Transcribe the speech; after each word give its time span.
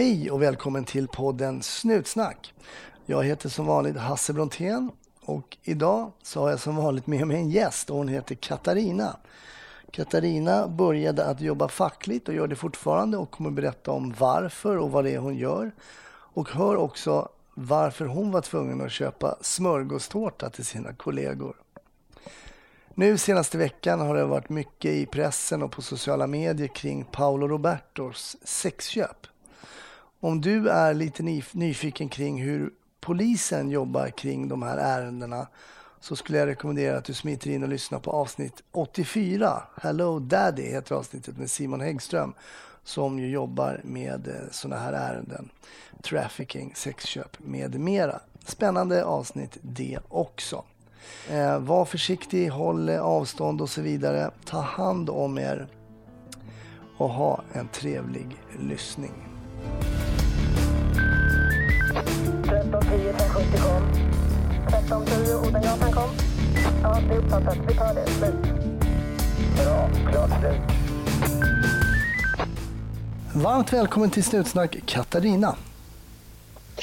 Hej 0.00 0.30
och 0.30 0.42
välkommen 0.42 0.84
till 0.84 1.08
podden 1.08 1.62
Snutsnack. 1.62 2.54
Jag 3.06 3.24
heter 3.24 3.48
som 3.48 3.66
vanligt 3.66 3.96
Hasse 3.96 4.32
Brontén 4.32 4.90
och 5.20 5.56
idag 5.62 6.12
så 6.22 6.40
har 6.40 6.50
jag 6.50 6.60
som 6.60 6.76
vanligt 6.76 7.06
med 7.06 7.26
mig 7.26 7.36
en 7.36 7.50
gäst 7.50 7.90
och 7.90 7.96
hon 7.96 8.08
heter 8.08 8.34
Katarina. 8.34 9.16
Katarina 9.90 10.68
började 10.68 11.24
att 11.24 11.40
jobba 11.40 11.68
fackligt 11.68 12.28
och 12.28 12.34
gör 12.34 12.46
det 12.46 12.56
fortfarande 12.56 13.16
och 13.16 13.30
kommer 13.30 13.50
berätta 13.50 13.90
om 13.90 14.14
varför 14.18 14.76
och 14.76 14.90
vad 14.90 15.04
det 15.04 15.10
är 15.10 15.18
hon 15.18 15.36
gör. 15.36 15.72
Och 16.10 16.50
hör 16.50 16.76
också 16.76 17.28
varför 17.54 18.06
hon 18.06 18.30
var 18.30 18.40
tvungen 18.40 18.80
att 18.80 18.92
köpa 18.92 19.36
smörgåstårta 19.40 20.50
till 20.50 20.64
sina 20.64 20.92
kollegor. 20.92 21.56
Nu 22.94 23.18
senaste 23.18 23.58
veckan 23.58 24.00
har 24.00 24.14
det 24.14 24.24
varit 24.24 24.48
mycket 24.48 24.90
i 24.90 25.06
pressen 25.06 25.62
och 25.62 25.72
på 25.72 25.82
sociala 25.82 26.26
medier 26.26 26.68
kring 26.68 27.04
Paolo 27.04 27.48
Robertos 27.48 28.36
sexköp. 28.44 29.26
Om 30.22 30.40
du 30.40 30.68
är 30.68 30.94
lite 30.94 31.22
nyfiken 31.52 32.08
kring 32.08 32.42
hur 32.42 32.70
polisen 33.00 33.70
jobbar 33.70 34.08
kring 34.08 34.48
de 34.48 34.62
här 34.62 34.78
ärendena 34.78 35.46
så 36.00 36.16
skulle 36.16 36.38
jag 36.38 36.48
rekommendera 36.48 36.98
att 36.98 37.04
du 37.04 37.14
smiter 37.14 37.50
in 37.50 37.62
och 37.62 37.68
lyssnar 37.68 37.98
på 37.98 38.10
avsnitt 38.10 38.62
84. 38.72 39.62
Hello 39.82 40.18
Daddy 40.18 40.62
heter 40.62 40.94
avsnittet 40.94 41.38
med 41.38 41.50
Simon 41.50 41.80
Häggström 41.80 42.34
som 42.84 43.18
ju 43.18 43.30
jobbar 43.30 43.80
med 43.84 44.28
eh, 44.28 44.34
sådana 44.50 44.82
här 44.82 44.92
ärenden. 44.92 45.48
Trafficking, 46.02 46.72
sexköp 46.76 47.38
med 47.38 47.80
mera. 47.80 48.20
Spännande 48.44 49.04
avsnitt 49.04 49.58
det 49.62 49.98
också. 50.08 50.64
Eh, 51.30 51.58
var 51.58 51.84
försiktig, 51.84 52.48
håll 52.48 52.90
avstånd 52.90 53.60
och 53.60 53.70
så 53.70 53.80
vidare. 53.80 54.30
Ta 54.44 54.60
hand 54.60 55.10
om 55.10 55.38
er 55.38 55.68
och 56.96 57.10
ha 57.10 57.42
en 57.52 57.68
trevlig 57.68 58.36
lyssning. 58.58 59.12
1310 63.50 63.50
1070 63.50 63.58
kom. 63.58 63.82
1310 64.66 65.48
Odengatan 65.48 65.92
kom. 65.92 66.10
Ja, 66.82 66.98
det 67.08 67.14
är 67.14 67.18
uppfattat. 67.18 67.58
Vi 67.68 67.74
tar 67.74 67.94
det. 67.94 68.06
Slut. 68.06 68.34
Bra. 69.56 69.90
Klart 70.10 70.30
slut. 70.40 70.60
Varmt 73.32 73.72
välkommen 73.72 74.10
till 74.10 74.24
Snutsnack 74.24 74.76
Katarina. 74.86 75.56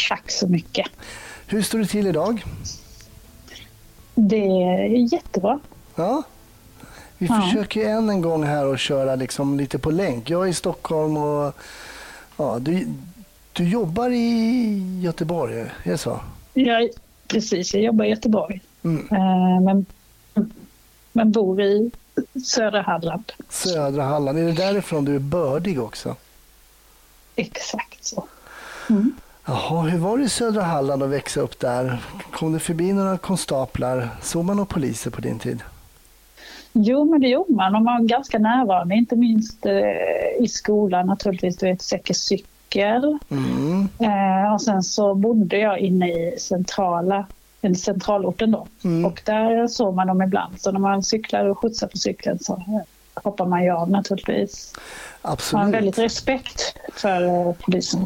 Tack 0.09 0.31
så 0.31 0.47
mycket. 0.47 0.87
Hur 1.47 1.61
står 1.61 1.79
det 1.79 1.85
till 1.85 2.07
idag? 2.07 2.43
Det 4.15 4.47
är 4.47 5.13
jättebra. 5.13 5.59
Ja. 5.95 6.23
Vi 7.17 7.27
ja. 7.27 7.41
försöker 7.41 7.89
än 7.89 8.09
en 8.09 8.21
gång 8.21 8.43
här 8.43 8.73
att 8.73 8.79
köra 8.79 9.15
liksom 9.15 9.57
lite 9.57 9.79
på 9.79 9.91
länk. 9.91 10.29
Jag 10.29 10.43
är 10.43 10.47
i 10.47 10.53
Stockholm 10.53 11.17
och 11.17 11.53
ja, 12.37 12.59
du, 12.59 12.87
du 13.53 13.69
jobbar 13.69 14.09
i 14.09 14.99
Göteborg, 15.03 15.59
är 15.59 15.73
det 15.83 15.97
så? 15.97 16.19
Ja, 16.65 16.87
precis. 17.27 17.73
Jag 17.73 17.83
jobbar 17.83 18.05
i 18.05 18.09
Göteborg. 18.09 18.61
Mm. 18.83 19.07
Eh, 19.11 19.61
men, 19.61 19.85
men 21.11 21.31
bor 21.31 21.61
i 21.61 21.91
södra 22.45 22.81
Halland. 22.81 23.31
Södra 23.49 24.03
Halland. 24.03 24.37
Är 24.37 24.43
det 24.43 24.51
därifrån 24.51 25.05
du 25.05 25.15
är 25.15 25.19
bördig 25.19 25.81
också? 25.81 26.15
Exakt 27.35 28.05
så. 28.05 28.27
Mm. 28.89 29.15
Jaha, 29.45 29.81
hur 29.81 29.99
var 29.99 30.17
det 30.17 30.23
i 30.23 30.29
södra 30.29 30.61
Halland 30.61 31.03
att 31.03 31.09
växa 31.09 31.41
upp 31.41 31.59
där? 31.59 31.97
Kom 32.31 32.53
det 32.53 32.59
förbi 32.59 32.93
några 32.93 33.17
konstaplar? 33.17 34.09
Såg 34.21 34.45
man 34.45 34.55
några 34.55 34.73
poliser 34.73 35.11
på 35.11 35.21
din 35.21 35.39
tid? 35.39 35.59
Jo, 36.73 37.11
men 37.11 37.21
det 37.21 37.27
gjorde 37.27 37.53
man. 37.53 37.73
De 37.73 37.83
var 37.83 37.99
ganska 37.99 38.39
närvarande, 38.39 38.95
inte 38.95 39.15
minst 39.15 39.65
eh, 39.65 40.43
i 40.43 40.47
skolan 40.47 41.07
naturligtvis. 41.07 41.57
Du 41.57 41.65
vet, 41.65 41.81
Säker 41.81 42.13
cykel. 42.13 42.47
Mm. 43.29 43.89
Eh, 43.99 44.53
och 44.53 44.61
sen 44.61 44.83
så 44.83 45.15
bodde 45.15 45.57
jag 45.57 45.79
inne 45.79 46.11
i 46.11 46.39
centrala, 46.39 47.25
centralorten 47.77 48.51
då. 48.51 48.67
Mm. 48.83 49.05
Och 49.05 49.21
där 49.25 49.67
såg 49.67 49.95
man 49.95 50.07
dem 50.07 50.21
ibland. 50.21 50.61
Så 50.61 50.71
när 50.71 50.79
man 50.79 51.03
cyklade 51.03 51.49
och 51.49 51.59
skjutsade 51.59 51.91
på 51.91 51.97
cykeln 51.97 52.39
så 52.39 52.63
hoppar 53.13 53.45
man 53.45 53.63
ju 53.63 53.71
av 53.71 53.89
naturligtvis. 53.89 54.73
Absolut. 55.21 55.53
Man 55.53 55.65
har 55.65 55.71
väldigt 55.71 55.97
respekt 55.97 56.77
för 56.93 57.21
eh, 57.21 57.53
polisen. 57.53 58.05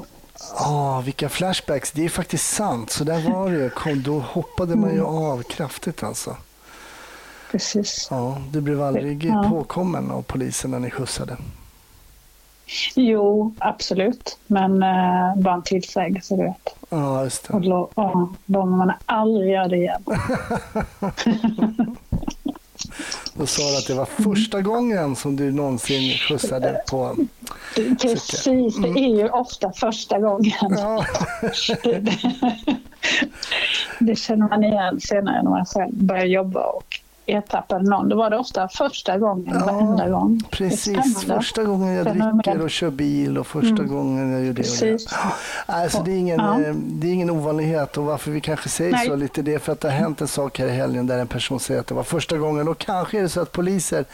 Ah, 0.55 1.01
vilka 1.01 1.29
flashbacks. 1.29 1.91
Det 1.91 2.05
är 2.05 2.09
faktiskt 2.09 2.49
sant. 2.49 2.91
Så 2.91 3.03
där 3.03 3.31
var 3.31 3.51
det. 3.51 3.69
Kom, 3.69 4.03
då 4.03 4.19
hoppade 4.19 4.75
man 4.75 4.89
ju 4.89 4.99
mm. 4.99 5.05
av 5.05 5.43
kraftigt 5.43 6.03
alltså. 6.03 6.37
Precis. 7.51 8.07
Ja, 8.11 8.37
du 8.51 8.61
blev 8.61 8.81
aldrig 8.81 9.25
ja. 9.25 9.45
påkommen 9.49 10.11
av 10.11 10.21
polisen 10.21 10.71
när 10.71 10.79
ni 10.79 10.91
skjutsade? 10.91 11.37
Jo, 12.95 13.55
absolut. 13.59 14.37
Men 14.47 14.83
eh, 14.83 15.35
bara 15.35 15.53
en 15.53 15.61
tillsägelse, 15.61 16.35
du 16.35 16.43
vet. 16.43 16.75
Ja, 16.89 17.23
just 17.23 17.47
det. 17.47 17.53
Och 17.53 17.61
då, 17.61 17.89
ja, 17.95 18.29
då 18.45 18.65
man 18.65 18.91
aldrig 19.05 19.51
göra 19.51 19.67
det 19.67 19.77
igen. 19.77 20.03
Då 23.33 23.47
sa 23.47 23.63
du 23.71 23.77
att 23.77 23.87
det 23.87 23.93
var 23.93 24.05
första 24.05 24.61
gången 24.61 25.15
som 25.15 25.35
du 25.35 25.51
någonsin 25.51 26.17
skjutsade 26.17 26.81
på 26.89 27.15
Precis, 28.01 28.77
mm. 28.77 28.93
det 28.93 28.99
är 28.99 29.15
ju 29.15 29.29
ofta 29.29 29.71
första 29.71 30.19
gången. 30.19 30.53
Ja. 30.69 31.05
det, 31.83 32.17
det, 33.99 34.15
känner 34.15 34.47
man 34.47 34.63
igen 34.63 34.99
senare 34.99 35.43
när 35.43 35.49
man 35.49 35.65
själv 35.65 35.93
börjar 35.93 36.25
jobba 36.25 36.65
och 36.65 36.99
ertappade 37.25 37.89
någon. 37.89 38.09
Då 38.09 38.15
var 38.15 38.29
det 38.29 38.37
ofta 38.37 38.67
första 38.67 39.17
gången 39.17 39.55
ja, 39.59 39.65
varenda 39.65 40.09
gång. 40.09 40.41
Precis, 40.51 41.25
första 41.25 41.63
gången 41.63 41.93
jag 41.93 42.05
dricker 42.05 42.61
och 42.61 42.69
kör 42.71 42.89
bil 42.89 43.37
och 43.37 43.47
första 43.47 43.69
mm. 43.83 43.87
gången 43.87 44.31
jag 44.31 44.41
gör 44.41 44.53
det 44.53 44.61
precis. 44.61 45.05
och 45.05 45.11
det. 45.67 45.73
Alltså, 45.73 46.03
det, 46.03 46.11
är 46.11 46.17
ingen, 46.17 46.39
ja. 46.39 46.61
Eh, 46.61 46.73
det 46.75 47.07
är 47.07 47.13
ingen 47.13 47.29
ovanlighet 47.29 47.97
och 47.97 48.05
varför 48.05 48.31
vi 48.31 48.41
kanske 48.41 48.69
säger 48.69 48.91
Nej. 48.91 49.07
så 49.07 49.15
lite 49.15 49.41
det 49.41 49.53
är 49.53 49.59
för 49.59 49.71
att 49.71 49.79
det 49.79 49.89
har 49.89 49.97
hänt 49.97 50.21
en 50.21 50.27
sak 50.27 50.59
här 50.59 50.67
i 50.67 50.71
helgen 50.71 51.07
där 51.07 51.19
en 51.19 51.27
person 51.27 51.59
säger 51.59 51.79
att 51.79 51.87
det 51.87 51.93
var 51.93 52.03
första 52.03 52.37
gången 52.37 52.67
och 52.67 52.77
kanske 52.77 53.17
är 53.17 53.21
det 53.21 53.29
så 53.29 53.41
att 53.41 53.51
poliser 53.51 54.05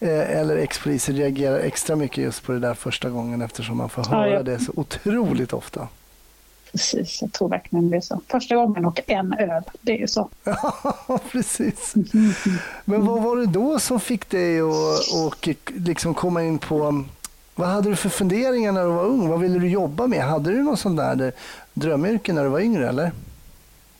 eh, 0.00 0.38
eller 0.40 0.56
ex-poliser 0.56 1.12
reagerar 1.12 1.58
extra 1.58 1.96
mycket 1.96 2.24
just 2.24 2.46
på 2.46 2.52
det 2.52 2.58
där 2.58 2.74
första 2.74 3.10
gången 3.10 3.42
eftersom 3.42 3.76
man 3.76 3.88
får 3.88 4.04
höra 4.04 4.28
ja, 4.28 4.34
ja. 4.34 4.42
det 4.42 4.58
så 4.58 4.72
otroligt 4.76 5.52
ofta. 5.52 5.88
Precis, 6.72 7.22
jag 7.22 7.32
tror 7.32 7.48
verkligen 7.48 7.90
det 7.90 7.96
är 7.96 8.00
så. 8.00 8.20
Första 8.28 8.56
gången 8.56 8.84
och 8.84 9.00
en 9.06 9.32
öl, 9.32 9.62
det 9.80 9.92
är 9.92 9.98
ju 9.98 10.08
så. 10.08 10.28
Ja, 11.08 11.18
precis. 11.32 11.94
Men 12.84 13.06
vad 13.06 13.22
var 13.22 13.36
det 13.36 13.46
då 13.46 13.78
som 13.78 14.00
fick 14.00 14.30
dig 14.30 14.60
att 14.60 15.48
liksom 15.66 16.14
komma 16.14 16.42
in 16.42 16.58
på... 16.58 17.04
Vad 17.54 17.68
hade 17.68 17.88
du 17.88 17.96
för 17.96 18.08
funderingar 18.08 18.72
när 18.72 18.84
du 18.84 18.90
var 18.90 19.04
ung? 19.04 19.28
Vad 19.28 19.40
ville 19.40 19.58
du 19.58 19.68
jobba 19.68 20.06
med? 20.06 20.24
Hade 20.24 20.50
du 20.50 20.62
någon 20.62 20.76
sån 20.76 20.96
där 20.96 21.32
drömyrke 21.74 22.32
när 22.32 22.44
du 22.44 22.48
var 22.48 22.60
yngre, 22.60 22.88
eller? 22.88 23.12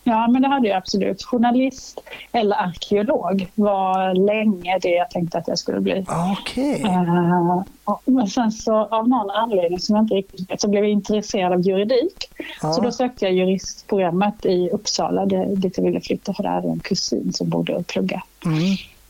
Ja, 0.04 0.28
men 0.28 0.42
det 0.42 0.48
hade 0.48 0.68
jag 0.68 0.76
absolut. 0.76 1.22
Journalist 1.22 2.00
eller 2.32 2.56
arkeolog 2.56 3.46
var 3.54 4.14
länge 4.14 4.78
det 4.78 4.88
jag 4.88 5.10
tänkte 5.10 5.38
att 5.38 5.48
jag 5.48 5.58
skulle 5.58 5.80
bli. 5.80 6.06
Okay. 6.40 6.82
Uh, 6.82 7.62
eh, 7.88 7.96
men 8.04 8.28
sen 8.28 8.52
så 8.52 8.74
av 8.74 9.08
någon 9.08 9.30
anledning 9.30 9.78
som 9.78 9.96
jag 9.96 10.02
inte 10.04 10.14
riktigt 10.14 10.50
vet 10.50 10.60
så 10.60 10.68
blev 10.68 10.84
jag 10.84 10.92
intresserad 10.92 11.52
av 11.52 11.60
juridik. 11.60 12.30
Uh. 12.64 12.72
Så 12.72 12.80
då 12.80 12.92
sökte 12.92 13.24
jag 13.24 13.34
juristprogrammet 13.34 14.46
i 14.46 14.70
Uppsala 14.70 15.26
dit 15.26 15.78
jag 15.78 15.84
ville 15.84 16.00
flytta 16.00 16.34
för 16.34 16.42
det 16.42 16.48
hade 16.48 16.68
en 16.68 16.80
kusin 16.80 17.32
som 17.32 17.48
bodde 17.48 17.74
och 17.74 17.86
pluggade. 17.86 18.22
Mm. 18.44 18.58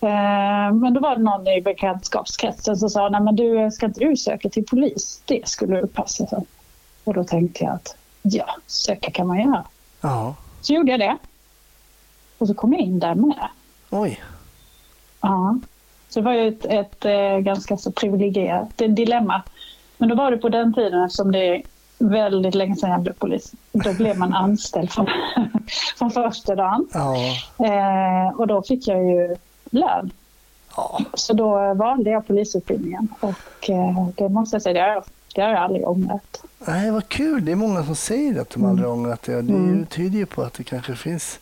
Uh, 0.03 0.75
men 0.75 0.95
då 0.95 1.01
var 1.01 1.17
det 1.17 1.23
någon 1.23 1.49
i 1.49 1.61
bekantskapskretsen 1.61 2.77
som 2.77 2.91
sa, 2.91 3.09
nej 3.09 3.21
men 3.21 3.37
du, 3.37 3.71
ska 3.71 3.87
inte 3.87 4.01
du 4.01 4.17
söka 4.17 4.49
till 4.49 4.67
polis? 4.67 5.23
Det 5.25 5.49
skulle 5.49 5.81
du 5.81 5.87
passa 5.87 6.27
för. 6.27 6.43
Och 7.05 7.15
då 7.15 7.25
tänkte 7.25 7.65
jag 7.65 7.75
att 7.75 7.97
ja, 8.23 8.47
söka 8.67 9.11
kan 9.11 9.27
man 9.27 9.41
göra. 9.41 9.65
Ja. 10.01 10.35
Så 10.63 10.73
gjorde 10.73 10.91
jag 10.91 11.01
det. 11.01 11.17
Och 12.39 12.47
så 12.47 12.55
kom 12.55 12.73
jag 12.73 12.83
in 12.83 12.99
där 12.99 13.15
med. 13.15 13.49
Oj. 13.91 14.21
Ja. 15.21 15.59
Så 16.09 16.21
det 16.21 16.25
var 16.25 16.33
ju 16.33 16.49
ett, 16.49 16.65
ett, 16.65 16.73
ett 16.73 17.05
eh, 17.05 17.39
ganska 17.39 17.77
så 17.77 17.93
privilegierat 17.93 18.69
dilemma. 18.77 19.43
Men 19.99 20.09
då 20.09 20.15
var 20.15 20.31
det 20.31 20.37
på 20.37 20.49
den 20.49 20.75
tiden 20.75 21.05
eftersom 21.05 21.33
det 21.33 21.39
är 21.39 21.63
väldigt 21.99 22.55
länge 22.55 22.77
sedan 22.77 22.91
jag 22.91 23.01
blev 23.01 23.13
polis. 23.13 23.53
Då 23.73 23.93
blev 23.93 24.19
man 24.19 24.35
anställd 24.35 24.91
från, 24.91 25.07
från 25.99 26.11
första 26.11 26.55
dagen. 26.55 26.89
Ja. 26.93 27.17
Eh, 27.67 28.35
och 28.37 28.47
då 28.47 28.63
fick 28.63 28.89
jag 28.89 29.05
ju 29.05 29.37
lön. 29.71 30.11
Ja. 30.77 31.01
Så 31.15 31.33
då 31.33 31.75
valde 31.75 32.11
jag 32.11 32.27
polisutbildningen 32.27 33.09
och 33.21 33.71
eh, 33.71 34.09
det 34.17 34.29
måste 34.29 34.55
jag 34.55 34.63
säga, 34.63 34.73
det 34.73 34.81
har 34.81 34.89
jag, 34.89 35.05
det 35.35 35.43
har 35.43 35.49
jag 35.49 35.63
aldrig 35.63 35.89
ångrat. 35.89 36.43
Nej, 36.59 36.91
vad 36.91 37.09
kul. 37.09 37.45
Det 37.45 37.53
är 37.53 37.57
många 37.57 37.85
som 37.85 37.97
säger 37.97 38.41
att 38.41 38.51
de 38.51 38.65
aldrig 38.65 38.87
mm. 38.87 38.99
ångrat 38.99 39.23
det. 39.23 39.43
Det 39.43 39.53
mm. 39.53 39.87
tyder 39.87 40.19
ju 40.19 40.27
på 40.27 40.43
att 40.43 40.55
det 40.55 40.65
kanske 40.65 40.97
finns 40.97 41.39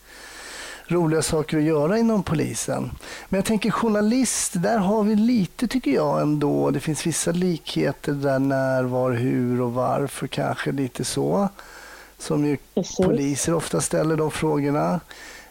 roliga 0.90 1.22
saker 1.22 1.56
att 1.56 1.62
göra 1.62 1.98
inom 1.98 2.22
polisen. 2.22 2.90
Men 3.28 3.38
jag 3.38 3.44
tänker 3.44 3.70
journalist, 3.70 4.52
där 4.54 4.78
har 4.78 5.02
vi 5.02 5.14
lite 5.14 5.68
tycker 5.68 5.90
jag 5.90 6.20
ändå. 6.20 6.70
Det 6.70 6.80
finns 6.80 7.06
vissa 7.06 7.32
likheter 7.32 8.12
där 8.12 8.38
när, 8.38 8.82
var, 8.82 9.12
hur 9.12 9.60
och 9.60 9.72
varför 9.72 10.26
kanske 10.26 10.72
lite 10.72 11.04
så. 11.04 11.48
Som 12.18 12.46
ju 12.46 12.56
Precis. 12.74 12.96
poliser 12.96 13.54
ofta 13.54 13.80
ställer 13.80 14.16
de 14.16 14.30
frågorna. 14.30 15.00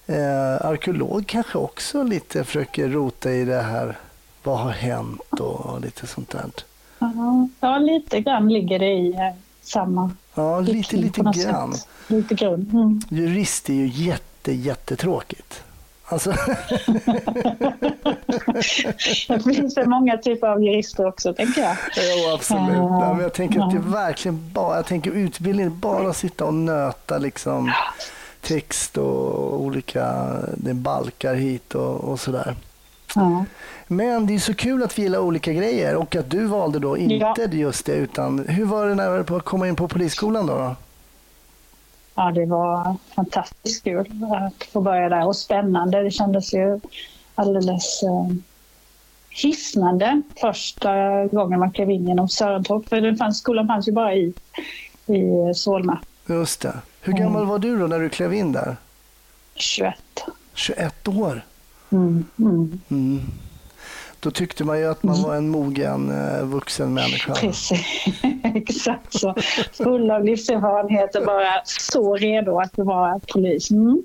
Eh, 0.08 0.66
arkeolog 0.66 1.28
kanske 1.28 1.58
också 1.58 2.04
lite 2.04 2.44
försöker 2.44 2.90
rota 2.90 3.32
i 3.32 3.46
det 3.46 3.62
här. 3.62 3.98
Vad 4.44 4.60
har 4.60 4.72
hänt 4.72 5.40
och 5.40 5.82
lite 5.82 6.08
sånt 6.08 6.30
där. 6.30 6.46
Ja, 7.60 7.78
lite 7.78 8.20
grann 8.20 8.50
ligger 8.50 8.80
det 8.80 8.92
i 8.92 9.34
samma 9.62 10.12
Ja, 10.36 10.60
lite, 10.60 10.98
lite 10.98 11.22
grann. 11.22 11.74
Sätt. 11.74 11.88
Lite 12.08 12.36
grund. 12.36 12.74
Mm. 12.74 13.02
Jurist 13.10 13.70
är 13.70 13.74
ju 13.74 13.88
jätte, 13.88 14.52
jättetråkigt. 14.52 15.64
Alltså. 16.06 16.32
det 19.28 19.44
finns 19.44 19.78
väl 19.78 19.90
många 19.90 20.18
typer 20.18 20.48
av 20.48 20.64
jurister 20.64 21.08
också, 21.08 21.34
tänker 21.34 21.62
jag. 21.62 21.76
Jo, 21.98 22.34
absolut. 22.34 22.70
Uh, 22.70 22.76
ja, 22.76 23.14
men 23.14 23.24
jag 23.24 23.34
tänker 23.34 23.60
att 23.60 23.72
det 23.72 23.80
verkligen 23.80 24.52
bara, 24.54 24.76
jag 24.76 24.86
tänker 24.86 25.12
utbildning, 25.12 25.80
bara 25.80 26.14
sitta 26.14 26.46
och 26.46 26.54
nöta 26.54 27.18
liksom 27.18 27.72
text 28.42 28.98
och 28.98 29.62
olika 29.62 30.36
det 30.58 30.74
balkar 30.74 31.36
hit 31.36 31.76
och, 31.76 31.96
och 31.96 32.20
sådär. 32.20 32.56
Ja. 33.16 33.46
Men 33.88 34.26
det 34.26 34.36
är 34.36 34.40
så 34.40 34.54
kul 34.54 34.84
att 34.84 34.98
vi 34.98 35.02
gillar 35.02 35.20
olika 35.20 35.54
grejer 35.54 35.96
och 35.96 36.16
att 36.16 36.30
du 36.30 36.46
valde 36.46 36.80
då 36.80 36.98
inte 36.98 37.42
ja. 37.42 37.48
just 37.52 37.86
det. 37.86 37.94
Utan, 37.94 38.46
hur 38.48 38.66
var 38.66 38.86
det 38.86 38.96
när 38.96 39.18
du 39.18 39.40
kom 39.40 39.66
in 39.66 39.76
på 39.76 39.88
polisskolan 39.88 40.46
då? 40.48 40.58
då? 40.58 40.76
Ja, 42.16 42.32
det 42.32 42.46
var 42.46 42.96
fantastiskt 43.16 43.84
kul 43.84 44.26
att 44.32 44.64
få 44.64 44.82
börja 44.82 45.10
där 45.10 45.28
och 45.28 45.36
spännande. 45.36 46.04
Det 46.04 46.12
kändes 46.12 46.54
ju 46.54 46.80
alldeles 47.36 48.04
eh, 48.04 48.36
hisnande 49.30 50.22
första 50.42 51.26
gången 51.26 51.60
man 51.60 51.72
klev 51.72 51.90
in 51.90 52.08
genom 52.08 52.30
Sörentorp. 52.30 52.90
För 52.90 53.02
den 53.02 53.18
fanns, 53.18 53.40
skolan 53.40 53.68
fanns 53.68 53.88
ju 53.88 53.92
bara 53.92 54.16
i, 54.16 54.34
i 55.06 55.54
Solna. 55.56 56.00
Just 56.28 56.62
det. 56.62 56.74
Hur 57.02 57.14
gammal 57.14 57.36
mm. 57.36 57.48
var 57.48 57.60
du 57.60 57.80
då 57.80 57.88
när 57.88 58.00
du 58.00 58.10
klev 58.10 58.34
in 58.34 58.52
där? 58.52 58.78
21. 59.56 59.96
21 60.54 61.08
år? 61.08 61.42
Mm. 61.92 62.26
Mm. 62.40 62.82
mm. 62.90 63.22
Då 64.20 64.32
tyckte 64.32 64.64
man 64.64 64.80
ju 64.80 64.86
att 64.86 65.04
man 65.04 65.22
var 65.22 65.36
en 65.36 65.50
mogen 65.50 66.12
eh, 66.12 66.46
vuxen 66.46 66.94
människa. 66.94 67.34
Precis, 67.34 67.82
exakt 68.44 69.14
så. 69.20 69.36
Full 69.74 70.12
av 70.12 70.26
livserfarenhet 70.26 71.16
och 71.16 71.26
bara 71.26 71.62
så 71.66 72.16
redo 72.16 72.60
att 72.60 72.78
vara 72.78 73.20
polis. 73.34 73.72
Mm. 73.72 74.02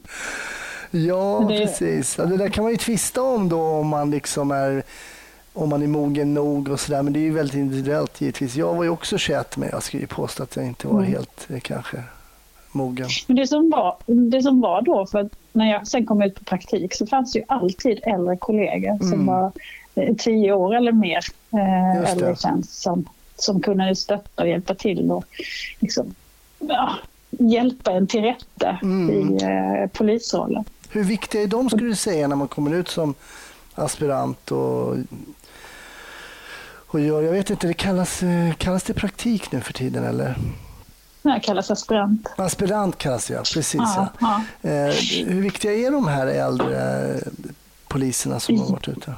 Ja, 0.91 1.47
det... 1.49 1.59
precis. 1.59 2.17
Det 2.17 2.37
där 2.37 2.49
kan 2.49 2.65
man 2.65 2.71
ju 2.73 2.77
tvista 2.77 3.23
om 3.23 3.49
då 3.49 3.63
om 3.63 3.89
man 3.89 4.11
liksom 4.11 4.51
är 4.51 4.83
om 5.53 5.69
man 5.69 5.83
är 5.83 5.87
mogen 5.87 6.35
nog 6.35 6.69
och 6.69 6.81
sådär. 6.81 7.03
Men 7.03 7.13
det 7.13 7.19
är 7.19 7.23
ju 7.23 7.33
väldigt 7.33 7.55
individuellt 7.57 8.21
givetvis. 8.21 8.57
Jag 8.57 8.75
var 8.75 8.85
ju 8.85 8.91
också 8.91 9.19
21 9.19 9.57
men 9.57 9.69
jag 9.73 9.83
skulle 9.83 10.01
ju 10.01 10.07
påstå 10.07 10.43
att 10.43 10.57
jag 10.57 10.67
inte 10.67 10.89
var 10.89 10.99
mm. 10.99 11.13
helt 11.13 11.47
eh, 11.51 11.61
kanske 11.61 12.03
mogen. 12.75 13.09
Men 13.27 13.37
det 13.37 13.47
som, 13.47 13.71
var, 13.71 13.97
det 14.07 14.43
som 14.43 14.61
var 14.61 14.83
då, 14.83 15.07
för 15.07 15.29
när 15.53 15.71
jag 15.71 15.87
sen 15.87 16.07
kom 16.07 16.23
ut 16.23 16.35
på 16.35 16.45
praktik 16.45 16.95
så 16.95 17.07
fanns 17.07 17.33
det 17.33 17.39
ju 17.39 17.45
alltid 17.49 18.01
äldre 18.03 18.37
kollegor 18.37 18.91
mm. 18.91 19.11
som 19.11 19.27
var 19.27 19.53
eh, 19.95 20.15
tio 20.15 20.53
år 20.53 20.75
eller 20.75 20.93
mer 20.93 21.25
eh, 21.53 22.11
äldre 22.11 22.37
tjänst 22.37 22.83
som, 22.83 23.09
som 23.37 23.61
kunde 23.61 23.97
stötta 23.97 24.43
och 24.43 24.49
hjälpa 24.49 24.75
till 24.75 25.11
och 25.11 25.25
liksom, 25.81 26.15
ja, 26.59 26.91
hjälpa 27.31 27.93
en 27.93 28.07
till 28.07 28.23
rätta 28.23 28.79
mm. 28.83 29.11
i 29.11 29.43
eh, 29.43 29.91
polisrollen. 29.93 30.65
Hur 30.91 31.05
viktiga 31.05 31.43
är 31.43 31.47
de 31.47 31.71
skulle 31.71 31.89
du 31.89 31.97
säga 31.97 32.29
när 32.29 32.37
man 32.37 32.49
kommer 32.49 32.75
ut 32.75 32.89
som 32.89 33.15
aspirant 33.75 34.53
och, 34.53 34.97
och 36.87 37.01
gör, 37.01 37.23
jag 37.23 37.33
vet 37.33 37.51
inte, 37.51 37.67
det 37.67 37.75
kallas, 37.75 38.23
eh, 38.23 38.55
kallas 38.55 38.83
det 38.83 38.95
praktik 38.95 39.53
nu 39.53 39.61
för 39.61 39.73
tiden 39.73 40.05
eller? 40.05 40.37
Det 41.25 41.41
kallas 41.41 41.71
aspirant. 41.71 42.29
Aspirant 42.37 42.99
kallas 42.99 43.27
det, 43.27 43.35
ja. 43.35 43.43
Precis. 43.55 43.75
Ja, 43.75 44.09
ja. 44.21 44.43
Eh, 44.71 44.95
hur 45.27 45.43
viktiga 45.43 45.73
är 45.73 45.91
de 45.91 46.09
här 46.09 46.27
äldre 46.27 47.05
poliserna 47.89 48.41
som 48.41 48.59
har 48.59 48.71
varit 48.71 48.89
ute? 48.89 49.15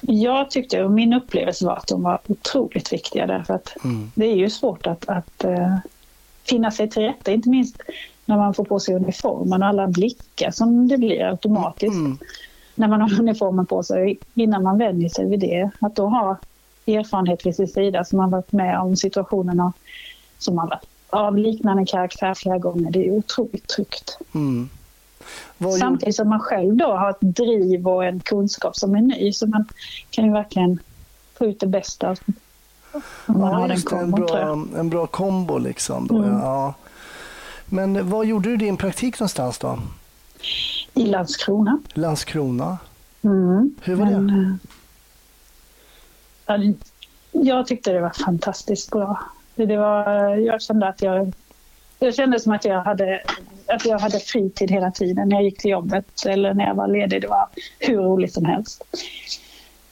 Jag 0.00 0.50
tyckte, 0.50 0.84
och 0.84 0.90
min 0.90 1.12
upplevelse 1.12 1.66
var 1.66 1.76
att 1.76 1.86
de 1.86 2.02
var 2.02 2.20
otroligt 2.26 2.92
viktiga 2.92 3.26
därför 3.26 3.54
att 3.54 3.84
mm. 3.84 4.12
det 4.14 4.26
är 4.26 4.36
ju 4.36 4.50
svårt 4.50 4.86
att, 4.86 5.08
att 5.08 5.44
uh, 5.44 5.76
finna 6.44 6.70
sig 6.70 6.90
till 6.90 7.02
rätta, 7.02 7.32
inte 7.32 7.48
minst 7.48 7.76
när 8.24 8.36
man 8.36 8.54
får 8.54 8.64
på 8.64 8.80
sig 8.80 8.94
uniformen 8.94 9.62
och 9.62 9.68
alla 9.68 9.86
blickar 9.86 10.50
som 10.50 10.88
det 10.88 10.98
blir 10.98 11.24
automatiskt 11.24 11.94
mm. 11.94 12.18
när 12.74 12.88
man 12.88 13.00
har 13.00 13.20
uniformen 13.20 13.66
på 13.66 13.82
sig 13.82 14.18
innan 14.34 14.62
man 14.62 14.78
vänjer 14.78 15.08
sig 15.08 15.28
vid 15.28 15.40
det. 15.40 15.70
Att 15.80 15.96
då 15.96 16.06
ha 16.06 16.36
erfarenhet 16.86 17.46
vid 17.46 17.56
sin 17.56 17.68
sida 17.68 18.04
som 18.04 18.18
man 18.18 18.30
varit 18.30 18.52
med 18.52 18.80
om 18.80 18.96
situationerna 18.96 19.72
som 20.38 20.58
har 20.58 20.66
varit 20.66 20.91
av 21.12 21.38
liknande 21.38 21.86
karaktär 21.86 22.34
flera 22.34 22.58
gånger. 22.58 22.90
Det 22.90 23.08
är 23.08 23.10
otroligt 23.10 23.68
tryggt. 23.68 24.18
Mm. 24.34 24.68
Samtidigt 25.78 26.16
som 26.16 26.28
man 26.28 26.40
själv 26.40 26.76
då 26.76 26.96
har 26.96 27.10
ett 27.10 27.20
driv 27.20 27.88
och 27.88 28.04
en 28.04 28.20
kunskap 28.20 28.76
som 28.76 28.94
är 28.94 29.00
ny. 29.00 29.32
Så 29.32 29.46
man 29.46 29.64
kan 30.10 30.24
ju 30.24 30.32
verkligen 30.32 30.78
få 31.34 31.46
ut 31.46 31.60
det 31.60 31.66
bästa 31.66 32.10
av 32.10 32.18
ja, 33.26 33.68
just 33.68 33.90
det, 33.90 33.96
en, 33.96 34.10
bra, 34.10 34.52
en 34.76 34.90
bra 34.90 35.06
kombo 35.06 35.58
liksom. 35.58 36.06
Då, 36.06 36.16
mm. 36.16 36.30
ja. 36.30 36.74
Men 37.66 38.10
var 38.10 38.24
gjorde 38.24 38.48
du 38.48 38.56
din 38.56 38.76
praktik 38.76 39.20
någonstans 39.20 39.58
då? 39.58 39.78
I 40.94 41.06
Landskrona. 41.06 41.78
Landskrona? 41.94 42.78
Mm. 43.22 43.74
Hur 43.80 43.94
var 43.94 44.06
Men, 44.06 44.26
det? 44.26 44.58
Ja, 46.46 46.74
jag 47.32 47.66
tyckte 47.66 47.92
det 47.92 48.00
var 48.00 48.24
fantastiskt 48.24 48.90
bra. 48.90 49.22
Det 49.54 49.76
var, 49.76 50.36
jag 50.36 50.62
kände 50.62 50.88
att 50.88 51.02
jag, 51.02 51.32
jag 51.98 52.14
kände 52.14 52.40
som 52.40 52.52
att 52.52 52.64
jag 52.64 52.82
hade 52.82 53.22
att 53.66 53.86
jag 53.86 53.98
hade 53.98 54.18
fritid 54.18 54.70
hela 54.70 54.90
tiden 54.90 55.28
när 55.28 55.36
jag 55.36 55.44
gick 55.44 55.58
till 55.58 55.70
jobbet 55.70 56.26
eller 56.26 56.54
när 56.54 56.66
jag 56.66 56.74
var 56.74 56.88
ledig. 56.88 57.22
Det 57.22 57.28
var 57.28 57.48
hur 57.78 57.96
roligt 57.96 58.34
som 58.34 58.44
helst. 58.44 58.82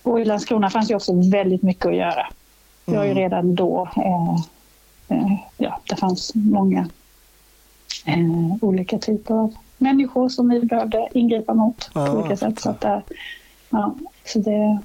Och 0.03 0.21
i 0.21 0.25
Landskrona 0.25 0.71
fanns 0.71 0.91
ju 0.91 0.95
också 0.95 1.31
väldigt 1.31 1.63
mycket 1.63 1.87
att 1.87 1.97
göra. 1.97 2.27
Det 2.85 2.97
var 2.97 3.05
ju 3.05 3.11
mm. 3.11 3.23
redan 3.23 3.55
då, 3.55 3.89
eh, 3.97 4.35
eh, 5.09 5.33
ja, 5.57 5.81
det 5.89 5.97
fanns 5.97 6.33
många 6.35 6.89
eh, 8.07 8.57
olika 8.61 8.99
typer 8.99 9.35
av 9.35 9.55
människor 9.79 10.29
som 10.29 10.49
vi 10.49 10.61
behövde 10.61 11.09
ingripa 11.13 11.55
mot 11.55 11.93
på 11.93 12.01
olika 12.01 12.37
sätt. 12.37 12.61
Så, 12.61 12.71
att, 12.71 12.85
ja, 13.71 13.95
så 14.25 14.39
det, 14.39 14.79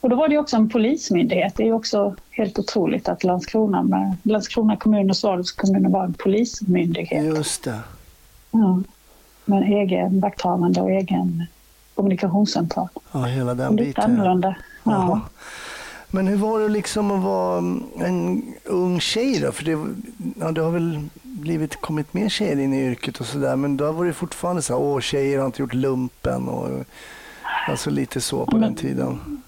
och 0.00 0.10
då 0.10 0.16
var 0.16 0.28
det 0.28 0.38
också 0.38 0.56
en 0.56 0.68
polismyndighet. 0.68 1.54
Det 1.56 1.68
är 1.68 1.72
också 1.72 2.16
helt 2.30 2.58
otroligt 2.58 3.08
att 3.08 3.24
Landskrona, 3.24 3.82
med, 3.82 4.16
Landskrona 4.22 4.76
kommun 4.76 5.10
och 5.10 5.16
Svalövs 5.16 5.52
kommun 5.52 5.92
var 5.92 6.04
en 6.04 6.14
polismyndighet. 6.14 7.24
Just 7.24 7.64
det. 7.64 7.80
Ja, 8.50 8.82
med 9.44 9.62
egen 9.62 10.20
vakthavande 10.20 10.80
och 10.80 10.90
egen 10.90 11.46
kommunikationscentral. 11.94 12.88
Ja, 13.12 13.24
hela 13.24 13.54
den 13.54 13.76
Lite 13.76 13.84
biten. 13.84 14.04
annorlunda. 14.04 14.54
Ja. 14.84 15.20
Men 16.08 16.26
hur 16.26 16.36
var 16.36 16.60
det 16.60 16.68
liksom 16.68 17.10
att 17.10 17.22
vara 17.22 17.58
en 17.98 18.42
ung 18.64 19.00
tjej 19.00 19.40
då? 19.40 19.52
För 19.52 19.64
det, 19.64 19.84
ja, 20.40 20.52
det 20.52 20.60
har 20.60 20.70
väl 20.70 21.08
blivit, 21.22 21.80
kommit 21.80 22.14
mer 22.14 22.28
tjejer 22.28 22.58
in 22.58 22.74
i 22.74 22.86
yrket 22.86 23.20
och 23.20 23.26
sådär. 23.26 23.56
Men 23.56 23.76
då 23.76 23.92
var 23.92 24.04
det 24.04 24.12
fortfarande 24.12 24.62
så 24.62 24.72
här, 24.72 24.80
åh 24.80 25.00
tjejer 25.00 25.38
har 25.38 25.46
inte 25.46 25.62
gjort 25.62 25.74
lumpen 25.74 26.48
och 26.48 26.68
alltså 27.68 27.90
lite 27.90 28.20
så 28.20 28.46
på 28.46 28.56
men, 28.56 28.60
den 28.60 28.74
tiden. 28.74 29.42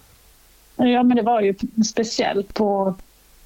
Ja, 0.77 1.03
men 1.03 1.17
det 1.17 1.23
var 1.23 1.41
ju 1.41 1.55
speciellt 1.83 2.55
på 2.55 2.95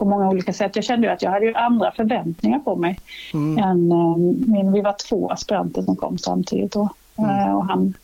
på 0.01 0.05
många 0.05 0.29
olika 0.29 0.53
sätt. 0.53 0.77
Jag 0.77 0.85
kände 0.85 1.07
ju 1.07 1.13
att 1.13 1.23
jag 1.23 1.31
hade 1.31 1.47
ju 1.47 1.55
andra 1.55 1.93
förväntningar 1.93 2.59
på 2.59 2.77
mig. 2.77 3.01
Mm. 3.35 3.65
Än, 3.65 3.93
um, 3.93 4.73
vi 4.73 4.81
var 4.81 4.95
två 5.09 5.31
aspiranter 5.31 5.83
som 5.83 5.97
kom 5.97 6.19
samtidigt 6.19 6.73
då. 6.73 6.89
Mm. 7.19 7.31
Uh, 7.31 7.57
och 7.57 7.67
han 7.67 7.95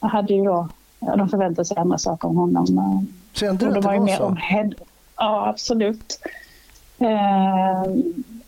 hade 0.00 0.34
ju 0.34 0.44
då, 0.44 0.68
ja, 1.00 1.16
de 1.16 1.28
förväntade 1.28 1.64
sig 1.64 1.76
andra 1.76 1.98
saker 1.98 2.28
om 2.28 2.36
honom. 2.36 3.06
Kände 3.32 3.64
du 3.64 3.68
att 3.68 3.74
det 3.74 3.80
var, 3.80 3.98
var 3.98 4.06
så? 4.08 4.24
Om 4.24 4.36
head, 4.36 4.70
ja, 5.16 5.48
absolut. 5.48 6.20
Uh, 7.00 7.96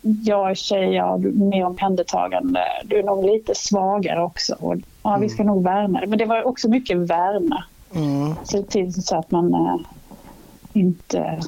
jag 0.03 0.51
är 0.51 0.55
tjej, 0.55 0.97
är 0.97 1.19
mer 1.19 1.65
omhändertagande. 1.65 2.61
Du 2.85 2.99
är 2.99 3.03
nog 3.03 3.25
lite 3.25 3.55
svagare 3.55 4.23
också. 4.23 4.55
Och, 4.61 4.77
ja, 5.03 5.11
mm. 5.11 5.21
Vi 5.21 5.29
ska 5.29 5.45
nog 5.45 5.65
värna 5.65 6.01
Men 6.07 6.19
det 6.19 6.25
var 6.25 6.43
också 6.43 6.69
mycket 6.69 6.97
värna. 6.97 7.65
Mm. 7.95 8.35
Se 8.45 8.63
till 8.63 9.03
så 9.03 9.17
att 9.17 9.31
man 9.31 9.55
uh, 9.55 9.77
inte 10.73 11.41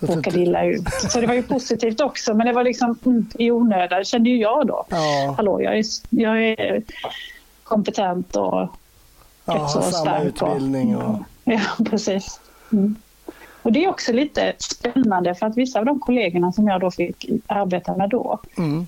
råkade 0.00 0.40
illa 0.40 0.64
ut. 0.64 0.88
Så 0.92 1.20
det 1.20 1.26
var 1.26 1.34
ju 1.34 1.42
positivt 1.42 2.00
också, 2.00 2.34
men 2.34 2.46
det 2.46 2.52
var 2.52 2.64
liksom 2.64 2.98
mm, 3.06 3.26
i 3.38 3.50
onödan 3.50 4.04
kände 4.04 4.30
ju 4.30 4.36
jag 4.36 4.66
då. 4.66 4.84
Ja. 4.88 5.34
Hallå, 5.36 5.62
jag 5.62 5.78
är, 5.78 5.84
jag 6.10 6.44
är 6.44 6.82
kompetent 7.62 8.36
och 8.36 8.68
ja, 9.44 9.54
rätt 9.54 9.70
så 9.70 9.82
stark. 9.82 10.24
utbildning. 10.24 10.96
Och... 10.96 11.18
Ja, 11.44 11.60
precis. 11.90 12.40
Mm. 12.72 12.96
Och 13.62 13.72
det 13.72 13.84
är 13.84 13.88
också 13.88 14.12
lite 14.12 14.54
spännande 14.58 15.34
för 15.34 15.46
att 15.46 15.56
vissa 15.56 15.78
av 15.78 15.84
de 15.84 16.00
kollegorna 16.00 16.52
som 16.52 16.68
jag 16.68 16.80
då 16.80 16.90
fick 16.90 17.26
arbeta 17.46 17.96
med 17.96 18.10
då 18.10 18.38
mm. 18.56 18.86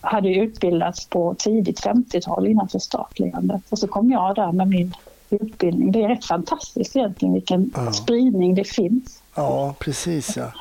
hade 0.00 0.34
utbildats 0.34 1.06
på 1.06 1.34
tidigt 1.38 1.84
50-tal 1.84 2.46
innan 2.46 2.68
förstatligandet. 2.68 3.62
Och 3.68 3.78
så 3.78 3.88
kom 3.88 4.10
jag 4.10 4.34
där 4.34 4.52
med 4.52 4.68
min 4.68 4.94
utbildning. 5.32 5.92
Det 5.92 6.02
är 6.02 6.08
rätt 6.08 6.24
fantastiskt 6.24 6.96
egentligen 6.96 7.34
vilken 7.34 7.72
ja. 7.74 7.92
spridning 7.92 8.54
det 8.54 8.64
finns. 8.64 9.22
Ja, 9.34 9.74
precis 9.78 10.36
ja. 10.36 10.52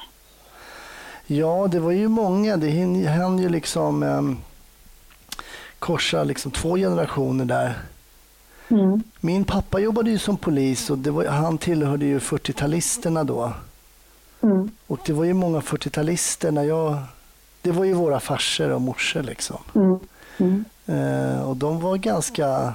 Ja, 1.27 1.67
det 1.71 1.79
var 1.79 1.91
ju 1.91 2.07
många. 2.07 2.57
Det 2.57 3.05
hann 3.07 3.39
ju 3.39 3.49
liksom 3.49 4.03
um, 4.03 4.37
korsa 5.79 6.23
liksom 6.23 6.51
två 6.51 6.75
generationer 6.75 7.45
där. 7.45 7.73
Mm. 8.67 9.03
Min 9.19 9.43
pappa 9.43 9.79
jobbade 9.79 10.11
ju 10.11 10.17
som 10.17 10.37
polis 10.37 10.89
och 10.89 10.97
var, 10.97 11.25
han 11.25 11.57
tillhörde 11.57 12.05
ju 12.05 12.19
40-talisterna 12.19 13.23
då. 13.23 13.53
Mm. 14.41 14.71
Och 14.87 14.99
det 15.05 15.13
var 15.13 15.23
ju 15.23 15.33
många 15.33 15.59
40-talister 15.59 16.51
när 16.51 16.63
jag 16.63 16.97
det 17.61 17.71
var 17.71 17.85
ju 17.85 17.93
våra 17.93 18.19
farsor 18.19 18.69
och 18.69 18.81
morsor 18.81 19.23
liksom. 19.23 19.57
Mm. 19.75 19.99
Mm. 20.37 20.65
Eh, 20.85 21.41
och 21.41 21.57
de 21.57 21.81
var 21.81 21.97
ganska... 21.97 22.73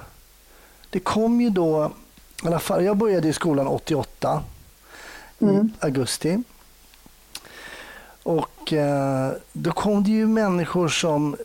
Det 0.96 1.00
kom 1.00 1.40
ju 1.40 1.50
då... 1.50 1.90
I 2.42 2.46
alla 2.46 2.58
fall, 2.58 2.84
jag 2.84 2.96
började 2.96 3.28
i 3.28 3.32
skolan 3.32 3.66
88 3.66 4.42
Mm. 5.40 5.66
i 5.66 5.84
augusti. 5.84 6.42
Och 8.22 8.72
eh, 8.72 9.32
då 9.52 9.72
kom 9.72 10.04
det 10.04 10.10
ju 10.10 10.26
människor 10.26 10.88
som 10.88 11.36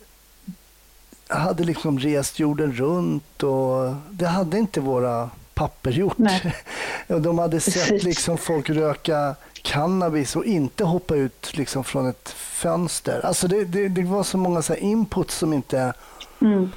hade 1.27 1.63
liksom 1.63 1.99
rest 1.99 2.39
jorden 2.39 2.71
runt 2.71 3.43
och 3.43 3.95
det 4.11 4.27
hade 4.27 4.57
inte 4.57 4.81
våra 4.81 5.29
papper 5.53 5.91
gjort. 5.91 6.17
De 7.07 7.39
hade 7.39 7.59
sett 7.59 8.03
liksom 8.03 8.37
folk 8.37 8.69
röka 8.69 9.35
cannabis 9.53 10.35
och 10.35 10.45
inte 10.45 10.83
hoppa 10.83 11.15
ut 11.15 11.57
liksom 11.57 11.83
från 11.83 12.07
ett 12.07 12.29
fönster. 12.29 13.25
Alltså 13.25 13.47
det, 13.47 13.65
det, 13.65 13.87
det 13.87 14.03
var 14.03 14.23
så 14.23 14.37
många 14.37 14.61
så 14.61 14.73
här 14.73 14.79
inputs 14.79 15.35
som 15.35 15.53
inte... 15.53 15.93
Mm. 16.41 16.71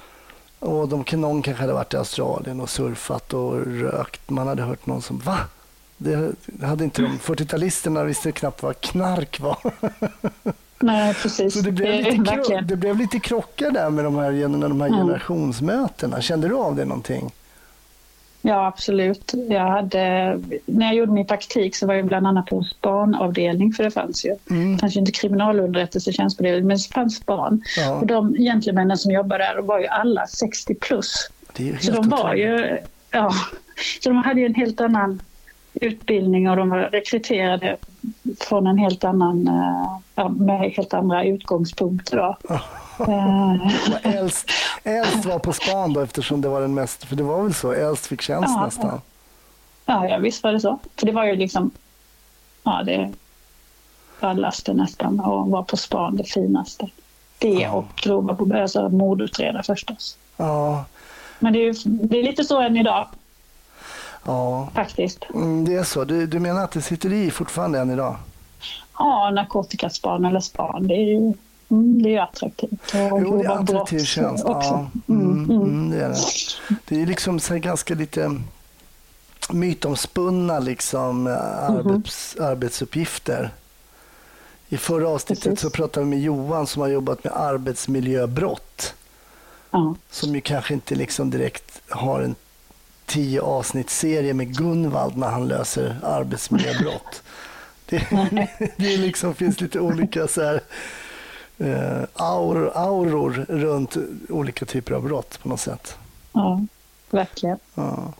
Och 0.64 0.88
de, 0.88 1.04
någon 1.20 1.42
kanske 1.42 1.62
hade 1.62 1.72
varit 1.72 1.94
i 1.94 1.96
Australien 1.96 2.60
och 2.60 2.70
surfat 2.70 3.34
och 3.34 3.66
rökt. 3.66 4.30
Man 4.30 4.46
hade 4.46 4.62
hört 4.62 4.86
någon 4.86 5.02
som 5.02 5.18
va? 5.18 5.38
Det 5.96 6.32
det 6.46 6.66
hade 6.66 6.84
inte 6.84 7.02
de 7.02 7.18
40-talisterna 7.18 8.04
visste 8.04 8.32
knappt 8.32 8.62
vad 8.62 8.80
knark 8.80 9.40
var. 9.40 9.56
Nej, 10.80 11.14
precis. 11.14 11.54
Så 11.54 11.60
det 11.60 11.72
blev, 11.72 11.94
lite 11.94 12.10
kro- 12.16 12.24
verkligen- 12.36 12.66
det 12.66 12.76
blev 12.76 12.96
lite 12.98 13.18
krockar 13.20 13.70
där 13.70 13.90
med 13.90 14.04
de 14.04 14.16
här, 14.16 14.32
de 14.68 14.80
här 14.80 14.88
Mm. 14.88 14.98
generationsmötena. 15.00 16.20
Kände 16.20 16.48
du 16.48 16.54
av 16.56 16.76
det 16.76 16.84
någonting? 16.84 17.32
Ja, 18.46 18.66
absolut. 18.66 19.34
Jag 19.48 19.60
hade, 19.68 20.40
när 20.66 20.86
jag 20.86 20.94
gjorde 20.94 21.12
min 21.12 21.26
praktik 21.26 21.76
så 21.76 21.86
var 21.86 21.94
jag 21.94 22.04
bland 22.06 22.26
annat 22.26 22.46
på 22.46 22.62
spanavdelning, 22.62 23.72
för 23.72 23.84
det 23.84 23.90
fanns 23.90 24.24
ju. 24.24 24.36
Mm. 24.50 24.72
Det 24.72 24.78
fanns 24.78 24.96
ju 24.96 25.00
inte 25.00 25.12
kriminalunderrättelsetjänst 25.12 26.36
på 26.36 26.42
det, 26.42 26.50
men 26.60 26.68
det 26.76 26.94
fanns 26.94 27.16
span. 27.16 27.62
Ja, 27.76 27.94
Och 27.94 28.06
de 28.06 28.34
gentlemännen 28.34 28.96
som 28.98 29.12
jobbade 29.12 29.44
där 29.44 29.62
var 29.62 29.78
ju 29.80 29.86
alla 29.86 30.26
60 30.26 30.74
plus. 30.74 31.30
det 31.56 31.62
är 31.62 31.66
ju 31.66 31.72
helt 31.72 31.84
Så 31.84 31.92
de 31.92 32.08
var 32.08 32.18
otroligt. 32.18 32.44
ju, 32.44 32.78
ja, 33.10 33.32
så 34.02 34.08
de 34.08 34.16
hade 34.16 34.40
ju 34.40 34.46
en 34.46 34.54
helt 34.54 34.80
annan 34.80 35.22
utbildning 35.74 36.50
och 36.50 36.56
de 36.56 36.70
var 36.70 36.78
rekryterade 36.78 37.76
från 38.40 38.66
en 38.66 38.78
helt 38.78 39.04
annan, 39.04 39.48
eh, 39.48 39.98
ja, 40.14 40.28
med 40.28 40.70
helt 40.70 40.94
andra 40.94 41.24
utgångspunkter. 41.24 42.16
Då. 42.16 42.36
Eh, 42.98 44.16
Äldst, 44.16 44.50
äldst 44.84 45.24
var 45.24 45.38
på 45.38 45.52
span 45.52 45.92
då 45.92 46.00
eftersom 46.00 46.40
det 46.40 46.48
var 46.48 46.60
den 46.60 46.74
mest, 46.74 47.04
för 47.04 47.16
det 47.16 47.22
var 47.22 47.42
väl 47.42 47.54
så, 47.54 47.72
äldst 47.72 48.06
fick 48.06 48.22
tjänst 48.22 48.54
Ja, 48.56 48.64
nästan. 48.64 49.00
Ja, 49.86 50.08
ja, 50.08 50.18
visst 50.18 50.42
var 50.44 50.52
det 50.52 50.60
så. 50.60 50.78
För 50.96 51.06
det 51.06 51.12
var 51.12 51.24
ju 51.24 51.36
liksom, 51.36 51.70
ja 52.62 52.82
det 52.82 53.12
ballaste 54.20 54.72
nästan 54.74 55.20
och 55.20 55.50
vara 55.50 55.62
på 55.62 55.76
span 55.76 56.16
det 56.16 56.24
finaste. 56.24 56.88
Det 57.38 57.48
Ja. 57.48 57.72
och 57.72 57.84
grova 57.96 58.60
alltså, 58.62 58.88
mordutreda 58.88 59.62
förstås. 59.62 60.16
Ja, 60.36 60.84
Men 61.38 61.52
det 61.52 61.58
är, 61.58 61.74
det 61.84 62.18
är 62.18 62.22
lite 62.22 62.44
så 62.44 62.60
än 62.60 62.76
idag 62.76 63.06
ja. 64.24 64.68
faktiskt. 64.74 65.24
Mm, 65.34 65.64
det 65.64 65.74
är 65.74 65.84
så. 65.84 66.04
Du, 66.04 66.26
du 66.26 66.38
menar 66.40 66.64
att 66.64 66.70
det 66.70 66.82
sitter 66.82 67.12
i 67.12 67.30
fortfarande 67.30 67.78
än 67.78 67.90
idag? 67.90 68.16
Ja, 68.98 69.30
narkotikaspan 69.30 70.24
eller 70.24 70.40
span, 70.40 70.86
det 70.88 70.94
är 70.94 71.04
ju 71.04 71.16
mm, 71.68 72.02
det 72.02 72.08
är 72.08 72.12
ju 72.12 72.18
attraktivt. 72.18 72.94
Och 73.12 73.20
Jo, 73.20 73.42
det 73.42 73.48
är 73.48 73.62
attraktiv 73.62 74.04
tjänst. 74.04 74.44
Ja, 74.46 74.90
Mm, 75.08 75.20
mm, 75.22 75.50
mm. 75.50 75.62
mm, 75.62 75.90
det 75.90 76.04
är 76.04 76.08
det. 76.08 76.16
Det 76.88 77.02
är 77.02 77.06
liksom 77.06 77.40
så 77.40 77.54
ganska 77.54 77.94
lite 77.94 78.40
mytomspunna 79.52 80.58
liksom, 80.58 81.26
eh, 81.26 81.70
arbets, 81.70 82.36
arbetsuppgifter. 82.40 83.50
I 84.68 84.76
förra 84.76 85.08
avsnittet 85.08 85.44
Precis. 85.44 85.60
så 85.60 85.70
pratade 85.70 86.06
vi 86.06 86.10
med 86.10 86.20
Johan 86.20 86.66
som 86.66 86.82
har 86.82 86.88
jobbat 86.88 87.24
med 87.24 87.32
arbetsmiljöbrott. 87.36 88.94
Ja. 89.70 89.94
Som 90.10 90.34
ju 90.34 90.40
kanske 90.40 90.74
inte 90.74 90.94
liksom 90.94 91.30
direkt 91.30 91.82
har 91.88 92.20
en 92.20 92.34
tio 93.14 93.40
avsnittsserie 93.40 94.34
med 94.34 94.56
Gunvald 94.56 95.16
när 95.16 95.28
han 95.28 95.48
löser 95.48 95.96
arbetsmiljöbrott. 96.02 97.22
Det, 97.86 98.08
det 98.76 98.96
liksom, 98.96 99.34
finns 99.34 99.60
lite 99.60 99.80
olika 99.80 100.28
så 100.28 100.42
här, 100.42 100.60
eh, 101.58 102.02
aur, 102.14 102.72
auror 102.74 103.46
runt 103.48 103.96
olika 104.28 104.64
typer 104.64 104.94
av 104.94 105.02
brott 105.02 105.38
på 105.42 105.48
något 105.48 105.60
sätt. 105.60 105.96
ja, 106.32 106.60
verkligen. 107.10 107.58
Ja. 107.74 108.12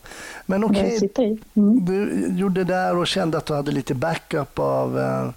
Men 0.46 0.64
okej, 0.64 1.10
i. 1.18 1.38
Mm. 1.54 1.84
du 1.84 2.28
gjorde 2.38 2.64
det 2.64 2.74
där 2.74 2.96
och 2.96 3.06
kände 3.06 3.38
att 3.38 3.46
du 3.46 3.54
hade 3.54 3.70
lite 3.70 3.94
backup 3.94 4.58
av... 4.58 4.98
Eh, 4.98 5.30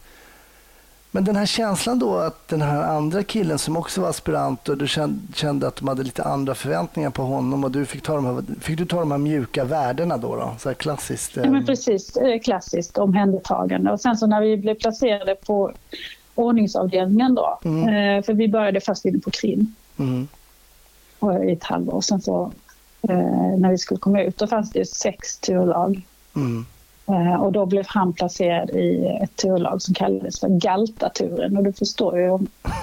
men 1.18 1.24
den 1.24 1.36
här 1.36 1.46
känslan 1.46 2.00
då 2.00 2.16
att 2.18 2.48
den 2.48 2.62
här 2.62 2.84
andra 2.84 3.24
killen 3.24 3.60
som 3.60 3.78
också 3.78 4.02
var 4.02 4.10
aspirant 4.10 4.70
och 4.70 4.78
du 4.78 4.88
kände, 5.34 5.68
att 5.68 5.76
de 5.76 5.88
hade 5.88 6.04
lite 6.04 6.24
andra 6.24 6.56
förväntningar 6.56 7.10
på 7.10 7.22
honom 7.24 7.64
och 7.64 7.72
du 7.72 7.86
fick 7.86 8.04
ta 8.04 8.16
de 8.16 8.26
här, 8.26 8.44
fick 8.62 8.78
du 8.78 8.86
ta 8.86 9.00
de 9.00 9.12
här 9.12 9.18
mjuka 9.18 9.64
värdena 9.66 10.18
då? 10.18 10.36
då? 10.36 10.56
Så 10.60 10.70
här 10.70 10.74
klassiskt. 10.74 11.38
eh, 11.38 11.44
Ja, 11.44 11.52
men 11.52 11.66
precis, 11.66 12.18
eh, 12.18 12.40
klassiskt 12.40 12.98
omhändertagande. 12.98 13.92
Och 13.92 14.00
sen 14.02 14.18
så 14.18 14.28
när 14.28 14.42
vi 14.42 14.58
blev 14.58 14.76
placerade 14.76 15.36
på 15.36 15.72
ordningsavdelningen 16.36 17.36
då, 17.36 17.60
Mm. 17.64 18.18
eh, 18.18 18.24
för 18.26 18.34
vi 18.34 18.48
började 18.48 18.82
först 18.82 19.06
inne 19.06 19.20
på 19.20 19.32
krim 19.32 19.76
mm, 20.00 20.28
i 21.48 21.52
ett 21.52 21.64
halvår. 21.64 22.02
Sen 22.02 22.22
så 22.22 22.52
eh, 23.02 23.58
när 23.58 23.72
vi 23.72 23.78
skulle 23.78 24.00
komma 24.00 24.22
ut, 24.22 24.38
då 24.38 24.48
fanns 24.48 24.72
det 24.72 24.86
sex 24.90 25.38
turlag. 25.38 26.02
mm. 26.36 26.66
Eh, 27.08 27.36
och 27.36 27.52
då 27.52 27.66
blev 27.66 27.86
han 27.88 28.14
placerad 28.14 28.70
i 28.70 29.20
ett 29.24 29.36
turlag 29.36 29.82
som 29.82 29.94
kallades 29.94 30.40
för 30.40 30.60
Galtaturen. 30.60 31.58
Och 31.58 31.64
du 31.64 31.74
förstår 31.74 32.20
ju 32.20 32.34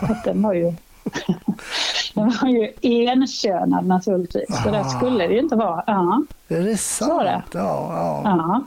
att 0.00 0.24
den 0.24 0.42
var 0.42 0.52
ju, 0.52 0.64
den 2.14 2.32
var 2.42 2.48
ju 2.48 2.72
enkönad 2.82 3.86
naturligtvis. 3.86 4.62
Så 4.64 4.70
där 4.70 4.84
skulle 4.84 5.26
det 5.26 5.34
ju 5.34 5.40
inte 5.40 5.56
vara. 5.56 5.84
Ja, 5.86 6.22
Är 6.48 6.62
det 6.62 6.76
sant? 6.76 7.12
Så 7.12 7.22
det. 7.22 7.42
Ja, 7.52 7.90
ja. 7.90 8.22
ja. 8.24 8.62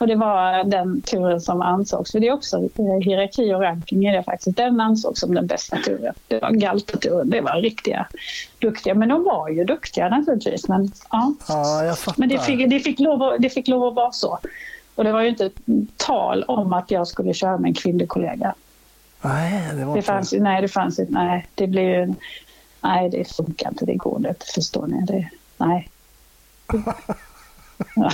Och 0.00 0.06
det 0.06 0.14
var 0.16 0.64
den 0.64 1.02
turen 1.02 1.40
som 1.40 1.62
ansågs, 1.62 2.12
för 2.12 2.20
det 2.20 2.28
är 2.28 2.32
också 2.32 2.56
eh, 2.56 2.98
hierarki 3.04 3.54
och 3.54 3.60
ranking 3.60 4.06
i 4.06 4.12
det 4.16 4.22
faktiskt. 4.22 4.56
Den 4.56 4.80
ansågs 4.80 5.20
som 5.20 5.34
den 5.34 5.46
bästa 5.46 5.76
turen. 5.76 6.14
Det 6.28 6.38
var 6.42 6.50
Galtaturen, 6.50 7.30
det 7.30 7.40
var 7.40 7.60
riktiga 7.62 8.06
duktiga. 8.58 8.94
Men 8.94 9.08
de 9.08 9.24
var 9.24 9.48
ju 9.48 9.64
duktiga 9.64 10.08
naturligtvis. 10.08 10.68
Men, 10.68 10.92
ja. 11.10 11.34
ja, 11.48 11.96
men 12.16 12.28
det, 12.28 12.38
fick, 12.38 12.70
det, 12.70 12.80
fick 12.80 13.00
lov 13.00 13.22
att, 13.22 13.40
det 13.42 13.50
fick 13.50 13.68
lov 13.68 13.84
att 13.84 13.94
vara 13.94 14.12
så. 14.12 14.38
Och 14.94 15.04
det 15.04 15.12
var 15.12 15.20
ju 15.22 15.28
inte 15.28 15.50
tal 15.96 16.42
om 16.42 16.72
att 16.72 16.90
jag 16.90 17.06
skulle 17.08 17.34
köra 17.34 17.58
med 17.58 17.68
en 17.68 17.74
kvinnlig 17.74 18.08
kollega. 18.08 18.54
Nej, 19.22 19.62
det 19.74 19.84
var 19.84 19.92
Det 19.94 19.98
inte... 19.98 20.06
fanns, 20.06 20.32
ju- 20.34 20.40
nej, 20.40 20.62
det 20.62 20.68
fanns 20.68 20.98
inte. 20.98 21.12
Nej, 21.12 21.46
det 21.54 21.66
blev 21.66 21.84
ju... 21.84 22.14
Nej, 22.80 23.08
det 23.10 23.32
funkar 23.36 23.68
inte. 23.68 23.84
Det 23.86 23.94
går 23.94 24.16
inte. 24.28 24.46
Förstår 24.54 24.86
ni? 24.86 25.02
Det, 25.06 25.28
nej. 25.56 25.88
Ja, 27.96 28.10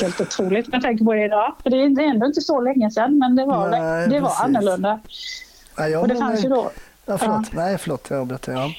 helt 0.00 0.20
otroligt 0.20 0.68
med 0.68 0.82
tanke 0.82 1.04
på 1.04 1.12
det 1.12 1.24
idag. 1.24 1.54
För 1.62 1.70
det 1.70 1.76
är 1.76 2.00
ändå 2.00 2.26
inte 2.26 2.40
så 2.40 2.60
länge 2.60 2.90
sedan, 2.90 3.18
men 3.18 3.36
det 3.36 3.44
var, 3.44 3.70
Nej, 3.70 4.08
det 4.08 4.20
var 4.20 4.28
precis. 4.28 4.44
annorlunda. 4.44 5.00
Nej, 5.78 5.96
Och 5.96 6.08
det 6.08 6.16
fanns 6.16 6.44
ju 6.44 6.48
då... 6.48 6.70
Ja, 7.06 7.18
förlåt. 7.18 7.52
Nej, 7.52 7.78
förlåt. 7.78 8.10
Jag 8.10 8.20
avbröt 8.20 8.42
dig. 8.42 8.54
Ja. 8.54 8.70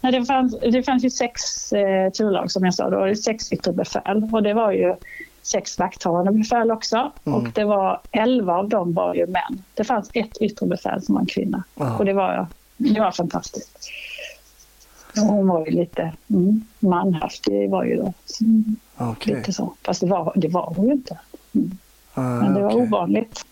Nej, 0.00 0.12
det, 0.12 0.24
fanns, 0.24 0.58
det 0.60 0.82
fanns 0.82 1.04
ju 1.04 1.10
sex 1.10 1.72
eh, 1.72 2.10
turlag 2.10 2.50
som 2.50 2.64
jag 2.64 2.74
sa. 2.74 2.90
Då 2.90 3.14
sex 3.14 3.52
yttre 3.52 3.72
befäl. 3.72 4.30
Och 4.32 4.42
det 4.42 4.54
var 4.54 4.72
ju 4.72 4.94
sex 5.42 5.78
vakthavande 5.78 6.32
befäl 6.32 6.70
också. 6.70 7.12
Mm. 7.24 7.38
Och 7.38 7.48
det 7.52 7.64
var 7.64 8.00
elva 8.10 8.54
av 8.54 8.68
dem 8.68 8.94
var 8.94 9.14
ju 9.14 9.26
män. 9.26 9.62
Det 9.74 9.84
fanns 9.84 10.10
ett 10.14 10.36
yttre 10.40 10.66
befäl 10.66 11.02
som 11.02 11.14
var 11.14 11.22
en 11.22 11.26
kvinna. 11.26 11.62
Ja. 11.74 11.96
Och 11.98 12.04
det 12.04 12.12
var, 12.12 12.46
det 12.76 13.00
var 13.00 13.10
fantastiskt. 13.10 13.78
Hon 15.26 15.48
var 15.48 15.66
ju 15.66 15.72
lite 15.72 16.12
mm, 16.30 16.64
manhaft. 16.78 17.44
Det 17.44 17.68
var 17.68 17.84
ju 17.84 17.96
då 17.96 18.12
mm, 18.40 18.76
Okej. 18.96 19.34
lite 19.36 19.52
så. 19.52 19.72
Fast 19.82 20.00
det 20.00 20.06
var, 20.06 20.32
det 20.36 20.48
var 20.48 20.72
hon 20.76 20.86
ju 20.86 20.92
inte. 20.92 21.18
Ah, 22.14 22.20
Men 22.22 22.54
det 22.54 22.60
var 22.62 22.70
okej. 22.70 22.82
ovanligt. 22.82 23.44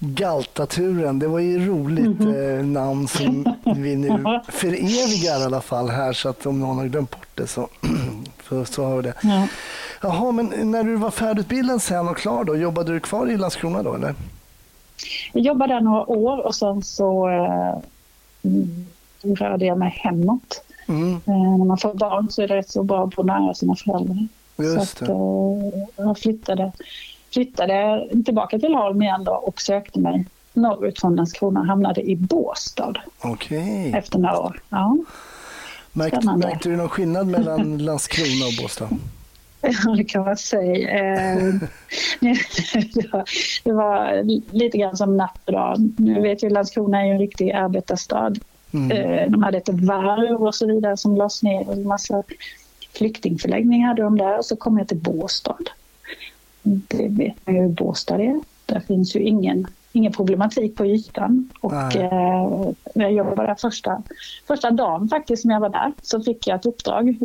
Galtaturen, 0.00 1.18
det 1.18 1.28
var 1.28 1.38
ju 1.38 1.66
roligt 1.66 2.18
Mhm. 2.20 2.34
eh, 2.58 2.64
namn 2.64 3.08
som 3.08 3.54
vi 3.76 3.96
nu 3.96 4.40
förevigar 4.48 5.40
i 5.40 5.44
alla 5.44 5.60
fall 5.60 5.88
här 5.88 6.12
så 6.12 6.28
att 6.28 6.46
om 6.46 6.60
någon 6.60 6.78
har 6.78 6.86
glömt 6.86 7.10
bort 7.10 7.28
det 7.34 7.46
så, 7.46 7.68
så, 8.48 8.64
så 8.64 8.84
har 8.84 8.96
vi 8.96 9.02
det. 9.02 9.14
Ja. 9.22 9.46
Jaha, 10.02 10.32
men 10.32 10.70
när 10.70 10.84
du 10.84 10.96
var 10.96 11.10
färdigutbildad 11.10 11.82
sen 11.82 12.08
och 12.08 12.16
klar 12.16 12.44
då, 12.44 12.56
jobbade 12.56 12.92
du 12.92 13.00
kvar 13.00 13.26
i 13.30 13.36
Landskrona 13.36 13.82
då 13.82 13.94
eller? 13.94 14.14
Jag 15.32 15.42
jobbade 15.44 15.74
där 15.74 15.80
några 15.80 16.10
år 16.10 16.46
och 16.46 16.54
sen 16.54 16.82
så 16.82 17.28
eh, 17.28 17.78
rörde 19.22 19.66
jag 19.66 19.78
mig 19.78 19.90
hemåt. 19.90 20.62
Mm, 20.88 21.12
Eh, 21.12 21.58
när 21.58 21.64
man 21.64 21.78
får 21.78 21.94
barn 21.94 22.30
så 22.30 22.42
är 22.42 22.48
det 22.48 22.56
rätt 22.56 22.70
så 22.70 22.82
bra 22.82 23.04
att 23.04 23.14
bo 23.16 23.22
nära 23.22 23.54
sina 23.54 23.74
föräldrar. 23.76 24.28
just 24.56 24.98
så 24.98 25.04
att, 25.04 25.08
eh, 25.10 26.04
jag 26.06 26.18
flyttade, 26.18 26.72
flyttade 27.32 28.08
tillbaka 28.24 28.58
till 28.58 28.74
Holm 28.74 29.02
igen 29.02 29.24
då 29.24 29.32
och 29.32 29.60
sökte 29.60 30.00
mig 30.00 30.26
norrut 30.52 31.00
från 31.00 31.16
Landskrona 31.16 31.64
hamnade 31.64 32.10
i 32.10 32.16
Båstad 32.16 32.94
Okej. 33.20 33.92
efter 33.96 34.18
några 34.18 34.38
år. 34.38 34.60
Ja. 34.68 34.96
Märkte, 35.92 36.36
märkte 36.36 36.68
du 36.68 36.76
någon 36.76 36.88
skillnad 36.88 37.26
mellan 37.26 37.78
Landskrona 37.84 38.46
och 38.46 38.62
Båstad? 38.62 38.88
Ja, 39.60 39.94
det 39.96 40.04
kan 40.04 40.24
man 40.24 40.36
säga. 40.36 40.90
Eh, 41.34 41.54
det 43.64 43.72
var 43.72 44.22
lite 44.54 44.78
grann 44.78 44.96
som 44.96 45.16
natt 45.16 45.40
och 45.44 45.52
dag. 45.52 45.90
Nu 45.96 46.20
vet 46.20 46.42
ju 46.42 46.50
Landskrona 46.50 47.00
är 47.00 47.06
ju 47.06 47.12
en 47.12 47.18
riktig 47.18 47.50
arbetarstad. 47.52 48.34
Mm. 48.72 48.90
Eh, 48.90 49.30
de 49.30 49.42
hade 49.42 49.58
ett 49.58 49.68
varv 49.68 50.42
och 50.42 50.54
så 50.54 50.66
vidare 50.66 50.96
som 50.96 51.16
lades 51.16 51.42
ner. 51.42 51.72
En 51.72 51.86
massa 51.86 52.22
flyktingförläggningar 52.92 53.88
hade 53.88 54.02
de 54.02 54.18
där. 54.18 54.38
Och 54.38 54.44
så 54.44 54.56
kom 54.56 54.78
jag 54.78 54.88
till 54.88 54.96
Båstad. 54.96 55.58
Det 56.62 57.08
vet 57.08 57.46
man 57.46 57.54
ju 57.54 57.62
hur 57.62 57.68
Båstad 57.68 58.22
är. 58.22 58.40
Där 58.66 58.80
finns 58.80 59.16
ju 59.16 59.20
ingen, 59.20 59.66
ingen 59.92 60.12
problematik 60.12 60.76
på 60.76 60.86
ytan. 60.86 61.50
Och 61.60 61.96
eh, 61.96 62.70
när 62.94 63.04
jag 63.04 63.12
jobbade 63.12 63.46
där 63.46 63.54
första, 63.54 64.02
första 64.46 64.70
dagen 64.70 65.08
faktiskt 65.08 65.42
som 65.42 65.50
jag 65.50 65.60
var 65.60 65.68
där 65.68 65.92
så 66.02 66.22
fick 66.22 66.46
jag 66.46 66.56
ett 66.56 66.66
uppdrag, 66.66 67.16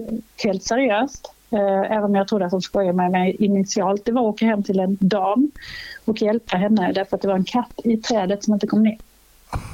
helt 0.43 0.63
seriöst. 0.63 1.33
Eh, 1.49 1.91
även 1.91 2.03
om 2.03 2.15
jag 2.15 2.27
trodde 2.27 2.45
att 2.45 2.51
de 2.51 2.61
skojade 2.61 2.93
med 2.93 3.11
mig 3.11 3.35
initialt. 3.39 4.05
Det 4.05 4.11
var 4.11 4.21
att 4.21 4.33
åka 4.33 4.45
hem 4.45 4.63
till 4.63 4.79
en 4.79 4.97
dam 4.99 5.51
och 6.05 6.21
hjälpa 6.21 6.57
henne 6.57 6.91
därför 6.91 7.15
att 7.15 7.21
det 7.21 7.27
var 7.27 7.35
en 7.35 7.43
katt 7.43 7.79
i 7.83 7.97
trädet 7.97 8.43
som 8.43 8.53
inte 8.53 8.67
kom 8.67 8.83
ner. 8.83 8.97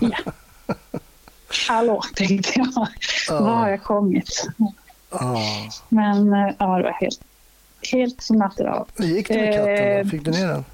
Ja. 0.01 0.31
Hallå, 1.67 2.01
tänkte 2.15 2.51
jag. 2.55 2.87
Oh. 3.29 3.43
Var 3.43 3.55
har 3.55 3.69
jag 3.69 3.83
kommit? 3.83 4.47
Oh. 5.11 5.69
Men 5.89 6.33
eh, 6.33 6.55
ja, 6.59 6.77
det 6.77 6.83
var 6.83 6.97
helt, 7.01 7.21
helt 7.91 8.21
som 8.21 8.37
natt 8.37 8.59
idag. 8.59 8.85
Hur 8.97 9.05
gick 9.05 9.27
det 9.27 9.35
med 9.35 9.53
katten? 9.53 10.03
Då? 10.03 10.09
Fick 10.09 10.25
du 10.25 10.31
ner 10.31 10.47
den? 10.47 10.65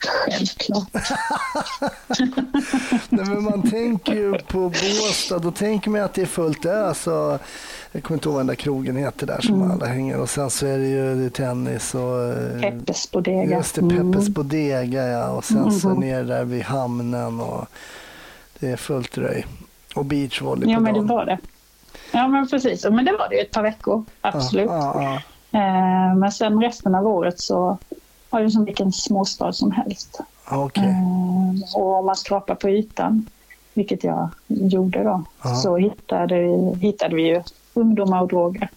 Självklart. 0.00 0.88
Nej, 3.08 3.24
men 3.24 3.42
man 3.42 3.70
tänker 3.70 4.14
ju 4.14 4.38
på 4.38 4.58
Båstad, 4.68 5.38
då 5.38 5.50
tänker 5.50 5.90
man 5.90 6.00
att 6.00 6.14
det 6.14 6.22
är 6.22 6.26
fullt 6.26 6.66
ös. 6.66 7.06
Och, 7.06 7.38
jag 7.92 8.02
kommer 8.02 8.16
inte 8.16 8.28
ihåg 8.28 8.34
vad 8.34 8.40
den 8.40 8.46
där 8.46 8.54
krogen 8.54 8.96
heter 8.96 9.26
där 9.26 9.40
som 9.40 9.54
mm. 9.54 9.70
alla 9.70 9.86
hänger. 9.86 10.20
Och 10.20 10.30
sen 10.30 10.50
så 10.50 10.66
är 10.66 10.78
det 10.78 10.86
ju 10.86 11.14
det 11.14 11.30
tennis 11.30 11.94
och... 11.94 12.24
Eh, 12.24 12.60
Peppes 12.60 13.10
Bodega. 13.10 13.56
Just 13.56 13.74
det, 13.74 13.80
Peppes 13.80 13.96
mm. 13.96 14.32
Bodega 14.32 15.06
ja. 15.06 15.28
Och 15.28 15.44
sen 15.44 15.58
mm. 15.58 15.70
så 15.70 15.88
ner 15.94 16.24
där 16.24 16.44
vid 16.44 16.62
hamnen 16.62 17.40
och 17.40 17.66
det 18.60 18.68
är 18.68 18.76
fullt 18.76 19.18
röj. 19.18 19.46
Och 19.94 20.04
beachvolley 20.04 20.70
Ja, 20.70 20.80
men 20.80 20.94
det 20.94 21.00
var 21.00 21.24
det. 21.24 21.38
Ja, 22.12 22.28
men 22.28 22.48
precis. 22.48 22.84
Men 22.84 23.04
det 23.04 23.12
var 23.12 23.28
det 23.28 23.40
ett 23.40 23.50
par 23.50 23.62
veckor, 23.62 24.04
absolut. 24.20 24.66
Ja, 24.66 24.92
ja, 24.94 25.20
ja. 25.50 25.58
Eh, 25.58 26.16
men 26.16 26.32
sen 26.32 26.62
resten 26.62 26.94
av 26.94 27.06
året 27.06 27.40
så 27.40 27.78
var 28.30 28.40
det 28.40 28.50
som 28.50 28.64
vilken 28.64 28.92
småstad 28.92 29.52
som 29.52 29.72
helst. 29.72 30.20
Okay. 30.50 30.84
Eh, 30.84 31.74
och 31.74 31.98
om 31.98 32.06
man 32.06 32.16
skrapar 32.16 32.54
på 32.54 32.70
ytan, 32.70 33.26
vilket 33.74 34.04
jag 34.04 34.28
gjorde 34.46 35.02
då, 35.02 35.24
så 35.62 35.76
hittade, 35.76 36.36
hittade 36.80 37.16
vi 37.16 37.22
ju 37.22 37.42
ungdomar 37.74 38.22
och 38.22 38.28
droger 38.28 38.68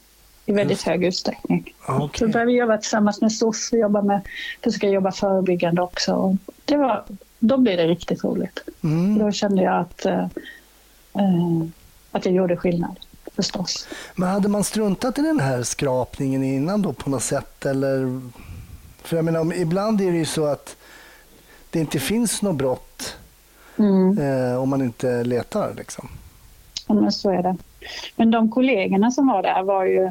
i 0.46 0.54
väldigt 0.54 0.78
Just. 0.78 0.88
hög 0.88 1.04
utsträckning. 1.04 1.74
Okay. 1.88 2.20
Så 2.20 2.28
började 2.28 2.52
vi 2.52 2.58
jobba 2.58 2.78
tillsammans 2.78 3.22
med 3.22 3.32
SOS 3.32 3.72
och 3.72 3.78
jobba 3.78 4.02
med, 4.02 4.22
försöka 4.64 4.90
jobba 4.90 5.12
förebyggande 5.12 5.82
också. 5.82 6.38
Det 6.66 6.78
var, 6.78 7.04
då 7.42 7.58
blev 7.58 7.78
det 7.78 7.88
riktigt 7.88 8.24
roligt. 8.24 8.64
Mm. 8.84 9.20
Då 9.20 9.32
kände 9.32 9.64
jag 9.64 9.80
att, 9.80 10.06
eh, 10.06 10.24
eh, 11.14 11.68
att 12.12 12.26
jag 12.26 12.34
gjorde 12.34 12.58
skillnad. 12.58 13.00
Förstås. 13.36 13.88
Men 14.16 14.30
hade 14.30 14.50
man 14.50 14.64
struntat 14.64 15.20
i 15.20 15.22
den 15.22 15.40
här 15.40 15.64
skrapningen 15.64 16.44
innan 16.44 16.82
då 16.82 16.94
på 16.94 17.10
något 17.10 17.24
sätt? 17.24 17.66
Eller? 17.66 18.22
För 19.02 19.16
jag 19.16 19.26
menar, 19.26 19.54
ibland 19.54 20.02
är 20.02 20.12
det 20.12 20.18
ju 20.18 20.26
så 20.26 20.46
att 20.46 20.76
det 21.70 21.80
inte 21.80 22.00
finns 22.00 22.42
något 22.42 22.56
brott 22.56 23.18
mm. 23.78 24.18
eh, 24.18 24.62
om 24.62 24.70
man 24.70 24.82
inte 24.82 25.24
letar. 25.24 25.74
Liksom. 25.78 26.10
Ja, 26.88 26.94
men 26.94 27.12
så 27.12 27.30
är 27.30 27.44
det. 27.44 27.58
Men 28.16 28.32
de 28.32 28.52
kollegorna 28.52 29.12
som 29.12 29.28
var 29.28 29.44
där 29.44 29.64
var 29.64 29.86
ju 29.86 30.06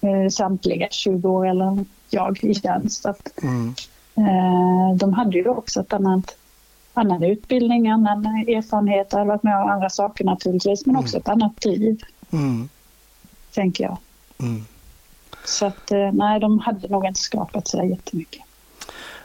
eh, 0.00 0.28
samtliga 0.30 0.88
20 0.90 1.28
år 1.28 1.48
eller 1.48 1.84
jag 2.10 2.44
i 2.44 2.54
tjänst. 2.54 3.06
Att, 3.06 3.42
mm. 3.42 3.74
Eh, 4.16 4.96
de 4.96 5.12
hade 5.12 5.38
ju 5.38 5.48
också 5.48 5.80
ett 5.80 5.92
annat, 5.92 6.36
annan 6.94 7.22
utbildning, 7.22 7.88
annan 7.88 8.26
erfarenhet, 8.26 9.12
hade 9.12 9.24
varit 9.24 9.42
med 9.42 9.62
om 9.62 9.70
andra 9.70 9.90
saker 9.90 10.24
naturligtvis, 10.24 10.86
men 10.86 10.94
mm. 10.94 11.04
också 11.04 11.16
ett 11.16 11.28
annat 11.28 11.60
driv. 11.60 12.02
Mm. 12.32 12.68
Tänker 13.54 13.84
jag. 13.84 13.96
Mm. 14.40 14.64
Så 15.44 15.66
att 15.66 15.92
eh, 15.92 16.12
nej, 16.12 16.40
de 16.40 16.58
hade 16.58 16.88
nog 16.88 17.06
inte 17.06 17.20
skapat 17.20 17.68
så 17.68 17.84
jättemycket. 17.84 18.42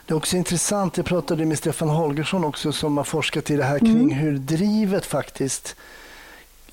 Det 0.06 0.14
är 0.14 0.16
också 0.16 0.36
intressant, 0.36 0.96
jag 0.96 1.06
pratade 1.06 1.46
med 1.46 1.58
Stefan 1.58 1.88
Holgersson 1.88 2.44
också 2.44 2.72
som 2.72 2.96
har 2.96 3.04
forskat 3.04 3.50
i 3.50 3.56
det 3.56 3.64
här 3.64 3.78
kring 3.78 4.12
mm. 4.12 4.18
hur 4.18 4.38
drivet 4.38 5.06
faktiskt 5.06 5.76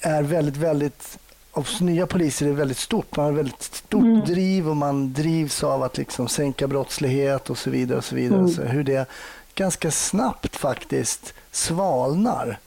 är 0.01 0.23
väldigt, 0.23 0.58
väldigt 0.58 1.19
hos 1.60 1.82
nya 1.82 2.08
poliser 2.08 2.48
är 2.48 2.52
väldigt 2.52 2.78
stort. 2.78 3.15
Man 3.17 3.26
har 3.26 3.32
väldigt 3.32 3.62
stort 3.62 4.04
mm. 4.04 4.26
driv 4.26 4.69
och 4.69 4.78
man 4.78 5.13
drivs 5.13 5.63
av 5.63 5.84
att 5.84 5.98
liksom 5.98 6.28
sänka 6.28 6.67
brottslighet 6.67 7.50
och 7.50 7.58
så 7.58 7.69
vidare. 7.69 7.98
och 7.98 8.04
så 8.04 8.15
vidare. 8.15 8.39
Mm. 8.39 8.52
Så 8.52 8.62
hur 8.62 8.84
det 8.84 9.08
ganska 9.56 9.91
snabbt 9.91 10.56
faktiskt 10.56 11.34
svalnar. 11.52 12.60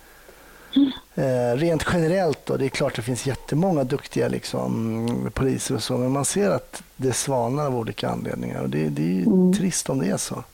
Mm. 0.76 0.92
Eh, 1.14 1.57
rent 1.57 1.87
generellt 1.92 2.46
då, 2.46 2.57
det 2.57 2.64
är 2.64 2.68
klart 2.68 2.96
det 2.96 3.02
finns 3.02 3.26
jättemånga 3.26 3.85
duktiga 3.85 4.28
liksom, 4.28 5.31
poliser 5.35 5.74
och 5.74 5.83
så, 5.83 5.98
men 5.98 6.11
man 6.11 6.24
ser 6.24 6.50
att 6.50 6.83
det 6.96 7.12
svalnar 7.12 7.66
av 7.66 7.76
olika 7.76 8.09
anledningar 8.09 8.62
och 8.62 8.70
det, 8.70 8.88
det 8.88 9.02
är 9.02 9.14
ju 9.14 9.22
mm. 9.22 9.52
trist 9.52 9.90
om 9.90 9.98
det 9.98 10.07
är 10.07 10.16
så. 10.16 10.44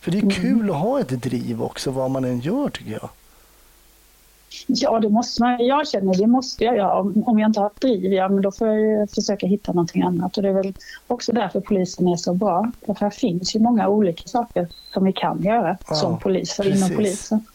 För 0.00 0.10
det 0.10 0.18
är 0.18 0.22
mm. 0.22 0.34
kul 0.34 0.70
att 0.70 0.76
ha 0.76 1.00
ett 1.00 1.08
driv 1.08 1.62
också, 1.62 1.90
vad 1.90 2.10
man 2.10 2.24
än 2.24 2.40
gör 2.40 2.68
tycker 2.68 2.92
jag. 2.92 3.08
Ja, 4.66 5.00
det 5.00 5.08
måste 5.08 5.42
man. 5.42 5.66
Jag 5.66 5.88
känner 5.88 6.14
det 6.14 6.26
måste 6.26 6.64
jag 6.64 6.76
göra. 6.76 7.00
Om, 7.00 7.38
jag 7.38 7.48
inte 7.48 7.60
har 7.60 7.66
ett 7.66 7.80
driv, 7.80 8.12
ja, 8.12 8.28
men 8.28 8.42
då 8.42 8.52
får 8.52 8.68
jag 8.68 9.10
försöka 9.10 9.46
hitta 9.46 9.72
någonting 9.72 10.02
annat. 10.02 10.36
Och 10.36 10.42
det 10.42 10.48
är 10.48 10.52
väl 10.52 10.74
också 11.06 11.32
därför 11.32 11.60
polisen 11.60 12.08
är 12.08 12.16
så 12.16 12.34
bra. 12.34 12.72
För 12.86 12.94
här 12.94 13.10
finns 13.10 13.56
ju 13.56 13.60
många 13.60 13.88
olika 13.88 14.28
saker 14.28 14.68
som 14.92 15.04
vi 15.04 15.12
kan 15.12 15.42
göra 15.42 15.76
ja, 15.88 15.94
som 15.94 16.18
poliser 16.18 16.64
precis. 16.64 16.84
inom 16.84 16.96
polisen. 16.96 17.46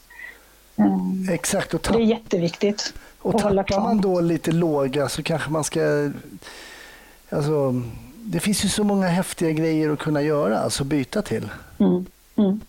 Mm. 0.75 1.29
Exakt. 1.31 1.73
Och 1.73 1.87
det 1.91 1.97
är 1.97 2.01
jätteviktigt. 2.01 2.93
Och 3.21 3.45
att 3.45 3.69
man 3.69 4.01
då 4.01 4.21
lite 4.21 4.51
låga 4.51 5.09
så 5.09 5.23
kanske 5.23 5.51
man 5.51 5.63
ska... 5.63 6.11
Alltså, 7.29 7.81
det 8.15 8.39
finns 8.39 8.65
ju 8.65 8.69
så 8.69 8.83
många 8.83 9.07
häftiga 9.07 9.51
grejer 9.51 9.89
att 9.89 9.99
kunna 9.99 10.21
göra, 10.21 10.59
alltså 10.59 10.83
byta 10.83 11.21
till. 11.21 11.49
Mm. 11.79 12.05
Mm. 12.35 12.61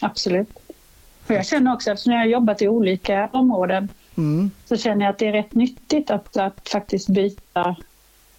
Absolut. 0.00 0.48
För 1.24 1.34
jag 1.34 1.46
känner 1.46 1.74
också, 1.74 1.90
eftersom 1.90 2.12
jag 2.12 2.20
har 2.20 2.26
jobbat 2.26 2.62
i 2.62 2.68
olika 2.68 3.28
områden, 3.32 3.88
mm. 4.16 4.50
så 4.64 4.76
känner 4.76 5.04
jag 5.04 5.12
att 5.12 5.18
det 5.18 5.26
är 5.26 5.32
rätt 5.32 5.54
nyttigt 5.54 6.10
att, 6.10 6.36
att 6.36 6.68
faktiskt 6.68 7.08
byta 7.08 7.76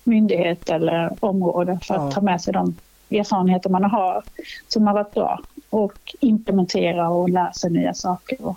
myndighet 0.04 0.70
eller 0.70 1.18
område 1.20 1.80
för 1.84 1.96
att 1.96 2.02
ja. 2.02 2.12
ta 2.12 2.22
med 2.22 2.42
sig 2.42 2.54
de 2.54 2.76
erfarenheter 3.10 3.70
man 3.70 3.84
har 3.84 4.24
som 4.68 4.88
har 4.88 4.94
varit 4.94 5.14
bra 5.14 5.40
och 5.70 6.16
implementera 6.20 7.10
och 7.10 7.30
lära 7.30 7.54
sig 7.54 7.72
nya 7.72 7.94
saker. 7.94 8.56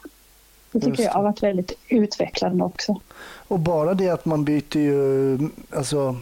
Det 0.73 0.81
tycker 0.81 1.03
jag 1.03 1.13
har 1.13 1.23
varit 1.23 1.43
väldigt 1.43 1.73
utvecklande 1.89 2.65
också. 2.65 3.01
Och 3.49 3.59
bara 3.59 3.95
det 3.95 4.09
att 4.09 4.25
man 4.25 4.45
byter 4.45 4.77
ju 4.77 5.39
alltså, 5.77 6.17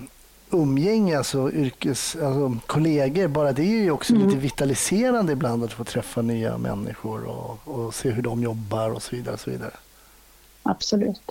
umgänge, 0.50 1.18
alltså, 1.18 1.52
yrkes, 1.52 2.16
alltså 2.16 2.56
kollegor, 2.66 3.28
bara 3.28 3.52
det 3.52 3.62
är 3.62 3.82
ju 3.82 3.90
också 3.90 4.14
mm. 4.14 4.26
lite 4.26 4.40
vitaliserande 4.40 5.32
ibland 5.32 5.64
att 5.64 5.72
få 5.72 5.84
träffa 5.84 6.22
nya 6.22 6.58
människor 6.58 7.24
och, 7.24 7.58
och, 7.64 7.94
se 7.94 8.10
hur 8.10 8.22
de 8.22 8.42
jobbar 8.42 8.90
och 8.90 9.02
så 9.02 9.16
vidare. 9.16 9.34
Och 9.34 9.40
så 9.40 9.50
vidare. 9.50 9.70
Absolut. 10.62 11.30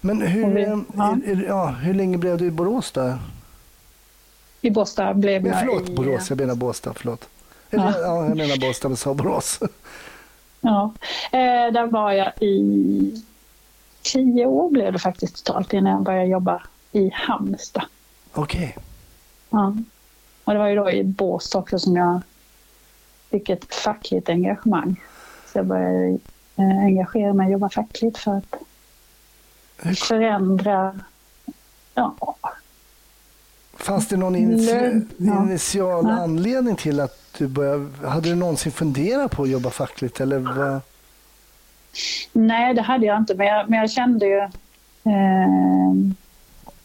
Men 0.00 0.22
hur, 0.22 0.54
vi, 0.54 0.62
ja. 0.96 1.16
Är, 1.26 1.44
ja, 1.48 1.66
hur 1.66 1.94
länge 1.94 2.18
blev 2.18 2.38
du 2.38 2.46
i 2.46 2.50
Borås 2.50 2.92
där? 2.92 3.18
I 4.60 4.70
Båstad 4.70 5.14
blev 5.14 5.46
jag 5.46 5.58
Förlåt, 5.58 5.88
i... 5.88 5.94
Borås. 5.94 6.30
Jag 6.30 6.40
menar 6.40 6.54
Båstad. 6.54 6.94
Förlåt. 6.96 7.28
Ja. 7.70 7.94
ja 8.00 8.26
jag 8.26 8.36
menar 8.36 8.60
Båstad, 8.60 8.88
men 8.88 8.96
sa 8.96 9.14
Borås. 9.14 9.60
Ja, 10.60 10.92
eh, 11.32 11.72
där 11.72 11.86
var 11.86 12.12
jag 12.12 12.32
i 12.40 13.24
tio 14.02 14.46
år 14.46 14.70
blev 14.70 14.92
det 14.92 14.98
faktiskt 14.98 15.44
totalt 15.44 15.72
innan 15.72 15.92
jag 15.92 16.02
började 16.02 16.26
jobba 16.26 16.62
i 16.92 17.10
Halmstad. 17.14 17.84
Okej. 18.32 18.74
Okay. 18.76 18.82
Ja. 19.50 19.76
Och 20.44 20.52
det 20.52 20.58
var 20.58 20.68
ju 20.68 20.76
då 20.76 20.90
i 20.90 21.04
Båstad 21.04 21.58
också 21.58 21.78
som 21.78 21.96
jag 21.96 22.20
fick 23.30 23.48
ett 23.48 23.74
fackligt 23.74 24.28
engagemang. 24.28 25.00
Så 25.46 25.58
jag 25.58 25.66
började 25.66 26.18
eh, 26.56 26.84
engagera 26.84 27.32
mig 27.32 27.46
och 27.46 27.52
jobba 27.52 27.68
fackligt 27.68 28.18
för 28.18 28.36
att 28.36 28.56
förändra 29.98 31.00
ja, 31.94 32.36
Fanns 33.80 34.08
det 34.08 34.16
någon 34.16 34.36
initia 34.36 34.90
initial 35.18 36.04
ja. 36.08 36.12
anledning 36.12 36.76
till 36.76 37.00
att 37.00 37.34
du 37.38 37.48
började... 37.48 38.08
Hade 38.08 38.28
du 38.28 38.34
någonsin 38.34 38.72
funderat 38.72 39.30
på 39.30 39.42
att 39.42 39.48
jobba 39.48 39.70
fackligt? 39.70 40.20
Eller 40.20 40.38
vad? 40.38 40.80
Nej, 42.32 42.74
det 42.74 42.82
hade 42.82 43.06
jag 43.06 43.18
inte. 43.18 43.34
Men 43.34 43.46
jag, 43.46 43.70
men 43.70 43.78
jag 43.78 43.90
kände 43.90 44.26
ju... 44.26 44.38
Eh, 45.04 45.94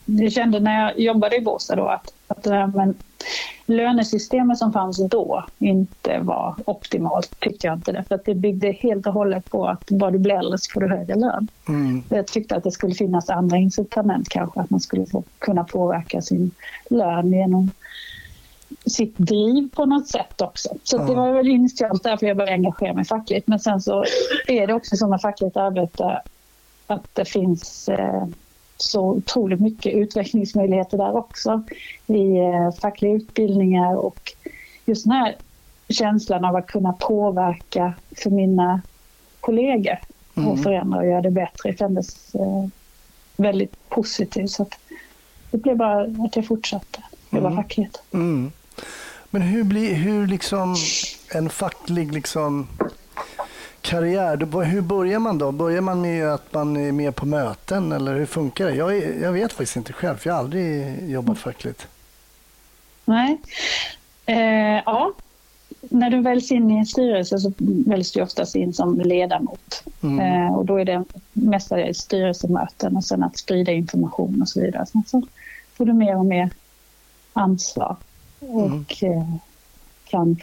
jag 0.06 0.32
kände 0.32 0.60
när 0.60 0.82
jag 0.82 1.00
jobbade 1.00 1.36
i 1.36 1.41
Båstad 1.41 1.76
då 1.76 1.88
att, 1.88 2.13
att 2.28 2.46
men, 2.76 2.96
lönesystemet 3.65 4.58
som 4.58 4.74
fanns 4.74 5.10
då 5.10 5.46
inte 5.60 6.20
var 6.20 6.56
optimalt, 6.65 7.39
tyckte 7.39 7.68
jag 7.68 7.76
inte 7.76 7.91
det. 7.91 8.04
För 8.08 8.15
att 8.15 8.26
det 8.26 8.36
byggde 8.36 8.72
helt 8.72 9.08
och 9.08 9.13
hållet 9.13 9.50
på 9.50 9.68
att 9.68 9.91
bara 9.91 10.12
du 10.12 10.20
blir 10.20 10.36
äldre 10.36 10.58
så 10.58 10.72
får 10.74 10.82
du 10.82 10.88
högre 10.88 11.15
lön. 11.15 11.48
Mm. 11.68 12.04
Jag 12.10 12.28
tyckte 12.28 12.56
att 12.56 12.63
det 12.63 12.72
skulle 12.72 12.96
finnas 12.96 13.30
andra 13.30 13.58
incitament 13.58 14.30
kanske, 14.30 14.60
att 14.60 14.70
man 14.70 14.80
skulle 14.80 15.06
få, 15.06 15.24
kunna 15.39 15.63
påverka 15.63 16.22
sin 16.22 16.52
lön 16.89 17.34
genom 17.34 17.72
sitt 18.86 19.18
driv 19.18 19.70
på 19.76 19.86
något 19.86 20.08
sätt 20.08 20.41
också. 20.41 20.70
Så 20.84 20.98
ja. 20.98 21.04
det 21.04 21.15
var 21.15 21.32
väl 21.32 21.48
initialt 21.48 22.04
därför 22.04 22.28
jag 22.28 22.38
började 22.38 22.54
engagera 22.54 22.94
mig 22.94 23.06
fackligt. 23.06 23.48
Men 23.48 23.60
sen 23.60 23.82
så 23.82 24.06
är 24.48 24.68
det 24.68 24.74
också 24.74 24.96
så 24.96 25.08
med 25.08 25.22
fackligt 25.22 25.58
arbete 25.58 26.22
att 26.88 27.06
det 27.13 27.26
finns 27.26 27.89
eh, 27.89 28.28
så 28.77 29.01
otroligt 29.01 29.59
mycket 29.59 29.93
utvecklingsmöjligheter 29.93 30.97
där 30.97 31.17
också 31.17 31.63
i 32.07 32.38
eh, 32.38 32.71
fackliga 32.81 33.13
utbildningar 33.13 33.95
och 33.95 34.33
just 34.85 35.03
den 35.03 35.11
här 35.13 35.35
känslan 35.89 36.45
av 36.45 36.55
att 36.55 36.67
kunna 36.67 36.93
påverka 36.93 37.93
för 38.23 38.29
mina 38.29 38.81
kollegor 39.39 39.97
mm. 40.35 40.49
och 40.49 40.59
förändra 40.59 40.99
och 40.99 41.05
göra 41.05 41.21
det 41.21 41.31
bättre 41.31 41.75
kändes 41.77 42.35
eh, 42.35 42.67
väldigt 43.38 43.89
positivt. 43.89 44.51
Så 44.51 44.65
det 45.51 45.57
blev 45.57 45.77
bara 45.77 46.01
att 46.01 46.35
jag 46.35 46.47
fortsatte 46.47 47.03
jobba 47.29 47.47
mm. 47.47 47.57
fackligt. 47.57 48.01
Mm. 48.13 48.51
Men 49.29 49.41
hur 49.41 49.63
blir 49.63 49.93
hur 49.93 50.27
liksom 50.27 50.75
en 51.33 51.49
facklig 51.49 52.13
liksom 52.13 52.67
karriär, 53.95 54.63
hur 54.65 54.81
börjar 54.81 55.19
man 55.19 55.38
då? 55.38 55.51
Börjar 55.51 55.81
man 55.81 56.01
med 56.01 56.27
att 56.27 56.53
man 56.53 56.77
är 56.77 56.91
med 56.91 57.15
på 57.15 57.25
möten 57.25 57.91
eller 57.91 58.15
hur 58.15 58.25
funkar 58.25 58.65
det? 58.65 58.75
Jag, 58.75 59.21
jag 59.21 59.31
vet 59.31 59.51
faktiskt 59.51 59.75
inte 59.75 59.93
själv, 59.93 60.17
för 60.17 60.29
jag 60.29 60.36
har 60.36 60.39
aldrig 60.39 61.10
jobbat 61.10 61.38
fackligt. 61.38 61.88
Nej. 63.05 63.38
Eh, 64.25 64.81
ja, 64.86 65.12
när 65.81 66.10
du 66.10 66.21
väljs 66.21 66.51
in 66.51 66.71
i 66.71 66.77
en 66.77 66.86
styrelse 66.86 67.39
så 67.39 67.53
väljs 67.60 68.12
du 68.12 68.21
oftast 68.21 68.55
in 68.55 68.73
som 68.73 68.99
ledamot. 68.99 69.84
Mm. 70.03 70.19
Eh, 70.19 70.55
och 70.55 70.65
då 70.65 70.79
är 70.79 70.86
det 70.86 71.03
mestadels 71.34 71.97
styrelsemöten 71.97 72.97
och 72.97 73.05
sen 73.05 73.23
att 73.23 73.38
sprida 73.38 73.71
information 73.71 74.41
och 74.41 74.49
så 74.49 74.62
vidare. 74.62 74.86
Sen 74.86 75.03
så 75.08 75.21
får 75.73 75.86
du 75.86 75.93
mer 75.93 76.17
och 76.17 76.25
mer 76.25 76.49
ansvar 77.34 77.95
och 78.39 79.03
mm. 79.03 79.19
eh, 79.19 79.36
kan 80.05 80.38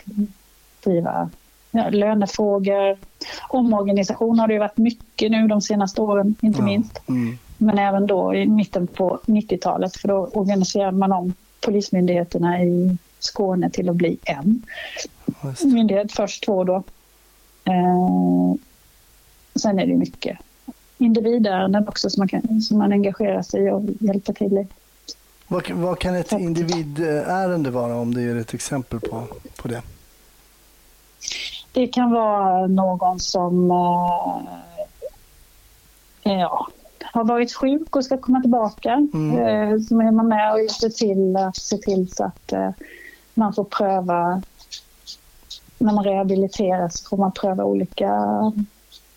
driva 0.84 1.30
lönefrågor. 1.72 2.96
Omorganisation 3.48 4.38
har 4.38 4.48
det 4.48 4.58
varit 4.58 4.76
mycket 4.76 5.30
nu 5.30 5.48
de 5.48 5.60
senaste 5.60 6.00
åren, 6.00 6.34
inte 6.40 6.58
ja. 6.58 6.64
minst. 6.64 7.08
Mm. 7.08 7.38
Men 7.58 7.78
även 7.78 8.06
då 8.06 8.34
i 8.34 8.46
mitten 8.46 8.86
på 8.86 9.20
90-talet, 9.26 9.96
för 9.96 10.08
då 10.08 10.26
organiserade 10.32 10.96
man 10.96 11.12
om 11.12 11.34
polismyndigheterna 11.60 12.62
i 12.62 12.96
Skåne 13.18 13.70
till 13.70 13.88
att 13.88 13.96
bli 13.96 14.18
en 14.24 14.62
myndighet, 15.64 16.12
först 16.12 16.44
två 16.44 16.64
då. 16.64 16.82
Eh, 17.64 18.54
sen 19.54 19.78
är 19.78 19.86
det 19.86 19.94
mycket 19.94 20.38
individärenden 20.98 21.88
också 21.88 22.10
som 22.10 22.20
man, 22.20 22.28
kan, 22.28 22.60
som 22.60 22.78
man 22.78 22.92
engagerar 22.92 23.42
sig 23.42 23.64
i 23.64 23.70
och 23.70 23.82
hjälper 24.00 24.32
till 24.32 24.58
i. 24.58 24.66
Vad, 25.48 25.70
vad 25.70 25.98
kan 25.98 26.14
ett 26.14 26.32
individärende 26.32 27.70
vara 27.70 27.96
om 27.96 28.14
du 28.14 28.22
ger 28.22 28.36
ett 28.36 28.54
exempel 28.54 29.00
på, 29.00 29.26
på 29.56 29.68
det? 29.68 29.82
Det 31.72 31.86
kan 31.86 32.10
vara 32.10 32.66
någon 32.66 33.20
som 33.20 33.70
äh, 36.24 36.32
ja, 36.40 36.68
har 37.00 37.24
varit 37.24 37.52
sjuk 37.54 37.96
och 37.96 38.04
ska 38.04 38.18
komma 38.18 38.40
tillbaka. 38.40 38.92
Mm. 39.14 39.38
Äh, 39.38 39.80
som 39.80 40.00
är 40.00 40.10
man 40.10 40.28
med 40.28 40.52
och 40.52 40.58
hjälper 40.58 40.88
till 40.88 41.36
att 41.36 41.56
se 41.56 41.78
till 41.78 42.14
så 42.14 42.24
att 42.24 42.52
man 43.34 43.54
får 43.54 43.64
pröva 43.64 44.42
när 45.82 45.92
man 45.92 46.04
rehabiliteras 46.04 47.08
får 47.08 47.16
man 47.16 47.32
pröva 47.32 47.64
olika 47.64 48.10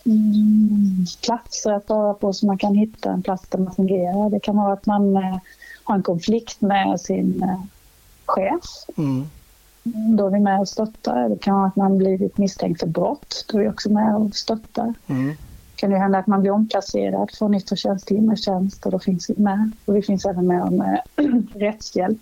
mm, 0.06 1.06
platser 1.24 1.72
att 1.72 1.89
vara 1.89 2.13
på 2.13 2.34
så 2.34 2.46
man 2.46 2.58
kan 2.58 2.76
hitta 2.76 3.12
en 3.12 3.24
plats 3.24 3.48
där 3.50 3.60
man 3.60 3.76
fungerar. 3.76 4.30
Det 4.30 4.39
kan 4.39 4.58
vara 4.58 4.74
att 4.74 4.86
man 4.86 5.15
har 5.84 5.96
en 5.96 6.04
konflikt 6.04 6.62
med 6.62 7.02
sin 7.02 7.44
eh, 7.44 7.62
chef. 8.26 8.63
Mm. 8.98 9.30
Då 9.93 10.28
är 10.28 10.32
vi 10.32 10.39
med 10.39 10.60
och 10.60 10.67
stöttar. 10.67 11.30
Det 11.30 11.38
kan 11.38 11.56
vara 11.56 11.67
att 11.67 11.76
man 11.76 11.98
blivit 11.98 12.38
misstänkt 12.38 12.80
för 12.80 12.88
brott. 12.88 13.45
Då 13.48 13.58
är 13.58 13.62
vi 13.62 13.69
också 13.69 13.89
med 13.89 14.15
och 14.15 14.36
stöttar. 14.36 14.93
Mm. 15.08 15.28
Det 15.28 15.76
kan 15.76 15.91
ju 15.91 15.98
hända 15.98 16.17
att 16.17 16.28
man 16.28 16.41
blir 16.41 16.52
omplacerad 16.52 17.32
från 17.32 17.54
yttre 17.54 17.76
tjänst 17.76 18.08
till 18.08 18.17
inre 18.17 18.36
tjänst 18.36 18.86
och 18.86 18.91
då 18.91 19.00
finns 19.00 19.30
vi 19.30 19.34
med. 19.38 19.71
Och 19.86 19.95
vi 19.95 20.02
finns 20.02 20.26
även 20.26 20.48
med 20.48 20.62
om 20.62 20.98
rättshjälp. 21.56 22.19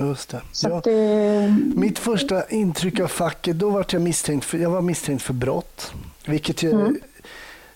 Just 0.00 0.30
det. 0.30 0.42
Ja. 0.62 0.80
det. 0.84 1.56
Mitt 1.74 1.98
första 1.98 2.48
intryck 2.48 3.00
av 3.00 3.06
facket, 3.06 3.58
då 3.58 3.70
var 3.70 3.86
jag 3.90 4.02
misstänkt 4.02 4.44
för, 4.44 4.58
jag 4.58 4.70
var 4.70 4.82
misstänkt 4.82 5.22
för 5.22 5.34
brott. 5.34 5.92
Vilket 6.26 6.62
ju 6.62 6.70
mm. 6.70 6.96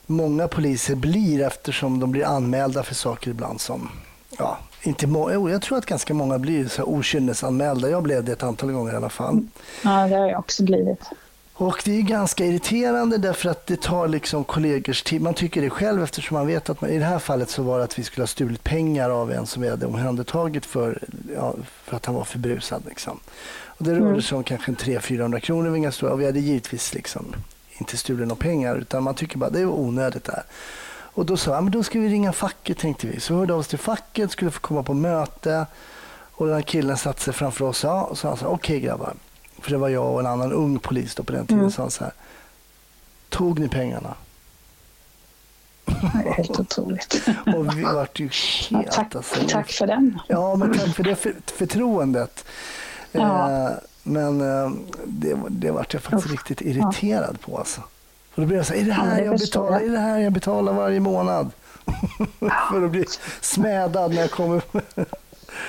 många 0.07 0.49
poliser 0.49 0.95
blir 0.95 1.43
eftersom 1.43 2.01
de 2.01 2.13
blir 2.13 2.25
anmälda 2.25 2.83
för 2.83 2.95
saker 2.95 3.31
ibland 3.31 3.61
som 3.61 3.89
ja, 4.39 4.59
inte 4.83 5.07
må- 5.07 5.51
jag 5.51 5.63
tror 5.63 5.79
att 5.79 5.87
ganska 5.87 6.15
många 6.15 6.39
blir 6.39 6.69
så 6.69 6.83
okynnesanmälda. 6.83 7.91
Jag 7.91 8.03
blev 8.03 8.25
det 8.25 8.33
ett 8.33 8.43
antal 8.43 8.73
gånger 8.73 8.93
i 8.93 8.97
alla 8.97 9.09
fall. 9.09 9.47
Ja, 9.85 10.09
det 10.09 10.17
har 10.17 10.27
jag 10.27 10.39
också 10.39 10.63
blivit. 10.63 11.01
Och 11.61 11.83
det 11.85 11.99
är 11.99 12.03
ganska 12.03 12.45
irriterande 12.45 13.19
därför 13.19 13.49
att 13.49 13.67
det 13.67 13.81
tar 13.81 14.09
liksom 14.09 14.45
kollegors 14.45 15.03
tid. 15.03 15.23
Man 15.23 15.35
tycker 15.35 15.63
det 15.63 15.71
själv 15.71 16.03
eftersom 16.03 16.37
man 16.37 16.47
vet 16.47 16.71
att 16.71 16.81
man, 16.81 16.91
i 16.91 16.99
det 16.99 17.05
här 17.05 17.19
fallet 17.19 17.51
så 17.51 17.63
var 17.63 17.79
det 17.79 17.85
att 17.85 17.99
vi 17.99 18.03
skulle 18.03 18.23
ha 18.23 18.27
stulit 18.27 18.65
pengar 18.65 19.11
av 19.11 19.33
en 19.33 19.47
som 19.47 19.63
vi 19.63 19.69
hade 19.69 19.87
omhändertagit 19.87 20.67
för, 20.67 21.03
ja, 21.35 21.55
för 21.85 21.97
att 21.97 22.07
han 22.07 22.15
var 22.15 22.25
för 22.25 22.39
brusad. 22.39 22.83
Liksom. 22.89 23.21
Och 23.65 23.85
det 23.85 23.91
rörde 23.91 24.07
mm. 24.07 24.23
sig 24.23 24.37
om 24.37 24.45
kanske 24.45 24.73
300-400 24.73 25.41
kronor. 25.41 25.77
Inga 25.77 25.93
stora, 25.93 26.13
och 26.13 26.21
vi 26.21 26.27
hade 26.27 26.41
givetvis 26.41 26.95
liksom 26.95 27.35
inte 27.79 27.97
stulit 27.97 28.29
några 28.29 28.43
pengar 28.43 28.77
utan 28.77 29.03
man 29.03 29.15
tycker 29.15 29.39
bara 29.39 29.51
det 29.51 29.61
är 29.61 29.67
onödigt 29.67 30.25
där. 30.25 30.43
Och 31.21 31.27
då 31.27 31.37
sa 31.37 31.55
jag, 31.55 31.63
men 31.63 31.73
då 31.73 31.83
ska 31.83 31.99
vi 31.99 32.09
ringa 32.09 32.33
facket 32.33 32.79
tänkte 32.79 33.07
vi. 33.07 33.21
Så 33.21 33.35
hörde 33.35 33.53
av 33.53 33.59
oss 33.59 33.69
till 33.69 33.79
facket, 33.79 34.31
skulle 34.31 34.51
få 34.51 34.61
komma 34.61 34.83
på 34.83 34.95
möte. 34.95 35.67
Och 36.33 36.47
den 36.47 36.55
här 36.55 36.63
killen 36.63 36.97
satte 36.97 37.21
sig 37.23 37.35
framför 37.35 37.65
oss 37.65 37.85
ja, 37.85 38.03
och 38.03 38.19
sa, 38.19 38.33
okej 38.33 38.47
okay, 38.49 38.81
grabbar. 38.81 39.15
För 39.59 39.71
det 39.71 39.77
var 39.77 39.89
jag 39.89 40.13
och 40.13 40.21
en 40.21 40.27
annan 40.27 40.53
ung 40.53 40.79
polis 40.79 41.15
då 41.15 41.23
på 41.23 41.33
den 41.33 41.47
tiden. 41.47 41.59
Mm. 41.59 41.71
Så 41.71 41.83
han 41.83 41.91
så 41.91 42.05
här, 42.05 42.13
tog 43.29 43.59
ni 43.59 43.69
pengarna? 43.69 44.15
Helt 46.37 46.61
otroligt. 46.61 47.29
och 47.57 47.79
vi 47.79 47.83
vart 47.83 48.21
ju 48.21 48.25
helt... 48.25 48.71
Ja, 48.71 48.93
tack, 48.93 49.15
alltså, 49.15 49.41
tack 49.49 49.71
för 49.71 49.87
den. 49.87 50.21
Ja, 50.29 50.57
men 50.57 50.79
tack 50.79 50.95
för 50.95 51.03
det 51.03 51.17
för, 51.17 51.35
förtroendet. 51.47 52.45
Ja. 53.13 53.51
Eh, 53.51 53.73
men 54.03 54.41
eh, 54.41 54.71
det, 55.07 55.39
det 55.49 55.71
vart 55.71 55.93
jag 55.93 56.03
faktiskt 56.03 56.27
Uff. 56.27 56.33
riktigt 56.33 56.61
irriterad 56.61 57.39
ja. 57.41 57.47
på. 57.47 57.59
Alltså. 57.59 57.83
Och 58.41 58.47
då 58.47 58.49
blir 58.49 58.57
jag 58.57 58.67
så 58.67 58.75
här, 58.75 58.81
är 58.81 58.85
det 58.85 58.93
här, 58.93 59.23
jag, 59.23 59.39
betalar, 59.39 59.81
är 59.81 59.89
det 59.89 59.99
här 59.99 60.19
jag 60.19 60.33
betalar 60.33 60.73
varje 60.73 61.01
månad? 61.01 61.51
För 62.71 62.85
att 62.85 62.91
bli 62.91 63.05
smädad 63.41 64.15
när 64.15 64.21
jag 64.21 64.31
kommer. 64.31 64.63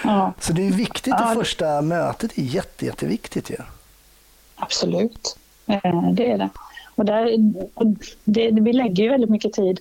ja. 0.03 0.33
Så 0.39 0.53
det 0.53 0.67
är 0.67 0.71
viktigt, 0.71 1.17
det 1.17 1.33
första 1.35 1.81
mötet 1.81 2.37
är 2.37 2.41
jätte, 2.41 2.85
jätteviktigt 2.85 3.49
ju. 3.49 3.55
Ja. 3.59 3.63
Absolut, 4.55 5.37
eh, 5.67 6.11
det 6.13 6.31
är 6.31 6.37
det. 6.37 6.49
Och 6.95 7.05
där, 7.05 7.35
det, 8.23 8.51
vi 8.51 8.73
lägger 8.73 9.03
ju 9.03 9.09
väldigt 9.09 9.29
mycket 9.29 9.53
tid 9.53 9.79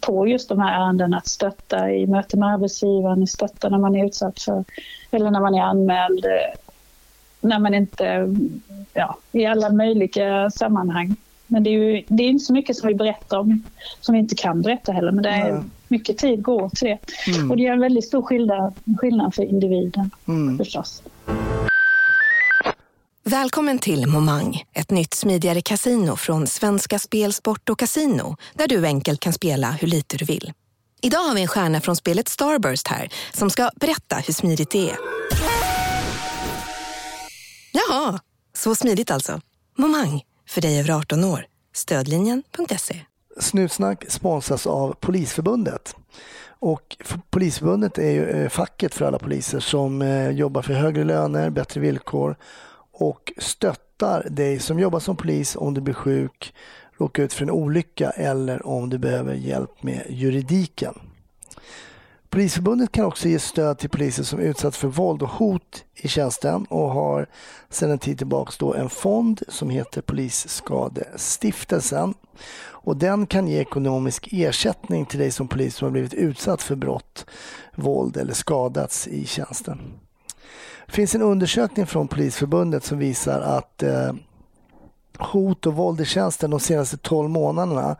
på 0.00 0.26
just 0.26 0.48
de 0.48 0.58
här 0.58 0.80
ärendena, 0.80 1.16
att 1.16 1.28
stötta 1.28 1.90
i 1.90 2.06
möte 2.06 2.36
med 2.36 2.48
arbetsgivaren, 2.48 3.26
stötta 3.26 3.68
när 3.68 3.78
man 3.78 3.96
är 3.96 4.06
utsatt 4.06 4.40
för, 4.40 4.64
eller 5.10 5.30
när 5.30 5.40
man 5.40 5.54
är 5.54 5.62
anmäld, 5.62 6.26
när 7.40 7.58
man 7.58 7.74
inte, 7.74 8.36
ja, 8.92 9.16
i 9.32 9.46
alla 9.46 9.70
möjliga 9.70 10.50
sammanhang. 10.50 11.16
Men 11.50 11.62
det 11.62 11.70
är 11.70 11.72
ju 11.72 12.04
det 12.08 12.22
är 12.22 12.28
inte 12.28 12.44
så 12.44 12.52
mycket 12.52 12.76
som 12.76 12.88
vi 12.88 12.94
berättar 12.94 13.38
om, 13.38 13.62
som 14.00 14.12
vi 14.12 14.18
inte 14.18 14.34
kan 14.34 14.62
berätta 14.62 14.92
heller, 14.92 15.12
men 15.12 15.22
det 15.22 15.28
är 15.28 15.50
mm. 15.50 15.70
mycket 15.88 16.18
tid 16.18 16.42
går 16.42 16.68
till 16.68 16.88
det. 16.88 16.98
Mm. 17.36 17.50
Och 17.50 17.56
det 17.56 17.62
gör 17.62 17.72
en 17.72 17.80
väldigt 17.80 18.04
stor 18.04 18.22
skillnad, 18.22 18.74
skillnad 18.98 19.34
för 19.34 19.42
individen 19.42 20.10
mm. 20.28 20.58
förstås. 20.58 21.02
Välkommen 23.24 23.78
till 23.78 24.06
Momang, 24.06 24.62
ett 24.72 24.90
nytt 24.90 25.14
smidigare 25.14 25.60
casino 25.60 26.16
från 26.16 26.46
Svenska 26.46 26.98
Spel, 26.98 27.32
Sport 27.32 27.68
och 27.68 27.78
Casino, 27.78 28.36
där 28.54 28.68
du 28.68 28.86
enkelt 28.86 29.20
kan 29.20 29.32
spela 29.32 29.70
hur 29.70 29.88
lite 29.88 30.16
du 30.16 30.24
vill. 30.24 30.52
Idag 31.02 31.18
har 31.18 31.34
vi 31.34 31.42
en 31.42 31.48
stjärna 31.48 31.80
från 31.80 31.96
spelet 31.96 32.28
Starburst 32.28 32.88
här, 32.88 33.08
som 33.32 33.50
ska 33.50 33.70
berätta 33.76 34.16
hur 34.16 34.34
smidigt 34.34 34.70
det 34.70 34.90
är. 34.90 34.96
Jaha, 37.72 38.20
så 38.56 38.74
smidigt 38.74 39.10
alltså. 39.10 39.40
Momang, 39.78 40.22
för 40.50 40.60
dig 40.60 40.80
över 40.80 40.90
18 40.90 41.24
år. 41.24 41.46
Stödlinjen.se. 41.72 43.00
Snutsnack 43.40 44.04
sponsras 44.08 44.66
av 44.66 44.94
Polisförbundet. 45.00 45.96
Och 46.48 46.96
Polisförbundet 47.30 47.98
är 47.98 48.10
ju 48.10 48.28
eh, 48.30 48.48
facket 48.48 48.94
för 48.94 49.04
alla 49.04 49.18
poliser 49.18 49.60
som 49.60 50.02
eh, 50.02 50.30
jobbar 50.30 50.62
för 50.62 50.74
högre 50.74 51.04
löner, 51.04 51.50
bättre 51.50 51.80
villkor 51.80 52.36
och 52.92 53.32
stöttar 53.38 54.26
dig 54.30 54.58
som 54.58 54.78
jobbar 54.78 55.00
som 55.00 55.16
polis 55.16 55.56
om 55.56 55.74
du 55.74 55.80
blir 55.80 55.94
sjuk, 55.94 56.54
råkar 56.98 57.22
ut 57.22 57.32
för 57.32 57.42
en 57.42 57.50
olycka 57.50 58.10
eller 58.10 58.66
om 58.66 58.90
du 58.90 58.98
behöver 58.98 59.34
hjälp 59.34 59.82
med 59.82 60.06
juridiken. 60.08 60.94
Polisförbundet 62.28 62.92
kan 62.92 63.04
också 63.04 63.28
ge 63.28 63.38
stöd 63.38 63.78
till 63.78 63.90
poliser 63.90 64.22
som 64.22 64.40
utsatts 64.40 64.78
för 64.78 64.88
våld 64.88 65.22
och 65.22 65.30
hot 65.30 65.84
i 66.04 66.08
tjänsten 66.08 66.64
och 66.64 66.90
har 66.90 67.26
sedan 67.68 67.90
en 67.90 67.98
tid 67.98 68.18
tillbaka 68.18 68.52
då 68.58 68.74
en 68.74 68.90
fond 68.90 69.42
som 69.48 69.70
heter 69.70 70.02
Polisskadestiftelsen. 70.02 72.14
Och 72.82 72.96
den 72.96 73.26
kan 73.26 73.48
ge 73.48 73.60
ekonomisk 73.60 74.28
ersättning 74.32 75.06
till 75.06 75.18
dig 75.18 75.30
som 75.30 75.48
polis 75.48 75.76
som 75.76 75.86
har 75.86 75.92
blivit 75.92 76.14
utsatt 76.14 76.62
för 76.62 76.76
brott, 76.76 77.26
våld 77.74 78.16
eller 78.16 78.34
skadats 78.34 79.08
i 79.08 79.26
tjänsten. 79.26 79.78
Det 80.86 80.92
finns 80.92 81.14
en 81.14 81.22
undersökning 81.22 81.86
från 81.86 82.08
Polisförbundet 82.08 82.84
som 82.84 82.98
visar 82.98 83.40
att 83.40 83.82
eh, 83.82 84.12
hot 85.18 85.66
och 85.66 85.74
våld 85.74 86.00
i 86.00 86.04
tjänsten 86.04 86.50
de 86.50 86.60
senaste 86.60 86.96
12 86.96 87.30
månaderna 87.30 87.96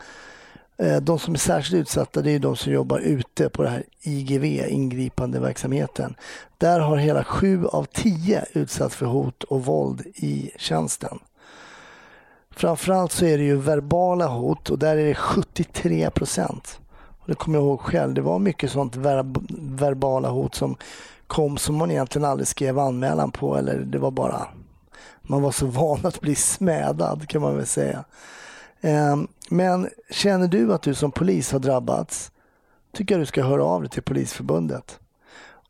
Eh, 0.81 1.01
de 1.01 1.19
som 1.19 1.35
är 1.35 1.39
särskilt 1.39 1.81
utsatta 1.81 2.23
det 2.23 2.31
är 2.31 2.39
de 2.39 2.57
som 2.57 2.73
jobbar 2.73 2.99
ute 2.99 3.49
på 3.49 3.63
det 3.63 3.69
här 3.69 3.85
IGV, 4.03 4.45
ingripande 4.45 5.41
verksamheten. 5.41 6.15
Där 6.59 6.81
har 6.81 6.97
hela 6.97 7.25
sju 7.25 7.67
av 7.67 7.85
tio 7.85 8.45
utsatts 8.53 8.97
för 8.97 9.07
hot 9.07 9.43
och 9.43 9.65
våld 9.65 10.01
i 10.15 10.51
tjänsten. 10.57 11.19
Framförallt 12.51 13.13
så 13.13 13.25
är 13.25 13.39
det 13.39 13.45
ju 13.45 13.57
verbala 13.57 14.27
hot 14.27 14.71
och 14.71 14.79
där 14.79 14.97
är 14.97 15.05
det 15.07 15.15
73 15.15 16.11
procent. 16.11 16.81
Det 17.27 17.35
kommer 17.35 17.59
jag 17.59 17.65
ihåg 17.65 17.81
själv. 17.81 18.15
Det 18.15 18.23
var 18.23 18.39
mycket 18.39 18.71
sånt 18.71 18.97
verb 18.97 19.39
verbala 19.79 20.29
hot 20.31 20.55
som 20.55 20.77
kom 21.27 21.57
som 21.57 21.77
man 21.77 21.91
egentligen 21.91 22.25
aldrig 22.29 22.49
skrev 22.49 22.79
anmälan 22.79 23.31
på 23.31 23.57
eller 23.57 23.79
det 23.79 23.99
var 23.99 24.11
bara 24.11 24.49
man 25.23 25.43
var 25.43 25.53
så 25.53 25.67
van 25.67 26.07
att 26.07 26.21
bli 26.21 26.35
smädad 26.35 27.29
kan 27.29 27.43
man 27.43 27.57
väl 27.57 27.67
säga. 27.67 28.05
Ehm, 28.81 29.29
men 29.53 29.89
känner 30.11 30.49
du 30.49 30.73
att 30.73 30.83
du 30.83 30.95
som 30.95 31.13
polis 31.13 31.53
har 31.53 31.59
drabbats 31.59 32.33
tycker 32.93 33.15
jag 33.15 33.23
du 33.23 33.27
ska 33.27 33.45
höra 33.45 33.65
av 33.65 33.81
dig 33.81 33.91
till 33.91 34.03
Polisförbundet. 34.03 35.01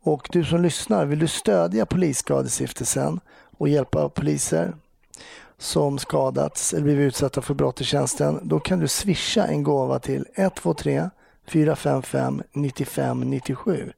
Och 0.01 0.29
du 0.31 0.43
som 0.45 0.61
lyssnar, 0.61 1.05
vill 1.05 1.19
du 1.19 1.27
stödja 1.27 1.85
Polisskadestiftelsen 1.85 3.19
och 3.57 3.69
hjälpa 3.69 4.09
poliser 4.09 4.75
som 5.57 5.99
skadats 5.99 6.73
eller 6.73 6.83
blivit 6.83 7.07
utsatta 7.07 7.41
för 7.41 7.53
brott 7.53 7.81
i 7.81 7.83
tjänsten, 7.83 8.39
då 8.43 8.59
kan 8.59 8.79
du 8.79 8.87
swisha 8.87 9.47
en 9.47 9.63
gåva 9.63 9.99
till 9.99 10.27
123 10.35 11.09
455 11.47 12.43
95 12.53 13.19
97. 13.19 13.93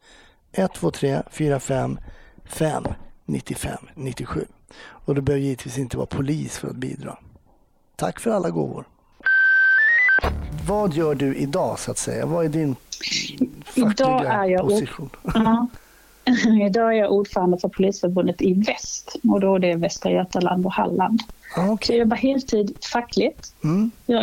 123 0.51 1.23
455 1.31 2.87
95 3.25 3.77
97. 3.95 4.45
Och 4.81 5.15
du 5.15 5.21
behöver 5.21 5.43
givetvis 5.43 5.77
inte 5.77 5.97
vara 5.97 6.07
polis 6.07 6.57
för 6.57 6.67
att 6.67 6.75
bidra. 6.75 7.17
Tack 7.95 8.19
för 8.19 8.31
alla 8.31 8.49
gåvor. 8.49 8.85
Vad 10.67 10.93
gör 10.93 11.15
du 11.15 11.35
idag 11.35 11.79
så 11.79 11.91
att 11.91 11.97
säga? 11.97 12.25
Vad 12.25 12.45
är 12.45 12.49
din 12.49 12.75
fackliga 13.65 14.33
är 14.33 14.45
jag 14.45 14.61
position? 14.61 15.09
Ja. 15.33 15.67
Idag 16.67 16.93
är 16.93 16.99
jag 16.99 17.11
ordförande 17.11 17.57
för 17.57 17.69
Polisförbundet 17.69 18.41
i 18.41 18.53
väst 18.53 19.15
och 19.29 19.39
då 19.39 19.55
är 19.55 19.59
det 19.59 19.75
Västra 19.75 20.11
Götaland 20.11 20.65
och 20.65 20.73
Halland. 20.73 21.19
Ah, 21.57 21.69
okay. 21.69 21.85
Så 21.85 21.93
jag 21.93 21.99
jobbar 21.99 22.17
heltid 22.17 22.77
fackligt. 22.91 23.53
Mm. 23.63 23.91
Jag 24.05 24.19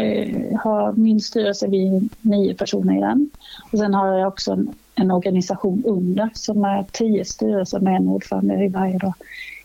har 0.62 0.92
min 0.92 1.20
styrelse, 1.20 1.66
vi 1.66 1.96
är 1.96 2.02
nio 2.20 2.54
personer 2.54 2.96
i 2.96 3.00
den. 3.00 3.30
Och 3.72 3.78
sen 3.78 3.94
har 3.94 4.18
jag 4.18 4.28
också 4.28 4.52
en, 4.52 4.74
en 4.94 5.10
organisation 5.10 5.82
under 5.86 6.30
som 6.34 6.64
är 6.64 6.84
tio 6.92 7.24
styrelser 7.24 7.80
med 7.80 7.96
en 7.96 8.08
ordförande 8.08 8.64
i 8.64 8.68
varje. 8.68 8.98
Då 8.98 9.14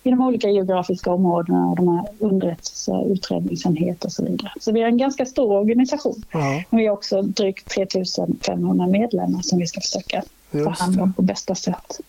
i 0.05 0.09
de 0.09 0.21
olika 0.21 0.49
geografiska 0.49 1.11
områdena 1.11 1.67
och 1.67 1.75
de 1.75 1.87
här 1.87 2.07
underrättelse 2.19 2.91
och 2.91 3.07
utredningsenheter 3.07 4.07
och 4.07 4.11
så 4.11 4.25
vidare. 4.25 4.51
Så 4.59 4.71
vi 4.71 4.81
är 4.81 4.87
en 4.87 4.97
ganska 4.97 5.25
stor 5.25 5.51
organisation. 5.51 6.23
Ja. 6.31 6.63
Men 6.69 6.79
vi 6.79 6.87
har 6.87 6.93
också 6.93 7.21
drygt 7.21 7.69
3500 7.69 8.87
medlemmar 8.87 9.41
som 9.41 9.59
vi 9.59 9.67
ska 9.67 9.81
försöka 9.81 10.23
ta 10.51 10.69
hand 10.69 11.01
om 11.01 11.13
på 11.13 11.21
bästa 11.21 11.55
sätt. 11.55 11.99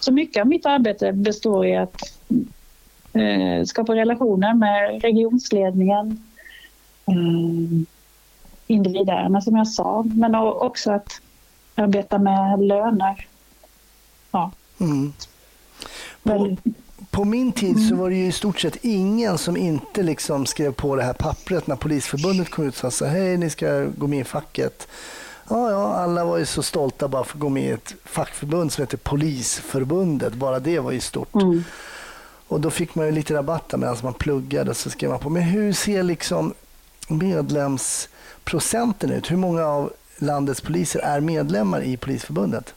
Så 0.00 0.12
mycket 0.12 0.40
av 0.40 0.46
mitt 0.46 0.66
arbete 0.66 1.12
består 1.12 1.66
i 1.66 1.76
att 1.76 1.96
eh, 3.12 3.64
skapa 3.64 3.94
relationer 3.94 4.54
med 4.54 5.02
regionsledningen, 5.02 6.24
eh, 7.06 7.86
individärerna 8.66 9.40
som 9.40 9.56
jag 9.56 9.68
sa, 9.68 10.02
men 10.02 10.34
också 10.34 10.92
att 10.92 11.20
arbeta 11.74 12.18
med 12.18 12.62
löner. 12.62 13.26
Ja. 14.30 14.50
Mm. 14.80 15.12
På, 16.22 16.56
på 17.14 17.24
min 17.24 17.52
tid 17.52 17.76
så 17.76 17.86
mm. 17.86 17.98
var 17.98 18.10
det 18.10 18.16
ju 18.16 18.26
i 18.26 18.32
stort 18.32 18.60
sett 18.60 18.76
ingen 18.82 19.38
som 19.38 19.56
inte 19.56 20.02
liksom 20.02 20.46
skrev 20.46 20.72
på 20.72 20.96
det 20.96 21.02
här 21.02 21.12
pappret 21.12 21.66
när 21.66 21.76
Polisförbundet 21.76 22.50
kom 22.50 22.64
ut 22.64 22.84
och 22.84 22.92
sa 22.92 23.06
hej 23.06 23.36
ni 23.36 23.50
ska 23.50 23.86
gå 23.96 24.06
med 24.06 24.20
i 24.20 24.24
facket. 24.24 24.88
Ja, 25.48 25.70
ja, 25.70 25.94
alla 25.94 26.24
var 26.24 26.38
ju 26.38 26.46
så 26.46 26.62
stolta 26.62 27.08
bara 27.08 27.24
för 27.24 27.36
att 27.36 27.40
gå 27.40 27.48
med 27.48 27.62
i 27.62 27.70
ett 27.70 27.94
fackförbund 28.04 28.72
som 28.72 28.82
heter 28.82 28.96
Polisförbundet. 28.96 30.34
Bara 30.34 30.60
det 30.60 30.78
var 30.78 30.92
ju 30.92 31.00
stort. 31.00 31.34
Mm. 31.34 31.64
Och 32.48 32.60
då 32.60 32.70
fick 32.70 32.94
man 32.94 33.06
ju 33.06 33.12
lite 33.12 33.34
rabatt 33.34 33.74
medan 33.76 33.96
man 34.02 34.14
pluggade 34.14 34.74
så 34.74 34.90
skrev 34.90 35.10
man 35.10 35.18
på. 35.18 35.30
Men 35.30 35.42
hur 35.42 35.72
ser 35.72 36.02
liksom 36.02 36.54
medlemsprocenten 37.08 39.10
ut? 39.10 39.30
Hur 39.30 39.36
många 39.36 39.64
av 39.64 39.92
landets 40.18 40.60
poliser 40.60 41.00
är 41.00 41.20
medlemmar 41.20 41.82
i 41.82 41.96
Polisförbundet? 41.96 42.74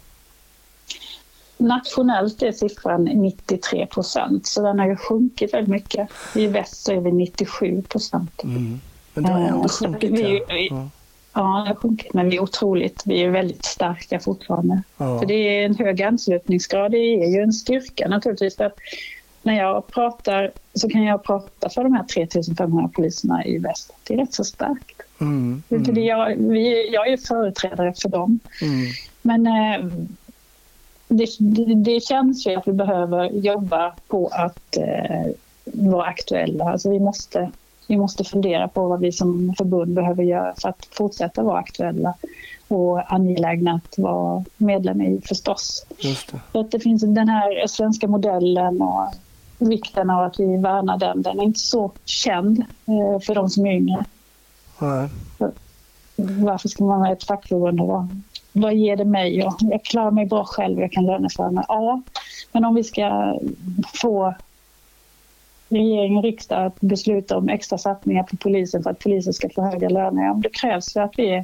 Nationellt 1.57 2.41
är 2.41 2.51
siffran 2.51 3.03
93 3.03 3.85
procent, 3.85 4.47
så 4.47 4.61
den 4.61 4.79
har 4.79 4.87
ju 4.87 4.95
sjunkit 4.95 5.53
väldigt 5.53 5.71
mycket. 5.71 6.09
I 6.35 6.47
väst 6.47 6.83
så 6.83 6.91
är 6.91 6.99
vi 6.99 7.11
97 7.11 7.81
procent. 7.81 8.43
Mm. 8.43 8.79
Men 9.13 9.23
det 9.23 9.31
har 9.31 9.39
ändå 9.39 9.63
eh, 9.63 9.67
sjunkit? 9.67 10.11
Vi, 10.11 10.41
ja. 10.47 10.89
ja, 11.33 11.63
det 11.63 11.69
har 11.69 11.75
sjunkit, 11.75 12.13
men 12.13 12.29
vi 12.29 12.37
är 12.37 12.41
otroligt, 12.41 13.03
vi 13.05 13.23
är 13.23 13.29
väldigt 13.29 13.65
starka 13.65 14.19
fortfarande. 14.19 14.83
Ja. 14.97 15.19
För 15.19 15.25
det 15.25 15.33
är 15.33 15.65
en 15.65 15.75
hög 15.75 16.01
anslutningsgrad, 16.01 16.91
det 16.91 16.97
är 16.97 17.27
ju 17.35 17.41
en 17.41 17.53
styrka 17.53 18.07
naturligtvis. 18.07 18.55
För 18.55 18.71
när 19.41 19.57
jag 19.57 19.87
pratar 19.87 20.51
så 20.73 20.89
kan 20.89 21.03
jag 21.03 21.23
prata 21.23 21.69
för 21.69 21.83
de 21.83 21.93
här 21.93 22.03
3500 22.03 22.89
poliserna 22.95 23.45
i 23.45 23.57
väst. 23.57 23.93
Det 24.03 24.13
är 24.13 24.17
rätt 24.17 24.33
så 24.33 24.43
starkt. 24.43 25.01
Mm, 25.21 25.63
mm. 25.69 26.03
Jag, 26.03 26.35
vi, 26.35 26.89
jag 26.93 27.07
är 27.07 27.17
företrädare 27.17 27.93
för 28.01 28.09
dem. 28.09 28.39
Mm. 28.61 28.85
Men 29.21 29.47
eh, 29.47 29.85
det, 31.07 31.27
det, 31.75 32.03
känns 32.03 32.47
ju 32.47 32.55
att 32.55 32.67
vi 32.67 32.73
behöver 32.73 33.29
jobba 33.29 33.93
på 34.07 34.27
att 34.27 34.77
eh, 34.77 35.31
vara 35.65 36.05
aktuella. 36.05 36.65
Alltså 36.65 36.89
vi, 36.89 36.99
måste, 36.99 37.51
vi 37.87 37.97
måste 37.97 38.23
fundera 38.23 38.67
på 38.67 38.87
vad 38.87 38.99
vi 38.99 39.11
som 39.11 39.53
förbund 39.57 39.93
behöver 39.93 40.23
göra 40.23 40.53
för 40.61 40.69
att 40.69 40.87
fortsätta 40.91 41.43
vara 41.43 41.59
aktuella 41.59 42.13
och 42.67 43.13
angelägna 43.13 43.73
att 43.73 43.97
vara 43.97 44.43
medlem 44.57 45.01
i 45.01 45.21
förstås. 45.25 45.85
Just 45.99 46.31
det. 46.31 46.39
För 46.51 46.59
att 46.59 46.71
det 46.71 46.79
finns 46.79 47.01
den 47.01 47.29
här 47.29 47.67
svenska 47.67 48.07
modellen 48.07 48.81
och 48.81 49.13
vikten 49.57 50.09
av 50.09 50.23
att 50.23 50.39
vi 50.39 50.57
värnar 50.57 50.97
den. 50.97 51.21
Den 51.21 51.39
är 51.39 51.43
inte 51.43 51.59
så 51.59 51.91
känd 52.05 52.59
eh, 52.59 53.19
för 53.19 53.35
de 53.35 53.49
som 53.49 53.65
är 53.65 53.71
yngre. 53.71 54.05
Nej. 54.79 55.09
Varför 56.15 56.69
ska 56.69 56.83
man 56.83 56.99
ha 56.99 57.11
ett 57.11 57.23
fackförbund 57.23 57.81
och 57.81 57.87
vara 57.87 58.09
vad 58.51 58.75
ger 58.75 58.95
det 58.95 59.05
mig? 59.05 59.38
Jag 59.38 59.83
klarar 59.83 60.12
mig 60.12 60.25
bra 60.25 60.43
själv, 60.45 60.79
jag 60.79 60.91
kan 60.91 61.05
löneföra 61.05 61.51
mig. 61.51 61.65
Ja, 61.67 62.01
men 62.51 62.65
om 62.65 62.75
vi 62.75 62.83
ska 62.83 63.38
få 63.93 64.33
regering 65.69 66.17
och 66.17 66.23
riksdag 66.23 66.65
att 66.65 66.81
besluta 66.81 67.38
om 67.38 67.49
extra 67.49 67.77
satsningar 67.77 68.23
på 68.23 68.38
polisen 68.38 68.83
för 68.83 68.89
att 68.89 68.99
polisen 68.99 69.33
ska 69.33 69.49
få 69.49 69.62
höga 69.62 69.89
löner, 69.89 70.25
ja, 70.25 70.33
det 70.33 70.49
krävs 70.49 70.93
för 70.93 70.99
att, 70.99 71.13
vi 71.17 71.43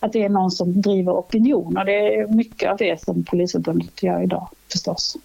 att 0.00 0.12
det 0.12 0.24
är 0.24 0.28
någon 0.28 0.50
som 0.50 0.80
driver 0.80 1.12
opinion 1.12 1.76
och 1.76 1.84
det 1.84 2.14
är 2.16 2.26
mycket 2.26 2.70
av 2.70 2.76
det 2.76 3.02
som 3.02 3.24
Polisförbundet 3.24 4.02
gör 4.02 4.22
idag 4.22 4.48
förstås. 4.72 5.16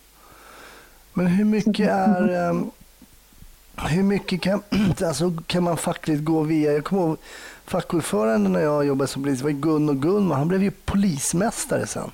Men 1.13 1.27
hur 1.27 1.45
mycket 1.45 1.89
är 1.89 2.49
ehm, 2.49 2.71
hur 3.77 4.03
mycket 4.03 4.41
kan, 4.41 4.61
alltså, 5.05 5.33
kan 5.47 5.63
man 5.63 5.77
fackligt 5.77 6.23
gå 6.23 6.41
via? 6.41 6.73
Jag 6.73 6.83
kommer 6.83 7.01
ihåg 7.01 7.17
fackordförande 7.65 8.49
när 8.49 8.59
jag 8.59 8.85
jobbade 8.85 9.07
som 9.07 9.23
polis 9.23 9.41
var 9.41 9.49
Gun 9.49 9.89
och 9.89 10.01
Gunman. 10.01 10.37
Han 10.37 10.47
blev 10.47 10.63
ju 10.63 10.71
polismästare 10.71 11.87
sen. 11.87 12.11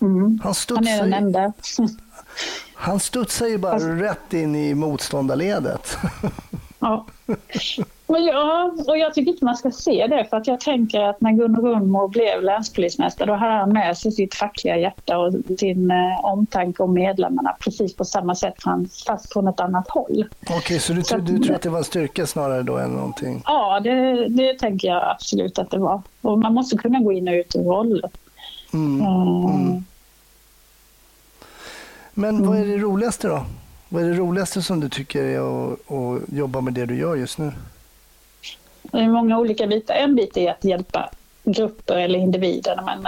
Mm. 0.00 0.40
Han, 0.44 0.54
han 0.68 0.86
är 0.86 1.02
den 1.02 1.12
enda. 1.12 1.52
han 2.74 3.00
studsar 3.00 3.46
ju 3.46 3.58
bara 3.58 3.72
alltså, 3.72 3.88
rätt 3.88 4.32
in 4.32 4.54
i 4.54 4.74
motståndarledet. 4.74 5.96
Ja. 6.82 7.06
Ja, 8.18 8.72
och 8.86 8.98
jag 8.98 9.14
tycker 9.14 9.32
inte 9.32 9.44
man 9.44 9.56
ska 9.56 9.70
se 9.70 10.06
det 10.06 10.26
för 10.30 10.36
att 10.36 10.46
jag 10.46 10.60
tänker 10.60 11.00
att 11.00 11.20
när 11.20 11.32
Gunnar 11.32 11.60
Gunmo 11.60 12.08
blev 12.08 12.42
länspolismästare 12.42 13.26
då 13.26 13.34
hade 13.34 13.52
han 13.52 13.72
med 13.72 13.98
sig 13.98 14.12
sitt 14.12 14.34
fackliga 14.34 14.76
hjärta 14.76 15.18
och 15.18 15.32
sin 15.58 15.90
eh, 15.90 16.24
omtanke 16.24 16.82
om 16.82 16.94
medlemmarna 16.94 17.56
precis 17.60 17.96
på 17.96 18.04
samma 18.04 18.34
sätt 18.34 18.54
fast 19.06 19.32
från 19.32 19.48
ett 19.48 19.60
annat 19.60 19.88
håll. 19.88 20.24
Okej, 20.42 20.56
okay, 20.58 20.78
så, 20.78 20.92
du, 20.92 21.02
så 21.02 21.16
du 21.16 21.38
tror 21.38 21.56
att 21.56 21.62
det 21.62 21.70
var 21.70 21.78
en 21.78 21.84
styrka 21.84 22.26
snarare 22.26 22.62
då 22.62 22.76
än 22.76 22.90
någonting? 22.90 23.42
Ja, 23.46 23.80
det, 23.80 24.28
det 24.28 24.58
tänker 24.58 24.88
jag 24.88 25.10
absolut 25.10 25.58
att 25.58 25.70
det 25.70 25.78
var. 25.78 26.02
Och 26.20 26.38
man 26.38 26.54
måste 26.54 26.76
kunna 26.76 27.00
gå 27.00 27.12
in 27.12 27.28
och 27.28 27.34
ut 27.34 27.56
ur 27.56 27.62
rollen. 27.62 28.10
Mm. 28.72 29.06
Mm. 29.06 29.84
Men 32.14 32.46
vad 32.46 32.58
är 32.58 32.66
det 32.66 32.76
roligaste 32.76 33.28
då? 33.28 33.42
Vad 33.88 34.02
är 34.02 34.08
det 34.08 34.14
roligaste 34.14 34.62
som 34.62 34.80
du 34.80 34.88
tycker 34.88 35.24
är 35.24 35.38
att, 35.38 35.72
att 35.72 36.22
jobba 36.32 36.60
med 36.60 36.72
det 36.72 36.86
du 36.86 36.96
gör 36.96 37.16
just 37.16 37.38
nu? 37.38 37.52
Det 38.92 38.98
är 38.98 39.08
många 39.08 39.38
olika 39.38 39.66
bitar. 39.66 39.94
En 39.94 40.14
bit 40.14 40.36
är 40.36 40.50
att 40.50 40.64
hjälpa 40.64 41.10
grupper 41.44 41.96
eller 41.96 42.18
individer. 42.18 42.80
Men, 42.84 43.06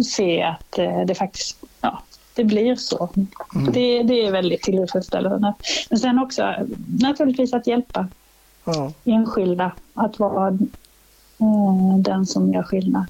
se 0.03 0.43
att 0.43 0.79
eh, 0.79 1.01
det 1.01 1.15
faktiskt 1.15 1.57
ja, 1.81 2.01
det 2.35 2.43
blir 2.43 2.75
så. 2.75 3.09
Mm. 3.15 3.27
Det, 3.71 4.03
det 4.03 4.25
är 4.25 4.31
väldigt 4.31 4.61
tillfredsställande. 4.61 5.53
Men 5.89 5.99
sen 5.99 6.19
också 6.19 6.53
naturligtvis 6.99 7.53
att 7.53 7.67
hjälpa 7.67 8.07
ja. 8.75 8.91
enskilda 9.05 9.71
att 9.93 10.19
vara 10.19 10.47
eh, 10.47 11.97
den 11.99 12.25
som 12.25 12.53
gör 12.53 12.63
skillnad. 12.63 13.05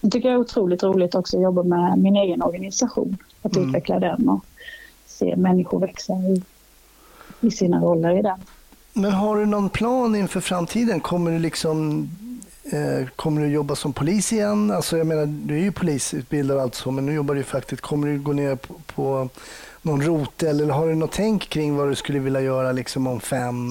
Jag 0.00 0.12
tycker 0.12 0.28
jag 0.28 0.34
är 0.36 0.40
otroligt 0.40 0.82
roligt 0.82 1.14
också 1.14 1.36
att 1.36 1.42
jobba 1.42 1.62
med 1.62 1.98
min 1.98 2.16
egen 2.16 2.42
organisation. 2.42 3.16
Att 3.42 3.56
mm. 3.56 3.68
utveckla 3.68 3.98
den 3.98 4.28
och 4.28 4.44
se 5.06 5.36
människor 5.36 5.80
växa 5.80 6.12
i, 6.12 6.42
i 7.40 7.50
sina 7.50 7.80
roller 7.80 8.18
i 8.18 8.22
den. 8.22 8.38
Men 8.92 9.12
har 9.12 9.36
du 9.36 9.46
någon 9.46 9.68
plan 9.68 10.14
inför 10.14 10.40
framtiden? 10.40 11.00
Kommer 11.00 11.30
du 11.30 11.38
liksom 11.38 12.08
eh, 12.72 13.08
Kommer 13.16 13.40
du 13.40 13.48
jobba 13.48 13.74
som 13.74 13.92
polis 13.92 14.32
igen? 14.32 14.70
Alltså 14.70 14.98
jag 14.98 15.06
menar, 15.06 15.26
du 15.26 15.54
är 15.54 15.62
ju 15.62 15.72
polisutbildad 15.72 16.58
alltså, 16.58 16.90
men 16.90 17.06
nu 17.06 17.12
jobbar 17.12 17.34
du 17.34 17.42
faktiskt. 17.42 17.82
Kommer 17.82 18.08
du 18.08 18.18
gå 18.18 18.32
ner 18.32 18.56
på, 18.56 18.74
på 18.94 19.28
någon 19.82 20.02
rotel 20.02 20.60
eller 20.60 20.74
har 20.74 20.88
du 20.88 20.94
något 20.94 21.12
tänk 21.12 21.48
kring 21.48 21.76
vad 21.76 21.88
du 21.88 21.94
skulle 21.94 22.18
vilja 22.18 22.40
göra 22.40 22.72
liksom 22.72 23.06
om 23.06 23.20
fem, 23.20 23.68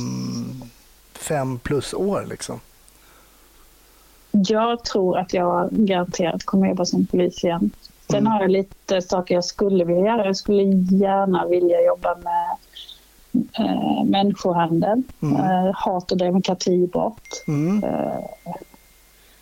fem 1.22 1.60
plus 1.60 1.94
år? 1.94 2.26
Liksom? 2.30 2.60
Jag 4.32 4.84
tror 4.84 5.18
att 5.18 5.34
jag 5.34 5.70
garanterat 5.72 6.44
kommer 6.44 6.68
jobba 6.68 6.86
som 6.86 7.06
polis 7.06 7.44
igen. 7.44 7.72
Sen 8.10 8.20
mm. 8.20 8.32
har 8.32 8.42
jag 8.42 8.52
lite 8.52 9.02
saker 9.02 9.36
jag 9.36 9.46
skulle 9.46 9.84
vilja 9.84 10.06
göra. 10.06 10.26
Jag 10.26 10.38
skulle 10.38 10.64
gärna 10.98 11.46
vilja 11.46 11.82
jobba 11.82 12.16
med 12.16 12.58
eh, 13.60 14.04
människohandel, 14.06 15.04
mm. 15.22 15.36
eh, 15.36 15.72
hat 15.74 16.12
och 16.12 16.18
demokratibrott, 16.18 17.44
mm. 17.48 17.84
eh, 17.84 18.56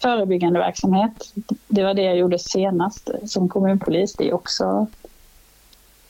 förebyggande 0.01 0.59
verksamhet. 0.59 1.33
Det 1.67 1.83
var 1.83 1.93
det 1.93 2.03
jag 2.03 2.17
gjorde 2.17 2.39
senast 2.39 3.09
som 3.25 3.49
kommunpolis. 3.49 4.15
Det 4.15 4.29
är 4.29 4.33
också 4.33 4.87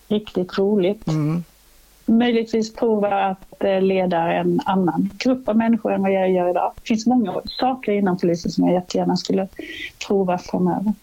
riktigt 0.07 0.57
roligt. 0.57 1.07
Mm 1.07 1.43
möjligtvis 2.17 2.73
prova 2.73 3.25
att 3.25 3.63
eh, 3.63 3.81
leda 3.81 4.33
en 4.33 4.61
annan 4.65 5.09
grupp 5.17 5.49
av 5.49 5.57
människor 5.57 5.93
än 5.93 6.01
vad 6.01 6.11
jag 6.11 6.31
gör 6.31 6.49
idag. 6.49 6.71
Det 6.75 6.87
finns 6.87 7.05
många 7.05 7.33
saker 7.59 7.91
inom 7.91 8.17
polisen 8.17 8.51
som 8.51 8.65
jag 8.65 8.73
jättegärna 8.73 9.17
skulle 9.17 9.47
prova 10.07 10.37
framöver. 10.37 10.93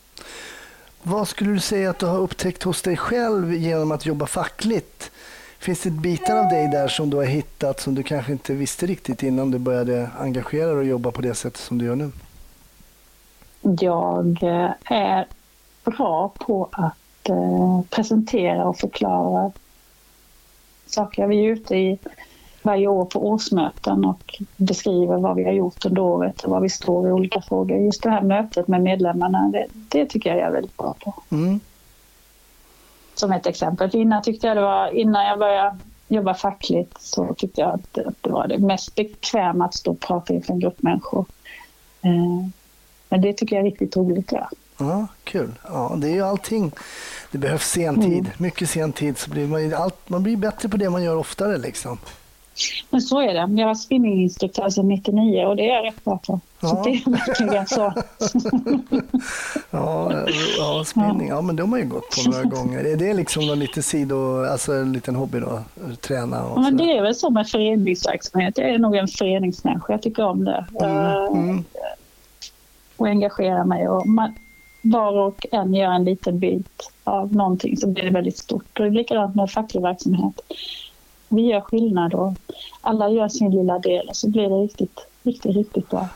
Vad 1.03 1.29
skulle 1.29 1.51
du 1.51 1.61
säga 1.61 1.91
att 1.91 1.99
du 1.99 2.07
har 2.07 2.19
upptäckt 2.19 2.63
hos 2.63 2.83
dig 2.83 2.97
själv 2.97 3.55
genom 3.55 3.93
att 3.93 4.07
jobba 4.07 4.27
fackligt? 4.27 5.11
Finns 5.59 5.83
det 5.83 5.91
bitar 5.91 6.37
av 6.37 6.49
dig 6.49 6.69
där 6.69 6.89
som 6.89 7.11
du 7.11 7.17
har 7.17 7.25
hittat 7.25 7.81
som 7.81 7.95
du 7.95 8.03
kanske 8.03 8.33
inte 8.33 8.55
visste 8.55 8.87
riktigt 8.87 9.23
innan 9.23 9.51
du 9.51 9.59
började 9.59 10.11
engagera 10.19 10.67
dig 10.67 10.77
och 10.77 10.85
jobba 10.85 11.11
på 11.11 11.23
det 11.23 11.35
sättet 11.35 11.61
som 11.61 11.79
du 11.79 11.85
gör 11.85 11.97
nu? 11.97 12.11
Jag 13.81 14.43
eh, 14.43 14.71
är 14.85 15.27
bra 15.85 16.33
på 16.39 16.69
att 16.73 17.29
eh, 17.29 17.81
presentera 17.91 18.65
och 18.65 18.79
förklara 18.79 19.53
saker. 20.97 21.27
Vi 21.27 21.47
är 21.47 21.51
ute 21.51 21.77
i 21.77 21.99
varje 22.63 22.87
år 22.87 23.05
på 23.05 23.29
årsmöten 23.29 24.05
och 24.05 24.43
beskriver 24.57 25.17
vad 25.17 25.37
vi 25.37 25.45
har 25.45 25.53
gjort 25.53 25.85
under 25.85 26.03
året 26.03 26.45
och 26.45 26.51
var 26.51 26.61
vi 26.61 26.69
står 26.69 27.09
i 27.09 27.13
olika 27.13 27.41
frågor. 27.41 27.79
Just 27.79 28.03
det 28.03 28.11
här 28.11 28.23
mötet 28.23 28.69
med 28.69 28.83
medlemmarna, 28.83 29.49
det, 29.53 29.67
det 29.73 30.07
tycker 30.07 30.31
jag 30.31 30.39
är 30.39 30.51
väldigt 30.51 30.77
bra 30.77 30.95
på. 31.05 31.15
Mm. 31.31 31.61
Som 33.15 33.33
ett 33.33 33.47
exempel. 33.47 33.91
Innan, 33.93 34.23
tyckte 34.23 34.47
jag 34.47 34.57
det 34.57 34.61
var, 34.61 34.89
innan 34.89 35.27
jag 35.27 35.39
började 35.39 35.77
jobba 36.09 36.35
fackligt 36.35 37.01
så 37.01 37.35
tyckte 37.35 37.61
jag 37.61 37.75
att 37.75 37.95
det, 37.95 38.07
att 38.07 38.23
det 38.23 38.31
var 38.31 38.49
det 38.49 38.59
mest 38.59 38.95
bekväma 38.95 39.65
att 39.65 39.75
stå 39.75 39.91
och 39.91 40.01
prata 40.01 40.35
inför 40.35 40.53
en 40.53 40.61
grupp 40.61 40.83
människor. 40.83 41.27
Eh, 42.03 42.49
men 43.09 43.21
det 43.21 43.33
tycker 43.33 43.57
jag 43.57 43.67
är 43.67 43.71
riktigt 43.71 43.97
roligt 43.97 44.33
att 44.33 44.39
göra. 44.39 44.49
Ja, 44.79 45.07
kul. 45.25 45.55
Ja, 45.69 45.95
det 45.97 46.09
är 46.09 46.13
ju 46.13 46.23
allting. 46.23 46.73
Det 47.31 47.39
behövs 47.39 47.71
sen 47.71 48.01
tid. 48.01 48.19
Mm. 48.19 48.31
Mycket 48.39 48.71
sen 48.71 48.93
tid. 48.93 49.19
Så 49.19 49.31
blir 49.31 49.47
man, 49.47 49.75
allt, 49.75 50.09
man 50.09 50.23
blir 50.23 50.37
bättre 50.37 50.69
på 50.69 50.77
det 50.77 50.91
man 50.91 51.03
gör 51.03 51.17
oftare. 51.17 51.59
Liksom. 51.59 51.99
Men 52.91 53.01
så 53.01 53.21
är 53.21 53.35
det. 53.35 53.61
Jag 53.61 53.67
var 53.67 53.75
spinninginstruktör 53.75 54.71
sedan 54.71 54.89
99 54.89 55.45
och 55.45 55.57
det 55.57 55.63
är 55.63 55.75
jag 55.75 55.85
rätt 55.85 56.05
bra 56.05 56.19
på. 56.27 56.41
Ja. 56.61 56.69
Så 56.69 56.83
det 56.85 56.91
är 56.91 57.11
verkligen 57.11 57.67
så. 57.67 57.93
ja, 59.71 60.13
ja, 60.59 60.85
spinning. 60.87 61.29
Ja, 61.29 61.41
men 61.41 61.57
det 61.57 61.63
har 61.63 61.69
man 61.69 61.81
ju 61.81 61.87
gått 61.87 62.25
på 62.25 62.31
några 62.31 62.45
gånger. 62.45 62.85
Är 62.85 62.97
det 62.97 63.15
liksom 63.15 63.47
någon 63.47 63.59
liten 63.59 63.83
sido, 63.83 64.45
alltså 64.45 64.73
en 64.73 64.93
liten 64.93 65.15
hobby 65.17 65.41
då? 65.41 65.63
Träna 66.01 66.45
och 66.45 66.59
ja, 66.59 66.63
men 66.63 66.77
Det 66.77 66.97
är 66.97 67.03
väl 67.03 67.15
så 67.15 67.31
med 67.31 67.49
föreningsverksamhet. 67.49 68.59
Jag 68.59 68.71
är 68.71 68.79
nog 68.79 68.97
en 68.97 69.09
föreningsmänniska. 69.09 69.93
Jag 69.93 70.03
tycker 70.03 70.25
om 70.25 70.45
det. 70.45 70.67
Mm. 70.81 71.41
Mm. 71.41 71.65
Och 72.97 73.07
engagera 73.07 73.65
mig. 73.65 73.89
Och 73.89 74.07
man, 74.07 74.35
var 74.91 75.13
och 75.13 75.47
en 75.53 75.75
gör 75.75 75.93
en 75.93 76.05
liten 76.05 76.39
bit 76.39 76.91
av 77.05 77.35
någonting 77.35 77.77
så 77.77 77.87
blir 77.87 78.05
det 78.05 78.11
väldigt 78.11 78.39
stort. 78.39 78.79
Och 78.79 78.85
det 78.85 78.91
är 78.91 78.91
likadant 78.91 79.35
med 79.35 79.51
facklig 79.51 79.83
verksamhet. 79.83 80.41
Vi 81.29 81.43
gör 81.43 81.61
skillnad 81.61 82.15
och 82.15 82.33
alla 82.81 83.11
gör 83.11 83.29
sin 83.29 83.51
lilla 83.51 83.79
del 83.79 84.09
och 84.09 84.17
så 84.17 84.29
blir 84.29 84.49
det 84.49 84.57
riktigt, 84.57 85.01
riktigt, 85.23 85.57
riktigt 85.57 85.91
bra. 85.91 86.09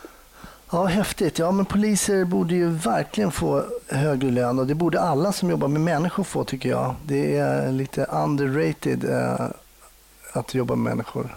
Ja, 0.72 0.84
häftigt. 0.84 1.38
Ja, 1.38 1.50
men 1.50 1.64
poliser 1.64 2.24
borde 2.24 2.54
ju 2.54 2.68
verkligen 2.68 3.30
få 3.30 3.64
högre 3.88 4.30
lön 4.30 4.58
och 4.58 4.66
det 4.66 4.74
borde 4.74 5.00
alla 5.00 5.32
som 5.32 5.50
jobbar 5.50 5.68
med 5.68 5.80
människor 5.80 6.24
få 6.24 6.44
tycker 6.44 6.68
jag. 6.68 6.94
Det 7.06 7.36
är 7.36 7.72
lite 7.72 8.04
underrated 8.04 9.04
eh, 9.04 9.46
att 10.32 10.54
jobba 10.54 10.74
med 10.74 10.94
människor. 10.94 11.36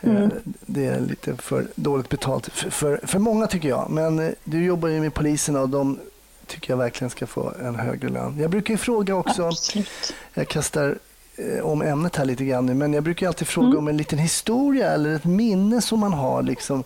Eh, 0.00 0.16
mm. 0.16 0.30
Det 0.66 0.86
är 0.86 1.00
lite 1.00 1.36
för 1.36 1.66
dåligt 1.74 2.08
betalt 2.08 2.46
för, 2.46 2.70
för, 2.70 3.00
för 3.06 3.18
många 3.18 3.46
tycker 3.46 3.68
jag. 3.68 3.90
Men 3.90 4.18
eh, 4.18 4.30
du 4.44 4.64
jobbar 4.64 4.88
ju 4.88 5.00
med 5.00 5.14
poliserna 5.14 5.60
och 5.60 5.68
de 5.68 5.98
tycker 6.46 6.72
jag 6.72 6.78
verkligen 6.78 7.10
ska 7.10 7.26
få 7.26 7.52
en 7.60 7.74
högre 7.74 8.08
lön. 8.08 8.38
Jag 8.38 8.50
brukar 8.50 8.74
ju 8.74 8.78
fråga 8.78 9.14
också, 9.14 9.46
Absolut. 9.46 10.14
jag 10.34 10.48
kastar 10.48 10.98
eh, 11.36 11.66
om 11.66 11.82
ämnet 11.82 12.16
här 12.16 12.24
lite 12.24 12.44
grann 12.44 12.66
nu, 12.66 12.74
men 12.74 12.92
jag 12.92 13.04
brukar 13.04 13.26
alltid 13.26 13.48
fråga 13.48 13.66
mm. 13.66 13.78
om 13.78 13.88
en 13.88 13.96
liten 13.96 14.18
historia 14.18 14.90
eller 14.90 15.14
ett 15.14 15.24
minne 15.24 15.80
som 15.80 16.00
man 16.00 16.12
har 16.12 16.42
liksom, 16.42 16.84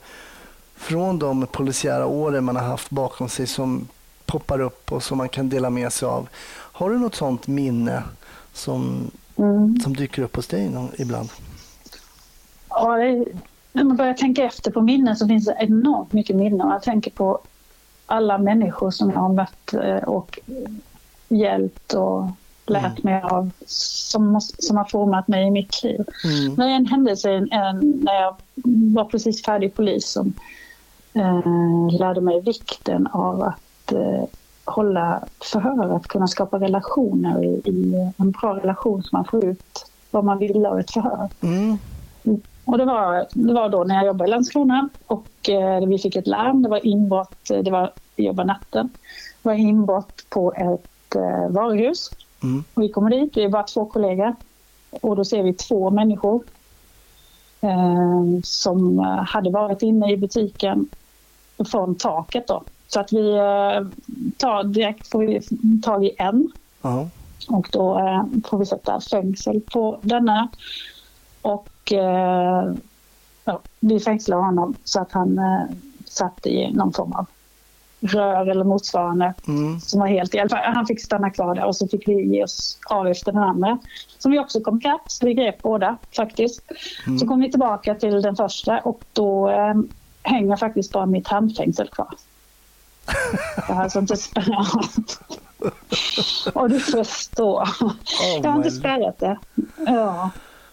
från 0.76 1.18
de 1.18 1.46
polisiära 1.46 2.06
åren 2.06 2.44
man 2.44 2.56
har 2.56 2.64
haft 2.64 2.90
bakom 2.90 3.28
sig 3.28 3.46
som 3.46 3.88
poppar 4.26 4.60
upp 4.60 4.92
och 4.92 5.02
som 5.02 5.18
man 5.18 5.28
kan 5.28 5.48
dela 5.48 5.70
med 5.70 5.92
sig 5.92 6.08
av. 6.08 6.28
Har 6.72 6.90
du 6.90 6.98
något 6.98 7.14
sånt 7.14 7.46
minne 7.46 8.02
som, 8.52 9.10
mm. 9.36 9.80
som 9.80 9.96
dyker 9.96 10.22
upp 10.22 10.36
hos 10.36 10.46
dig 10.46 10.68
någon, 10.68 10.88
ibland? 10.98 11.28
Ja, 12.68 12.96
det, 12.96 13.24
när 13.72 13.84
man 13.84 13.96
börjar 13.96 14.14
tänka 14.14 14.44
efter 14.44 14.70
på 14.70 14.80
minnen 14.80 15.16
så 15.16 15.28
finns 15.28 15.44
det 15.44 15.56
enormt 15.58 16.12
mycket 16.12 16.36
minnen. 16.36 16.68
Jag 16.68 16.82
tänker 16.82 17.10
på 17.10 17.40
alla 18.10 18.38
människor 18.38 18.90
som 18.90 19.10
jag 19.10 19.20
har 19.20 19.32
mött 19.32 19.74
eh, 19.74 20.08
och 20.08 20.38
hjälpt 21.28 21.94
och 21.94 22.26
lärt 22.66 22.98
mm. 22.98 23.02
mig 23.02 23.22
av 23.22 23.50
som, 23.66 24.40
som 24.40 24.76
har 24.76 24.84
format 24.84 25.28
mig 25.28 25.46
i 25.46 25.50
mitt 25.50 25.82
liv. 25.82 26.04
Mm. 26.24 26.56
Det 26.56 26.62
är 26.62 26.68
en 26.68 26.86
händelse 26.86 27.30
en, 27.30 28.00
när 28.04 28.14
jag 28.14 28.36
var 28.94 29.04
precis 29.04 29.44
färdig 29.44 29.74
polis 29.74 30.10
som 30.10 30.32
eh, 31.14 31.98
lärde 31.98 32.20
mig 32.20 32.40
vikten 32.40 33.06
av 33.06 33.42
att 33.42 33.92
eh, 33.92 34.24
hålla 34.64 35.24
förhör, 35.52 35.96
att 35.96 36.06
kunna 36.06 36.28
skapa 36.28 36.58
relationer 36.58 37.44
i, 37.44 37.62
i, 37.64 38.12
en 38.16 38.30
bra 38.30 38.56
relation 38.56 39.02
som 39.02 39.16
man 39.16 39.24
får 39.24 39.44
ut 39.44 39.86
vad 40.10 40.24
man 40.24 40.38
vill 40.38 40.66
av 40.66 40.80
ett 40.80 40.90
förhör. 40.90 41.28
Mm. 41.40 41.78
Och 42.70 42.78
det 42.78 42.84
var, 42.84 43.26
det 43.32 43.52
var 43.52 43.68
då 43.68 43.84
när 43.84 43.94
jag 43.94 44.06
jobbade 44.06 44.28
i 44.28 44.30
Landskrona 44.30 44.88
och 45.06 45.48
eh, 45.48 45.86
vi 45.86 45.98
fick 45.98 46.16
ett 46.16 46.26
larm. 46.26 46.62
Det 46.62 46.68
var 46.68 46.86
inbrott, 46.86 47.48
det 47.48 47.70
var, 47.70 47.92
vi 48.16 48.26
jobbade 48.26 48.46
natten. 48.46 48.88
Det 49.42 49.48
var 49.48 49.54
inbrott 49.54 50.26
på 50.28 50.52
ett 50.52 51.16
eh, 51.16 51.48
varuhus. 51.48 52.10
Mm. 52.42 52.64
Och 52.74 52.82
vi 52.82 52.88
kommer 52.88 53.10
dit, 53.10 53.36
vi 53.36 53.44
är 53.44 53.48
bara 53.48 53.62
två 53.62 53.86
kollegor. 53.86 54.34
Och 54.90 55.16
då 55.16 55.24
ser 55.24 55.42
vi 55.42 55.54
två 55.54 55.90
människor 55.90 56.42
eh, 57.60 58.24
som 58.44 58.98
hade 59.28 59.50
varit 59.50 59.82
inne 59.82 60.12
i 60.12 60.16
butiken 60.16 60.88
från 61.70 61.94
taket. 61.94 62.46
Då. 62.46 62.62
Så 62.88 63.00
att 63.00 63.12
vi 63.12 63.30
eh, 63.30 63.86
tar 64.36 64.64
direkt 64.64 65.08
får 65.08 65.18
vi 65.18 65.40
tag 65.82 66.04
i 66.04 66.10
en. 66.18 66.52
Uh 66.84 67.06
Och 67.48 67.68
då 67.72 67.98
eh, 67.98 68.24
får 68.44 68.58
vi 68.58 68.66
sätta 68.66 69.00
fängsel 69.00 69.60
på 69.60 69.98
denna. 70.02 70.48
Och 71.42 71.92
eh, 71.92 72.72
ja, 73.44 73.60
vi 73.80 74.00
fängslade 74.00 74.42
honom 74.42 74.74
så 74.84 75.00
att 75.00 75.12
han 75.12 75.38
eh, 75.38 75.76
satt 76.04 76.46
i 76.46 76.72
någon 76.72 76.92
form 76.92 77.12
av 77.12 77.26
rör 78.00 78.46
eller 78.46 78.64
motsvarande 78.64 79.34
mm. 79.48 79.80
som 79.80 80.00
var 80.00 80.06
helt 80.06 80.34
i 80.34 80.46
Han 80.50 80.86
fick 80.86 81.04
stanna 81.04 81.30
kvar 81.30 81.54
där 81.54 81.64
och 81.64 81.76
så 81.76 81.88
fick 81.88 82.08
vi 82.08 82.36
ge 82.36 82.44
oss 82.44 82.78
av 82.86 83.06
efter 83.08 83.32
den 83.32 83.42
andra 83.42 83.78
som 84.18 84.32
vi 84.32 84.38
också 84.38 84.60
kom 84.60 84.78
ikapp. 84.78 85.02
Så 85.06 85.26
vi 85.26 85.34
grep 85.34 85.62
båda 85.62 85.96
faktiskt. 86.16 86.62
Mm. 87.06 87.18
Så 87.18 87.26
kom 87.26 87.40
vi 87.40 87.50
tillbaka 87.50 87.94
till 87.94 88.22
den 88.22 88.36
första 88.36 88.78
och 88.78 89.04
då 89.12 89.50
eh, 89.50 89.74
hänger 90.22 90.56
faktiskt 90.56 90.92
bara 90.92 91.06
mitt 91.06 91.28
handfängsel 91.28 91.88
kvar. 91.88 92.14
Jag 93.68 93.74
har 93.74 93.82
alltså 93.82 93.98
inte 93.98 94.16
och 96.54 96.70
du 96.70 96.80
förstår. 96.80 97.62
Oh 97.62 97.92
jag 98.42 98.50
har 98.50 98.56
inte 98.56 98.70
spärrat 98.70 99.18
det. 99.18 99.38
Ja. 99.86 100.30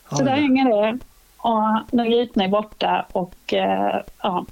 Så 0.09 0.23
där 0.23 0.35
hänger 0.35 0.69
det. 0.69 0.99
Och 1.37 2.05
gripna 2.05 2.43
är 2.43 2.47
borta 2.47 3.05
och 3.11 3.53
eh, 3.53 4.01
ja, 4.23 4.45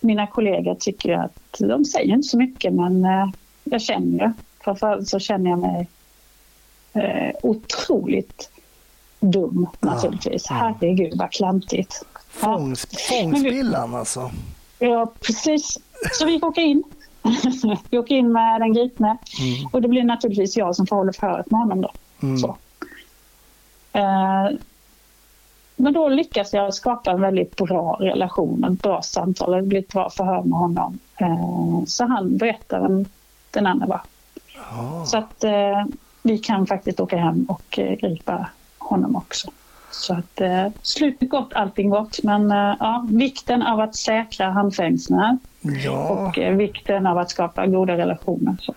mina 0.00 0.26
kollegor 0.26 0.74
tycker 0.74 1.12
att 1.12 1.56
de 1.58 1.84
säger 1.84 2.14
inte 2.14 2.28
så 2.28 2.38
mycket 2.38 2.72
men 2.72 3.04
eh, 3.04 3.28
jag 3.64 3.82
känner 3.82 4.24
ju. 4.24 4.32
Framförallt 4.60 5.08
så 5.08 5.18
känner 5.18 5.50
jag 5.50 5.58
mig 5.58 5.88
eh, 6.92 7.34
otroligt 7.42 8.50
dum 9.20 9.66
naturligtvis. 9.80 10.46
Ja, 10.50 10.56
ja. 10.56 10.76
Herregud 10.80 11.18
vad 11.18 11.32
klantigt. 11.32 12.02
Fångs, 12.28 12.86
Fångspillan 13.08 13.94
alltså? 13.94 14.30
Ja, 14.78 15.12
precis. 15.20 15.78
Så 16.12 16.26
vi 16.26 16.42
åka 16.42 16.60
in. 16.60 16.82
vi 17.90 17.98
åker 17.98 18.14
in 18.14 18.32
med 18.32 18.60
den 18.60 18.72
gripne 18.72 19.16
mm. 19.40 19.68
och 19.72 19.82
det 19.82 19.88
blir 19.88 20.04
naturligtvis 20.04 20.56
jag 20.56 20.76
som 20.76 20.86
får 20.86 20.96
hålla 20.96 21.12
förhöret 21.12 21.50
med 21.50 21.60
honom 21.60 21.80
då. 21.80 21.92
Mm. 22.22 22.38
Så. 22.38 22.56
Eh, 23.92 24.48
men 25.76 25.92
då 25.92 26.08
lyckas 26.08 26.52
jag 26.52 26.74
skapa 26.74 27.10
en 27.10 27.20
väldigt 27.20 27.56
bra 27.56 27.96
relation, 28.00 28.64
ett 28.64 28.82
bra 28.82 29.02
samtal, 29.02 29.52
det 29.52 29.62
blir 29.62 29.78
ett 29.78 29.92
bra 29.92 30.10
förhör 30.10 30.42
med 30.42 30.58
honom. 30.58 30.98
Eh, 31.16 31.84
så 31.86 32.04
han 32.04 32.36
berättar 32.36 32.80
vem 32.80 33.04
den 33.50 33.66
andra 33.66 33.86
var. 33.86 34.00
Oh. 34.70 35.04
Så 35.04 35.18
att 35.18 35.44
eh, 35.44 35.84
vi 36.22 36.38
kan 36.38 36.66
faktiskt 36.66 37.00
åka 37.00 37.16
hem 37.16 37.44
och 37.48 37.78
eh, 37.78 37.94
gripa 37.94 38.46
honom 38.78 39.16
också. 39.16 39.50
Så 39.90 40.14
att 40.14 40.40
eh, 40.40 40.66
slutet 40.82 41.30
gott, 41.30 41.52
allting 41.52 41.90
gott. 41.90 42.22
Men 42.22 42.50
eh, 42.50 42.74
ja, 42.80 43.06
vikten 43.10 43.62
av 43.62 43.80
att 43.80 43.96
säkra 43.96 44.50
handfängseln 44.50 45.38
ja. 45.84 46.08
och 46.08 46.38
eh, 46.38 46.56
vikten 46.56 47.06
av 47.06 47.18
att 47.18 47.30
skapa 47.30 47.66
goda 47.66 47.96
relationer. 47.96 48.56
Så. 48.60 48.74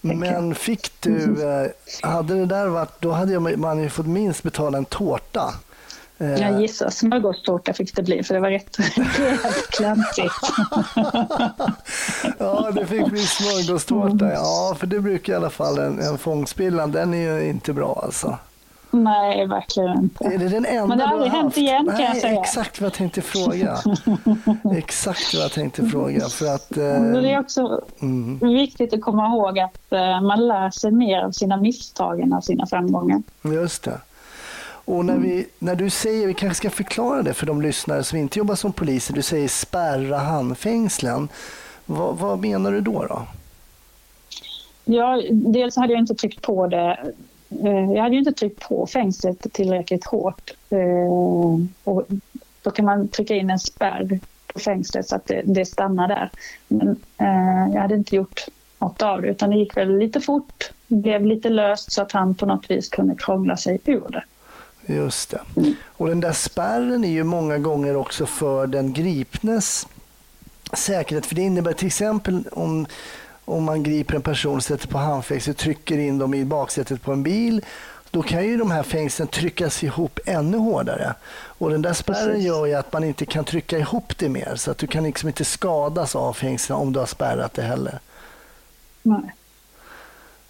Men 0.00 0.54
fick 0.54 1.00
du, 1.00 1.48
eh, 1.50 1.70
hade 2.02 2.34
det 2.34 2.46
där 2.46 2.66
varit, 2.66 3.00
då 3.00 3.12
hade 3.12 3.56
man 3.56 3.82
ju 3.82 3.88
fått 3.88 4.06
minst 4.06 4.42
betala 4.42 4.78
en 4.78 4.84
tårta. 4.84 5.54
Eh, 6.18 6.34
jag 6.34 6.60
gissar 6.60 6.90
smörgåstårta 6.90 7.72
fick 7.72 7.96
det 7.96 8.02
bli 8.02 8.22
för 8.22 8.34
det 8.34 8.40
var 8.40 8.50
rätt, 8.50 8.76
klantigt. 9.70 10.34
ja, 12.38 12.70
det 12.70 12.86
fick 12.86 13.06
bli 13.06 13.20
smörgåstårta. 13.20 14.24
Mm. 14.24 14.30
Ja, 14.30 14.76
för 14.78 14.86
det 14.86 15.00
brukar 15.00 15.32
i 15.32 15.36
alla 15.36 15.50
fall 15.50 15.78
en, 15.78 16.00
en 16.00 16.18
fångspillan, 16.18 16.92
den 16.92 17.14
är 17.14 17.34
ju 17.34 17.48
inte 17.48 17.72
bra 17.72 18.00
alltså. 18.04 18.38
Nej, 18.90 19.46
verkligen 19.46 19.98
inte. 19.98 20.24
Är 20.24 20.38
det 20.38 20.48
den 20.48 20.66
enda 20.66 20.86
Men 20.86 20.98
det 20.98 21.04
har 21.04 21.12
aldrig 21.12 21.32
hänt 21.32 21.56
igen 21.56 21.86
kan 21.86 21.94
Nej, 21.94 22.04
jag 22.04 22.16
säga. 22.16 22.40
Exakt 22.40 22.80
vad 22.80 22.86
jag 22.86 22.92
tänkte 22.92 23.22
fråga. 23.22 23.78
exakt 24.76 25.34
vad 25.34 25.42
jag 25.42 25.52
tänkte 25.52 25.86
fråga. 25.86 26.28
För 26.28 26.54
att, 26.54 26.76
eh... 26.76 27.02
Det 27.02 27.32
är 27.32 27.40
också 27.40 27.82
mm. 28.00 28.38
viktigt 28.38 28.94
att 28.94 29.00
komma 29.00 29.26
ihåg 29.26 29.58
att 29.58 29.92
eh, 29.92 30.20
man 30.20 30.48
lär 30.48 30.70
sig 30.70 30.92
mer 30.92 31.22
av 31.22 31.30
sina 31.30 31.56
misstag 31.56 32.20
än 32.20 32.32
av 32.32 32.40
sina 32.40 32.66
framgångar. 32.66 33.22
Just 33.42 33.82
det. 33.82 34.00
Och 34.88 35.04
när, 35.04 35.18
vi, 35.18 35.46
när 35.58 35.74
du 35.74 35.90
säger, 35.90 36.26
vi 36.26 36.34
kanske 36.34 36.56
ska 36.56 36.70
förklara 36.70 37.22
det 37.22 37.34
för 37.34 37.46
de 37.46 37.62
lyssnare 37.62 38.04
som 38.04 38.18
inte 38.18 38.38
jobbar 38.38 38.54
som 38.54 38.72
poliser, 38.72 39.14
du 39.14 39.22
säger 39.22 39.48
spärra 39.48 40.18
handfängslen. 40.18 41.28
Vad, 41.86 42.18
vad 42.18 42.40
menar 42.40 42.72
du 42.72 42.80
då? 42.80 43.06
då? 43.06 43.22
Ja, 44.84 45.22
dels 45.30 45.76
hade 45.76 45.92
jag 45.92 46.00
inte 46.00 46.14
tryckt 46.14 46.42
på 46.42 46.66
det 46.66 46.98
eh, 47.50 47.92
jag 47.92 48.02
hade 48.02 48.14
ju 48.14 48.18
inte 48.18 48.32
tryckt 48.32 48.68
på 48.68 48.86
fängslet 48.86 49.52
tillräckligt 49.52 50.04
hårt. 50.04 50.50
Eh, 50.70 51.12
och 51.84 52.06
då 52.62 52.70
kan 52.70 52.84
man 52.84 53.08
trycka 53.08 53.34
in 53.34 53.50
en 53.50 53.58
spärr 53.58 54.20
på 54.52 54.58
fängslet 54.58 55.08
så 55.08 55.16
att 55.16 55.26
det, 55.26 55.42
det 55.44 55.64
stannar 55.64 56.08
där. 56.08 56.30
Men 56.68 56.88
eh, 57.18 57.74
jag 57.74 57.80
hade 57.80 57.94
inte 57.94 58.16
gjort 58.16 58.44
något 58.78 59.02
av 59.02 59.22
det 59.22 59.28
utan 59.28 59.50
det 59.50 59.56
gick 59.56 59.76
väl 59.76 59.98
lite 59.98 60.20
fort, 60.20 60.70
blev 60.86 61.26
lite 61.26 61.48
löst 61.48 61.92
så 61.92 62.02
att 62.02 62.12
han 62.12 62.34
på 62.34 62.46
något 62.46 62.70
vis 62.70 62.88
kunde 62.88 63.14
krångla 63.14 63.56
sig 63.56 63.80
ur 63.84 64.08
det. 64.08 64.24
Just 64.88 65.30
det. 65.30 65.40
Och 65.86 66.08
den 66.08 66.20
där 66.20 66.32
spärren 66.32 67.04
är 67.04 67.08
ju 67.08 67.24
många 67.24 67.58
gånger 67.58 67.96
också 67.96 68.26
för 68.26 68.66
den 68.66 68.92
gripnes 68.92 69.86
säkerhet. 70.72 71.26
För 71.26 71.34
det 71.34 71.42
innebär 71.42 71.72
till 71.72 71.86
exempel 71.86 72.44
om 72.52 72.86
om 73.48 73.64
man 73.64 73.82
griper 73.82 74.14
en 74.14 74.22
person, 74.22 74.62
sätter 74.62 74.88
på 74.88 74.98
handfängsel, 74.98 75.54
trycker 75.54 75.98
in 75.98 76.18
dem 76.18 76.34
i 76.34 76.44
baksätet 76.44 77.02
på 77.02 77.12
en 77.12 77.22
bil, 77.22 77.64
då 78.10 78.22
kan 78.22 78.44
ju 78.44 78.56
de 78.56 78.70
här 78.70 78.82
fängslen 78.82 79.28
tryckas 79.28 79.84
ihop 79.84 80.20
ännu 80.26 80.56
hårdare. 80.56 81.14
Och 81.30 81.70
den 81.70 81.82
där 81.82 81.92
spärren 81.92 82.42
gör 82.42 82.66
ju 82.66 82.74
att 82.74 82.92
man 82.92 83.04
inte 83.04 83.26
kan 83.26 83.44
trycka 83.44 83.78
ihop 83.78 84.18
det 84.18 84.28
mer, 84.28 84.52
så 84.56 84.70
att 84.70 84.78
du 84.78 84.86
kan 84.86 85.04
liksom 85.04 85.28
inte 85.28 85.44
skadas 85.44 86.16
av 86.16 86.32
fängslen 86.32 86.78
om 86.78 86.92
du 86.92 86.98
har 86.98 87.06
spärrat 87.06 87.54
det 87.54 87.62
heller. 87.62 87.98
Nej. 89.02 89.34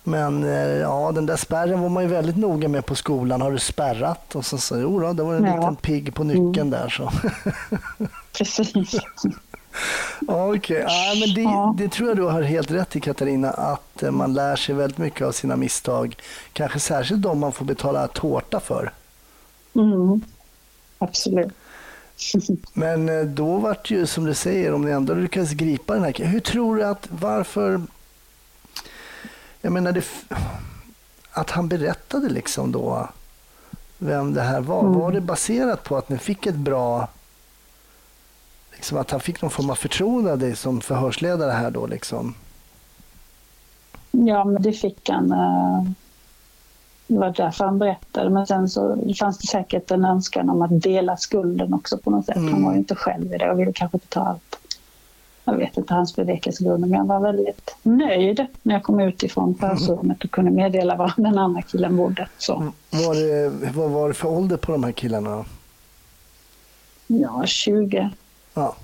Men 0.08 0.44
eh, 0.44 0.76
ja, 0.76 1.12
den 1.12 1.26
där 1.26 1.36
spärren 1.36 1.80
var 1.80 1.88
man 1.88 2.02
ju 2.02 2.08
väldigt 2.08 2.36
noga 2.36 2.68
med 2.68 2.86
på 2.86 2.94
skolan. 2.94 3.40
Har 3.40 3.52
du 3.52 3.58
spärrat? 3.58 4.36
Och 4.36 4.46
så 4.46 4.58
sa 4.58 4.78
jo 4.78 5.00
då, 5.00 5.12
det 5.12 5.22
var 5.22 5.34
en 5.34 5.44
ja. 5.44 5.56
liten 5.56 5.76
pigg 5.76 6.14
på 6.14 6.24
nyckeln 6.24 6.68
mm. 6.68 6.70
där. 6.70 6.88
Så. 6.88 7.12
Precis. 8.38 8.74
Okej, 10.26 10.58
okay. 10.58 10.76
ja, 10.76 11.14
men 11.20 11.34
det, 11.34 11.42
ja. 11.42 11.74
det, 11.78 11.88
tror 11.88 12.08
jag 12.08 12.16
du 12.16 12.22
har 12.22 12.42
helt 12.42 12.70
rätt 12.70 12.96
i 12.96 13.00
Katarina, 13.00 13.50
att 13.50 14.02
eh, 14.02 14.10
man 14.10 14.34
lär 14.34 14.56
sig 14.56 14.74
väldigt 14.74 14.98
mycket 14.98 15.26
av 15.26 15.32
sina 15.32 15.56
misstag. 15.56 16.16
Kanske 16.52 16.80
särskilt 16.80 17.22
de 17.22 17.38
man 17.38 17.52
får 17.52 17.64
betala 17.64 18.08
tårta 18.08 18.60
för. 18.60 18.92
Mm. 19.74 20.20
Absolut. 20.98 21.52
Men 22.72 23.08
eh, 23.08 23.24
då 23.24 23.58
vart 23.58 23.90
ju 23.90 24.06
som 24.06 24.24
du 24.24 24.34
säger, 24.34 24.72
om 24.72 24.84
ni 24.84 24.90
ändå 24.90 25.14
lyckades 25.14 25.52
gripa 25.52 25.94
den 25.94 26.04
här 26.04 26.24
Hur 26.24 26.40
tror 26.40 26.76
du 26.76 26.84
att, 26.84 27.08
varför... 27.10 27.80
Jag 29.68 29.72
menar, 29.72 29.92
det, 29.92 30.04
att 31.32 31.50
han 31.50 31.68
berättade 31.68 32.28
liksom 32.28 32.72
då 32.72 33.08
vem 33.98 34.34
det 34.34 34.42
här 34.42 34.60
var. 34.60 34.80
Mm. 34.80 34.98
Var 34.98 35.12
det 35.12 35.20
baserat 35.20 35.84
på 35.84 35.96
att 35.96 36.08
ni 36.08 36.18
fick 36.18 36.46
ett 36.46 36.54
bra 36.54 37.08
liksom 38.72 38.98
att 38.98 39.10
han 39.10 39.20
fick 39.20 39.42
någon 39.42 39.50
form 39.50 39.70
av 39.70 39.74
förtroende 39.74 40.32
av 40.32 40.38
dig 40.38 40.56
som 40.56 40.80
förhörsledare 40.80 41.50
här 41.50 41.70
då 41.70 41.86
liksom? 41.86 42.34
Ja, 44.10 44.44
men 44.44 44.62
det 44.62 44.72
fick 44.72 45.08
han. 45.08 45.32
Eh, 45.32 45.90
det 47.06 47.18
var 47.18 47.34
därför 47.36 47.64
han 47.64 47.78
berättade. 47.78 48.30
Men 48.30 48.46
sen 48.46 48.68
så 48.68 49.12
fanns 49.18 49.38
det 49.38 49.46
säkert 49.46 49.90
en 49.90 50.04
önskan 50.04 50.50
om 50.50 50.62
att 50.62 50.82
dela 50.82 51.16
skulden 51.16 51.74
också 51.74 51.98
på 51.98 52.10
något 52.10 52.26
sätt. 52.26 52.36
Mm. 52.36 52.52
Han 52.52 52.64
var 52.64 52.72
ju 52.72 52.78
inte 52.78 52.94
själv 52.94 53.34
i 53.34 53.38
det 53.38 53.50
och 53.50 53.60
ville 53.60 53.72
kanske 53.72 53.96
inte 53.96 54.08
ta 54.08 54.20
allt. 54.20 54.57
Jag 55.50 55.56
vet 55.56 55.76
inte 55.76 55.94
hans 55.94 56.16
bevekelsegrunder, 56.16 56.88
men 56.88 56.98
jag 56.98 57.06
var 57.06 57.20
väldigt 57.20 57.76
nöjd 57.82 58.46
när 58.62 58.74
jag 58.74 58.82
kom 58.82 59.00
ut 59.00 59.22
ifrån 59.22 59.54
förhörsrummet 59.54 60.24
och 60.24 60.30
kunde 60.30 60.50
meddela 60.50 60.96
var 60.96 61.12
den 61.16 61.38
andra 61.38 61.62
killen 61.62 61.96
bodde. 61.96 62.28
Så. 62.38 62.72
Var 62.90 63.14
det, 63.14 63.72
vad 63.72 63.90
var 63.90 64.08
det 64.08 64.14
för 64.14 64.28
ålder 64.28 64.56
på 64.56 64.72
de 64.72 64.84
här 64.84 64.92
killarna? 64.92 65.44
Ja, 67.06 67.46
20. 67.46 68.10
Ja. 68.54 68.76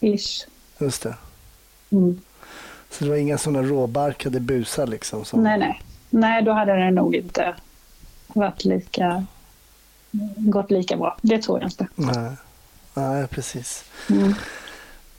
Ish. 0.00 0.46
Just 0.78 1.02
det. 1.02 1.14
Mm. 1.90 2.20
Så 2.90 3.04
det 3.04 3.10
var 3.10 3.16
inga 3.16 3.38
sådana 3.38 3.62
råbarkade 3.62 4.40
busar 4.40 4.86
liksom? 4.86 5.24
Som... 5.24 5.42
Nej, 5.42 5.58
nej. 5.58 5.82
Nej, 6.10 6.42
då 6.42 6.52
hade 6.52 6.72
det 6.72 6.90
nog 6.90 7.14
inte 7.14 7.54
varit 8.26 8.64
lika, 8.64 9.26
gått 10.36 10.70
lika 10.70 10.96
bra. 10.96 11.16
Det 11.22 11.42
tror 11.42 11.60
jag 11.60 11.66
inte. 11.66 11.86
Nej, 11.94 12.30
nej 12.94 13.26
precis. 13.26 13.84
Mm. 14.10 14.34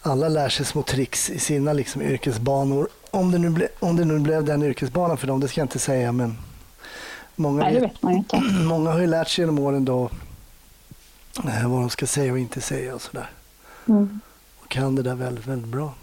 Alla 0.07 0.29
lär 0.29 0.49
sig 0.49 0.65
små 0.65 0.81
tricks 0.81 1.29
i 1.29 1.39
sina 1.39 1.73
liksom, 1.73 2.01
yrkesbanor. 2.01 2.87
Om 3.11 3.31
det, 3.31 3.37
nu 3.37 3.49
ble, 3.49 3.67
om 3.79 3.95
det 3.95 4.05
nu 4.05 4.19
blev 4.19 4.45
den 4.45 4.63
yrkesbanan 4.63 5.17
för 5.17 5.27
dem, 5.27 5.39
det 5.39 5.47
ska 5.47 5.61
jag 5.61 5.65
inte 5.65 5.79
säga. 5.79 6.11
Men 6.11 6.37
många, 7.35 7.63
nej, 7.63 7.73
det 7.73 7.79
vet 7.79 8.01
man 8.01 8.13
inte. 8.13 8.37
många 8.63 8.91
har 8.91 8.99
ju 8.99 9.07
lärt 9.07 9.29
sig 9.29 9.41
genom 9.41 9.59
åren 9.59 9.85
då 9.85 10.09
Eh, 11.45 11.69
vad 11.69 11.81
de 11.81 11.89
ska 11.89 12.07
säga 12.07 12.31
och 12.31 12.39
inte 12.39 12.61
säga 12.61 12.95
och 12.95 13.01
sådär. 13.01 13.29
Mm. 13.87 14.19
Och 14.59 14.69
kan 14.69 14.95
det 14.95 15.01
där 15.01 15.15
väldigt, 15.15 15.45
väldigt 15.45 15.67
bra. 15.67 15.93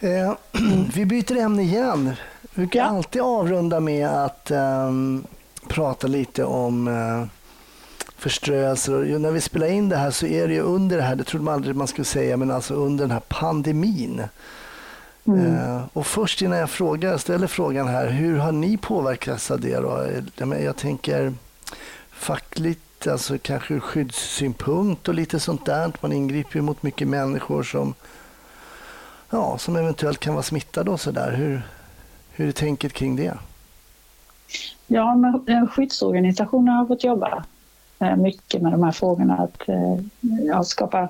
Eh, 0.00 0.34
vi 0.94 1.06
byter 1.06 1.36
ämne 1.36 1.62
igen. 1.62 2.12
Vi 2.54 2.68
kan 2.68 2.84
ja. 2.84 2.88
alltid 2.88 3.22
avrunda 3.22 3.80
med 3.80 4.08
att 4.08 4.50
um, 4.50 5.26
prata 5.68 6.06
lite 6.06 6.44
om 6.44 6.88
uh, 6.88 7.26
förströelser. 8.16 9.14
Och 9.14 9.20
när 9.20 9.30
vi 9.30 9.40
spelar 9.40 9.66
in 9.66 9.88
det 9.88 9.96
här 9.96 10.10
så 10.10 10.26
är 10.26 10.48
det 10.48 10.54
ju 10.54 10.60
under 10.60 10.96
det 10.96 11.02
här, 11.02 11.16
det 11.16 11.24
trodde 11.24 11.44
man 11.44 11.54
aldrig 11.54 11.76
man 11.76 11.86
skulle 11.86 12.04
säga, 12.04 12.36
men 12.36 12.50
alltså 12.50 12.74
under 12.74 13.04
den 13.04 13.10
här 13.10 13.22
pandemin. 13.28 14.22
Mm. 15.24 15.46
Uh, 15.46 15.82
och 15.92 16.06
först 16.06 16.42
innan 16.42 16.58
jag 16.58 16.70
frågar, 16.70 17.18
ställer 17.18 17.46
frågan 17.46 17.88
här, 17.88 18.08
hur 18.08 18.38
har 18.38 18.52
ni 18.52 18.76
påverkats 18.76 19.50
av 19.50 19.60
det? 19.60 19.76
Då? 19.76 20.08
Jag 20.62 20.76
tänker 20.76 21.34
fackligt 22.10 23.06
alltså 23.06 23.38
kanske 23.38 23.74
ur 23.74 23.80
skyddssynpunkt 23.80 25.08
och 25.08 25.14
lite 25.14 25.40
sånt 25.40 25.66
där. 25.66 25.92
Man 26.00 26.12
ingriper 26.12 26.56
ju 26.56 26.62
mot 26.62 26.82
mycket 26.82 27.08
människor 27.08 27.62
som, 27.62 27.94
ja, 29.30 29.58
som 29.58 29.76
eventuellt 29.76 30.20
kan 30.20 30.34
vara 30.34 30.42
smittade 30.42 30.90
och 30.90 31.00
sådär. 31.00 31.32
Hur, 31.32 31.62
hur 32.30 32.48
är 32.48 32.52
tänket 32.52 32.92
kring 32.92 33.16
det? 33.16 33.34
Ja, 34.86 35.14
men 35.14 35.68
skyddsorganisationer 35.68 36.72
har 36.72 36.86
fått 36.86 37.04
jobba 37.04 37.28
eh, 37.28 37.42
mycket 38.16 38.62
med 38.62 38.72
de 38.72 38.82
här 38.82 38.92
frågorna. 38.92 39.36
Att 39.36 39.68
eh, 39.68 39.98
ja, 40.46 40.64
skapa 40.64 41.08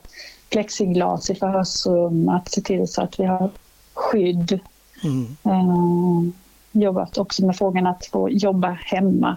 plexiglas 0.51 1.31
i 1.31 1.35
förhörsrum, 1.35 2.29
att 2.29 2.51
se 2.51 2.61
till 2.61 2.89
så 2.89 3.03
att 3.03 3.21
vi 3.21 3.25
har 3.25 3.51
skydd 3.95 4.61
Mm. 5.05 5.37
Uh, 5.47 6.29
jobbat 6.73 7.19
också 7.19 7.47
med 7.47 7.57
frågan 7.57 7.87
att 7.87 8.07
få 8.07 8.31
jobba 8.31 8.71
hemma. 8.71 9.37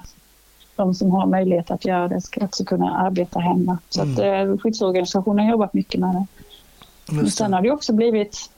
De 0.75 0.95
som 0.95 1.11
har 1.11 1.27
möjlighet 1.27 1.71
att 1.71 1.85
göra 1.85 2.07
det 2.07 2.21
ska 2.21 2.45
också 2.45 2.65
kunna 2.65 2.97
arbeta 2.97 3.39
hemma. 3.39 3.77
Så 3.89 4.01
mm. 4.01 4.13
att, 4.13 4.49
uh, 4.49 4.57
skyddsorganisationen 4.57 5.45
har 5.45 5.51
jobbat 5.51 5.73
mycket 5.73 5.99
med 5.99 6.15
det. 6.15 6.25
Men 7.15 7.31
sen 7.31 7.53
har 7.53 7.61
det 7.61 7.71
också 7.71 7.93
blivit 7.93 8.49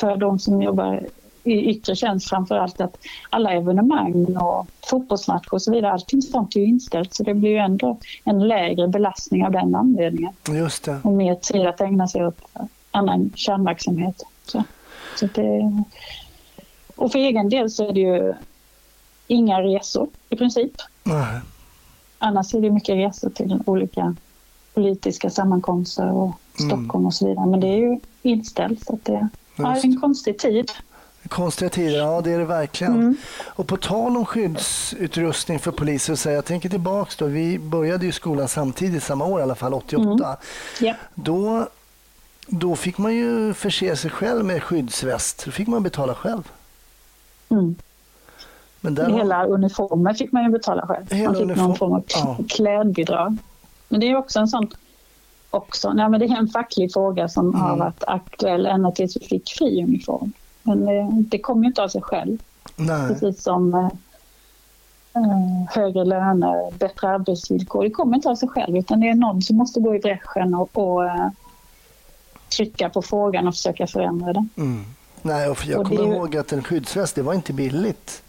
för 0.00 0.16
de 0.16 0.38
som 0.38 0.62
jobbar 0.62 1.06
i 1.44 1.70
yttre 1.70 1.96
tjänst 1.96 2.28
framför 2.28 2.54
allt 2.54 2.80
att 2.80 2.98
alla 3.30 3.52
evenemang 3.52 4.36
och 4.36 4.66
fotbollsmatcher 4.86 5.54
och 5.54 5.62
så 5.62 5.72
vidare, 5.72 5.92
allting 5.92 6.22
sånt 6.22 6.56
är 6.56 6.60
ju 6.60 6.66
inställt 6.66 7.14
så 7.14 7.22
det 7.22 7.34
blir 7.34 7.50
ju 7.50 7.56
ändå 7.56 7.98
en 8.24 8.48
lägre 8.48 8.88
belastning 8.88 9.44
av 9.46 9.52
den 9.52 9.74
anledningen. 9.74 10.32
Just 10.48 10.84
det. 10.84 11.00
Och 11.02 11.12
mer 11.12 11.34
tid 11.34 11.66
att 11.66 11.80
ägna 11.80 12.08
sig 12.08 12.26
åt 12.26 12.40
annan 12.90 13.32
kärnverksamhet. 13.34 14.22
Så, 14.46 14.64
så 15.16 15.26
det, 15.34 15.82
och 16.96 17.12
för 17.12 17.18
egen 17.18 17.48
del 17.48 17.70
så 17.70 17.88
är 17.88 17.92
det 17.92 18.00
ju 18.00 18.34
inga 19.26 19.62
resor 19.62 20.08
i 20.28 20.36
princip. 20.36 20.72
Nej. 21.02 21.40
Annars 22.18 22.54
är 22.54 22.60
det 22.60 22.70
mycket 22.70 22.94
resor 22.94 23.30
till 23.30 23.62
olika 23.66 24.16
politiska 24.74 25.30
sammankomster 25.30 26.10
och 26.10 26.32
mm. 26.60 26.70
Stockholm 26.70 27.06
och 27.06 27.14
så 27.14 27.28
vidare. 27.28 27.46
Men 27.46 27.60
det 27.60 27.66
är 27.66 27.76
ju 27.76 28.00
inställt. 28.22 28.84
Så 28.84 28.94
att 28.94 29.04
det 29.04 29.28
är 29.56 29.84
en 29.84 30.00
konstig 30.00 30.38
tid. 30.38 30.70
Konstiga 31.34 31.70
tider, 31.70 31.98
ja 31.98 32.20
det 32.20 32.32
är 32.32 32.38
det 32.38 32.44
verkligen. 32.44 32.92
Mm. 32.92 33.16
Och 33.46 33.66
på 33.66 33.76
tal 33.76 34.16
om 34.16 34.26
skyddsutrustning 34.26 35.58
för 35.58 35.70
poliser, 35.70 36.14
så 36.14 36.30
jag 36.30 36.44
tänker 36.44 36.68
tillbaks 36.68 37.16
då, 37.16 37.26
vi 37.26 37.58
började 37.58 38.06
ju 38.06 38.12
skolan 38.12 38.48
samtidigt, 38.48 39.02
samma 39.02 39.24
år 39.24 39.40
i 39.40 39.42
alla 39.42 39.54
fall, 39.54 39.74
88. 39.74 40.02
Mm. 40.02 40.36
Yeah. 40.80 40.96
Då, 41.14 41.68
då 42.46 42.76
fick 42.76 42.98
man 42.98 43.14
ju 43.14 43.54
förse 43.54 43.96
sig 43.96 44.10
själv 44.10 44.44
med 44.44 44.62
skyddsväst, 44.62 45.44
då 45.44 45.50
fick 45.50 45.68
man 45.68 45.82
betala 45.82 46.14
själv. 46.14 46.50
Mm. 47.48 47.74
Men 48.80 48.94
där 48.94 49.10
Hela 49.10 49.46
uniformen 49.46 50.14
fick 50.14 50.32
man 50.32 50.44
ju 50.44 50.50
betala 50.50 50.86
själv. 50.86 51.12
Hela 51.12 51.24
man 51.24 51.34
fick 51.34 51.44
uniform... 51.44 51.66
någon 51.68 51.76
form 51.76 51.92
av 51.92 52.04
ja. 52.08 52.38
klädbidrag. 52.48 53.36
Men 53.88 54.00
det 54.00 54.10
är 54.10 54.16
också 54.16 54.38
en 54.38 54.48
sån 54.48 54.70
också, 55.50 55.92
nej, 55.92 56.08
men 56.08 56.20
det 56.20 56.26
är 56.26 56.36
en 56.36 56.48
facklig 56.48 56.92
fråga 56.92 57.28
som 57.28 57.48
mm. 57.48 57.60
har 57.60 57.76
varit 57.76 58.04
aktuell 58.06 58.66
ända 58.66 58.90
tills 58.90 59.16
vi 59.16 59.26
fick 59.26 59.50
fri 59.50 59.82
uniform. 59.82 60.32
Men 60.64 60.84
det, 60.84 61.08
det 61.10 61.38
kommer 61.38 61.62
ju 61.62 61.68
inte 61.68 61.82
av 61.82 61.88
sig 61.88 62.02
själv. 62.02 62.38
Nej. 62.76 63.08
Precis 63.08 63.42
som 63.42 63.74
eh, 63.74 63.88
eh, 65.14 65.74
högre 65.74 66.04
löner, 66.04 66.78
bättre 66.78 67.08
arbetsvillkor. 67.08 67.84
Det 67.84 67.90
kommer 67.90 68.16
inte 68.16 68.28
av 68.28 68.34
sig 68.34 68.48
själv 68.48 68.76
utan 68.76 69.00
det 69.00 69.08
är 69.08 69.14
någon 69.14 69.42
som 69.42 69.56
måste 69.56 69.80
gå 69.80 69.94
i 69.94 69.98
bräschen 69.98 70.54
och, 70.54 70.78
och 70.78 71.04
eh, 71.04 71.28
trycka 72.56 72.90
på 72.90 73.02
frågan 73.02 73.48
och 73.48 73.54
försöka 73.54 73.86
förändra 73.86 74.32
den. 74.32 74.48
Mm. 74.56 74.84
Nej, 75.22 75.48
och 75.48 75.66
jag 75.66 75.80
och 75.80 75.86
kommer 75.86 76.02
det... 76.02 76.08
ihåg 76.08 76.36
att 76.36 76.52
en 76.52 76.62
skyddsväst, 76.62 77.14
det 77.14 77.22
var 77.22 77.34
inte 77.34 77.52
billigt. 77.52 78.22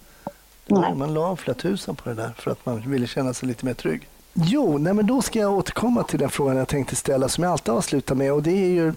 Nej. 0.67 0.95
Man 0.95 1.13
la 1.13 1.35
flera 1.35 1.57
tusen 1.57 1.95
på 1.95 2.09
det 2.09 2.15
där 2.15 2.33
för 2.37 2.51
att 2.51 2.65
man 2.65 2.79
ville 2.79 3.07
känna 3.07 3.33
sig 3.33 3.47
lite 3.47 3.65
mer 3.65 3.73
trygg. 3.73 4.07
Jo, 4.33 4.77
nej 4.77 4.93
men 4.93 5.07
då 5.07 5.21
ska 5.21 5.39
jag 5.39 5.53
återkomma 5.53 6.03
till 6.03 6.19
den 6.19 6.29
frågan 6.29 6.57
jag 6.57 6.67
tänkte 6.67 6.95
ställa 6.95 7.29
som 7.29 7.43
jag 7.43 7.51
alltid 7.51 7.73
avslutar 7.73 8.15
med 8.15 8.33
och 8.33 8.43
det 8.43 8.51
är 8.51 8.69
ju 8.69 8.93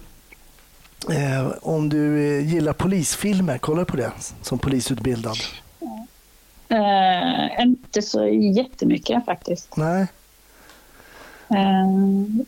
Eh, 1.07 1.51
om 1.61 1.89
du 1.89 2.25
eh, 2.25 2.53
gillar 2.53 2.73
polisfilmer, 2.73 3.57
kollar 3.57 3.85
på 3.85 3.97
det 3.97 4.11
som 4.41 4.59
polisutbildad? 4.59 5.37
Eh, 6.69 7.61
inte 7.61 8.01
så 8.01 8.27
jättemycket 8.27 9.25
faktiskt. 9.25 9.77
Nej. 9.77 10.07
Eh, 11.49 11.87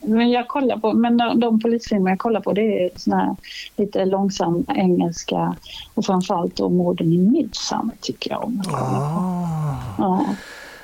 men 0.02 0.32
jag 0.32 0.47
kollar 0.47 0.78
på, 0.78 0.93
men 0.93 1.18
de, 1.18 1.39
de 1.39 1.60
polisfilmer 1.60 2.10
jag 2.10 2.20
kollar 2.20 2.41
på 2.41 2.54
det 2.54 2.86
är 2.86 2.89
såna 2.95 3.18
här 3.18 3.36
lite 3.76 4.06
långsam 4.06 4.66
engelska 4.68 5.56
och 5.93 6.06
framförallt 6.06 6.56
då 6.56 6.70
morden 6.70 7.14
i 7.14 7.18
Midsommar 7.18 7.95
tycker 8.02 8.32
jag 8.32 8.43
om. 8.43 8.64
Ah. 8.74 9.76
Ja. 9.97 10.26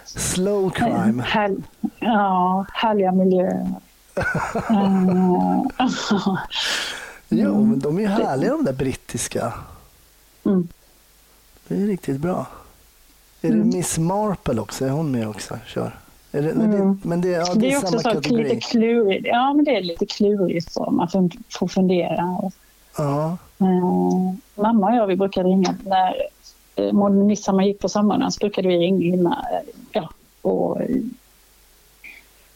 Slow 0.06 0.70
crime. 0.70 1.24
Eh, 1.24 1.26
här, 1.26 1.56
ja, 2.00 2.66
härliga 2.74 3.12
miljöer. 3.12 3.68
Eh, 7.30 7.40
Jo, 7.40 7.56
mm. 7.56 7.70
men 7.70 7.80
de 7.80 7.98
är 7.98 8.02
ju 8.02 8.08
härliga 8.08 8.52
de 8.52 8.66
där 8.66 8.74
brittiska. 8.74 9.54
Mm. 10.46 10.68
Det 11.68 11.76
är 11.76 11.88
riktigt 11.88 12.18
bra. 12.18 12.46
Är 13.42 13.50
mm. 13.50 13.70
det 13.70 13.78
Miss 13.78 13.98
Marple 13.98 14.62
också? 14.62 14.86
Är 14.86 14.90
hon 14.90 15.12
med 15.12 15.28
också? 15.28 15.60
Kör. 15.66 16.00
Är 16.32 16.42
det, 16.42 16.52
mm. 16.52 16.72
det, 16.72 17.08
men 17.08 17.22
det, 17.22 17.30
ja, 17.30 17.54
det, 17.54 17.60
det 17.60 17.74
är, 17.74 17.78
också 17.78 18.00
så 18.00 18.20
lite 18.30 18.56
klurigt. 18.56 19.28
Ja, 19.28 19.54
men 19.54 19.66
det 19.66 19.78
är 19.78 19.82
lite 19.82 20.06
klurigt 20.06 20.72
så. 20.72 20.92
Man 20.92 21.30
får 21.50 21.68
fundera. 21.68 22.52
Ja. 22.98 23.38
Uh, 23.62 24.34
mamma 24.56 24.88
och 24.88 24.96
jag 24.96 25.08
vi 25.08 25.16
brukade 25.16 25.50
ringa 25.50 25.76
när 25.86 26.16
uh, 26.80 26.94
Maud 26.94 27.32
gick 27.66 27.80
på 27.80 27.90
sommaren 27.90 28.32
så 28.32 28.40
brukade 28.40 28.68
vi 28.68 28.78
ringa 28.78 29.06
innan, 29.06 29.34
uh, 29.34 29.70
ja, 29.92 30.10
och 30.42 30.78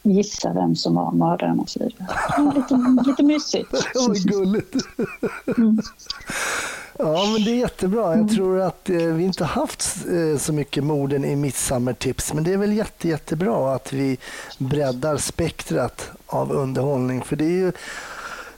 gissa 0.02 0.52
vem 0.52 0.76
som 0.76 0.94
var 0.94 1.12
mördaren 1.12 1.60
och 1.60 1.68
så 1.68 1.78
vidare. 1.78 2.52
Lite, 2.54 3.02
lite 3.06 3.22
mysigt. 3.22 3.72
Vad 3.94 4.16
gulligt. 4.16 4.74
Mm. 5.58 5.78
Ja, 6.98 7.26
men 7.32 7.44
det 7.44 7.50
är 7.50 7.56
jättebra. 7.56 8.02
Jag 8.02 8.14
mm. 8.14 8.28
tror 8.28 8.60
att 8.60 8.90
eh, 8.90 8.96
vi 8.96 9.24
inte 9.24 9.44
haft 9.44 10.06
eh, 10.06 10.38
så 10.38 10.52
mycket 10.52 10.84
morden 10.84 11.24
i 11.24 11.36
Midsummer-tips, 11.36 12.34
men 12.34 12.44
det 12.44 12.52
är 12.52 12.56
väl 12.56 12.72
jätte, 12.72 13.08
jättebra 13.08 13.74
att 13.74 13.92
vi 13.92 14.18
breddar 14.58 15.16
spektrat 15.16 16.10
av 16.26 16.52
underhållning. 16.52 17.22
För 17.22 17.36
det 17.36 17.44
är 17.44 17.58
ju, 17.58 17.72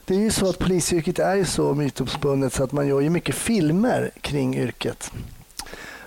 det 0.05 0.15
är 0.15 0.19
ju 0.19 0.31
så 0.31 0.49
att 0.49 0.59
polisyrket 0.59 1.19
är 1.19 1.43
så 1.43 1.73
mytomspunnet 1.73 2.53
så 2.53 2.63
att 2.63 2.71
man 2.71 2.87
gör 2.87 3.01
ju 3.01 3.09
mycket 3.09 3.35
filmer 3.35 4.11
kring 4.21 4.57
yrket. 4.57 5.11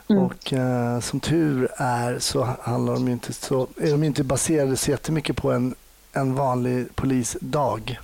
Mm. 0.08 0.22
Och 0.22 0.52
eh, 0.52 1.00
som 1.00 1.20
tur 1.20 1.68
är 1.76 2.18
så 2.18 2.48
handlar 2.62 2.94
de 2.94 3.08
inte 3.08 3.32
så, 3.32 3.66
är 3.76 3.90
de 3.90 4.04
inte 4.04 4.24
baserade 4.24 4.76
så 4.76 4.90
jättemycket 4.90 5.36
på 5.36 5.52
en, 5.52 5.74
en 6.12 6.34
vanlig 6.34 6.96
polisdag. 6.96 8.00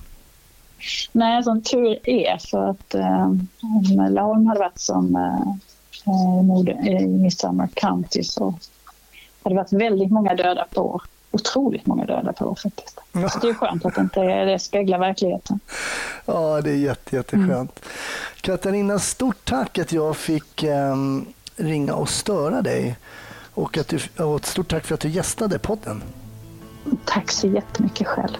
Nej, 1.12 1.44
som 1.44 1.62
tur 1.62 1.98
är 2.08 2.38
för 2.50 2.70
att 2.70 2.94
eh, 2.94 3.26
om 3.26 4.08
Laholm 4.10 4.46
hade 4.46 4.60
varit 4.60 4.78
som 4.78 5.16
eh, 5.16 5.54
i 6.86 7.06
Midsummer 7.06 7.68
County 7.74 8.22
så 8.22 8.44
hade 9.42 9.54
det 9.54 9.60
varit 9.60 9.72
väldigt 9.72 10.10
många 10.10 10.34
döda 10.34 10.66
på 10.74 10.80
år. 10.80 11.02
Otroligt 11.30 11.86
många 11.86 12.04
döda 12.04 12.32
på 12.32 12.44
år 12.44 12.54
faktiskt. 12.62 13.00
Ja. 13.12 13.28
Så 13.28 13.38
det 13.38 13.48
är 13.48 13.54
skönt 13.54 13.84
att 13.84 13.98
inte 13.98 14.20
det 14.44 14.58
speglar 14.58 14.98
verkligheten. 14.98 15.60
Ja, 16.26 16.60
det 16.60 16.70
är 16.70 16.76
jätte, 16.76 17.16
jätteskönt. 17.16 17.52
Mm. 17.52 17.68
Katarina, 18.40 18.98
stort 18.98 19.44
tack 19.44 19.78
att 19.78 19.92
jag 19.92 20.16
fick 20.16 20.62
um, 20.62 21.26
ringa 21.56 21.94
och 21.94 22.08
störa 22.08 22.62
dig. 22.62 22.96
Och, 23.54 23.78
att 23.78 23.88
du, 23.88 23.98
och 24.24 24.36
ett 24.36 24.46
stort 24.46 24.70
tack 24.70 24.84
för 24.84 24.94
att 24.94 25.00
du 25.00 25.08
gästade 25.08 25.58
podden. 25.58 26.02
Tack 27.04 27.30
så 27.30 27.46
jättemycket 27.46 28.06
själv. 28.06 28.36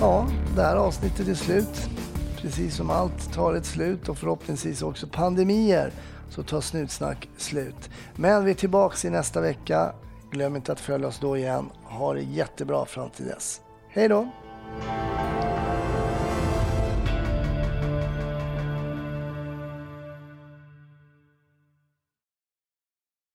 Ja, 0.00 0.26
det 0.56 0.62
här 0.62 0.76
avsnittet 0.76 1.28
är 1.28 1.34
slut. 1.34 1.88
Precis 2.36 2.76
som 2.76 2.90
allt 2.90 3.32
tar 3.32 3.54
ett 3.54 3.66
slut 3.66 4.08
och 4.08 4.18
förhoppningsvis 4.18 4.82
också 4.82 5.06
pandemier 5.06 5.92
så 6.30 6.42
tar 6.42 6.60
Snutsnack 6.60 7.28
slut. 7.36 7.90
Men 8.16 8.44
vi 8.44 8.50
är 8.50 8.54
tillbaka 8.54 9.08
i 9.08 9.10
nästa 9.10 9.40
vecka. 9.40 9.92
Glöm 10.30 10.56
inte 10.56 10.72
att 10.72 10.80
följa 10.80 11.08
oss 11.08 11.18
då 11.18 11.36
igen. 11.36 11.70
Ha 11.84 12.14
det 12.14 12.22
jättebra 12.22 12.86
fram 12.86 13.10
till 13.10 13.26
dess. 13.26 13.60
Hej 13.88 14.08
då! 14.08 14.28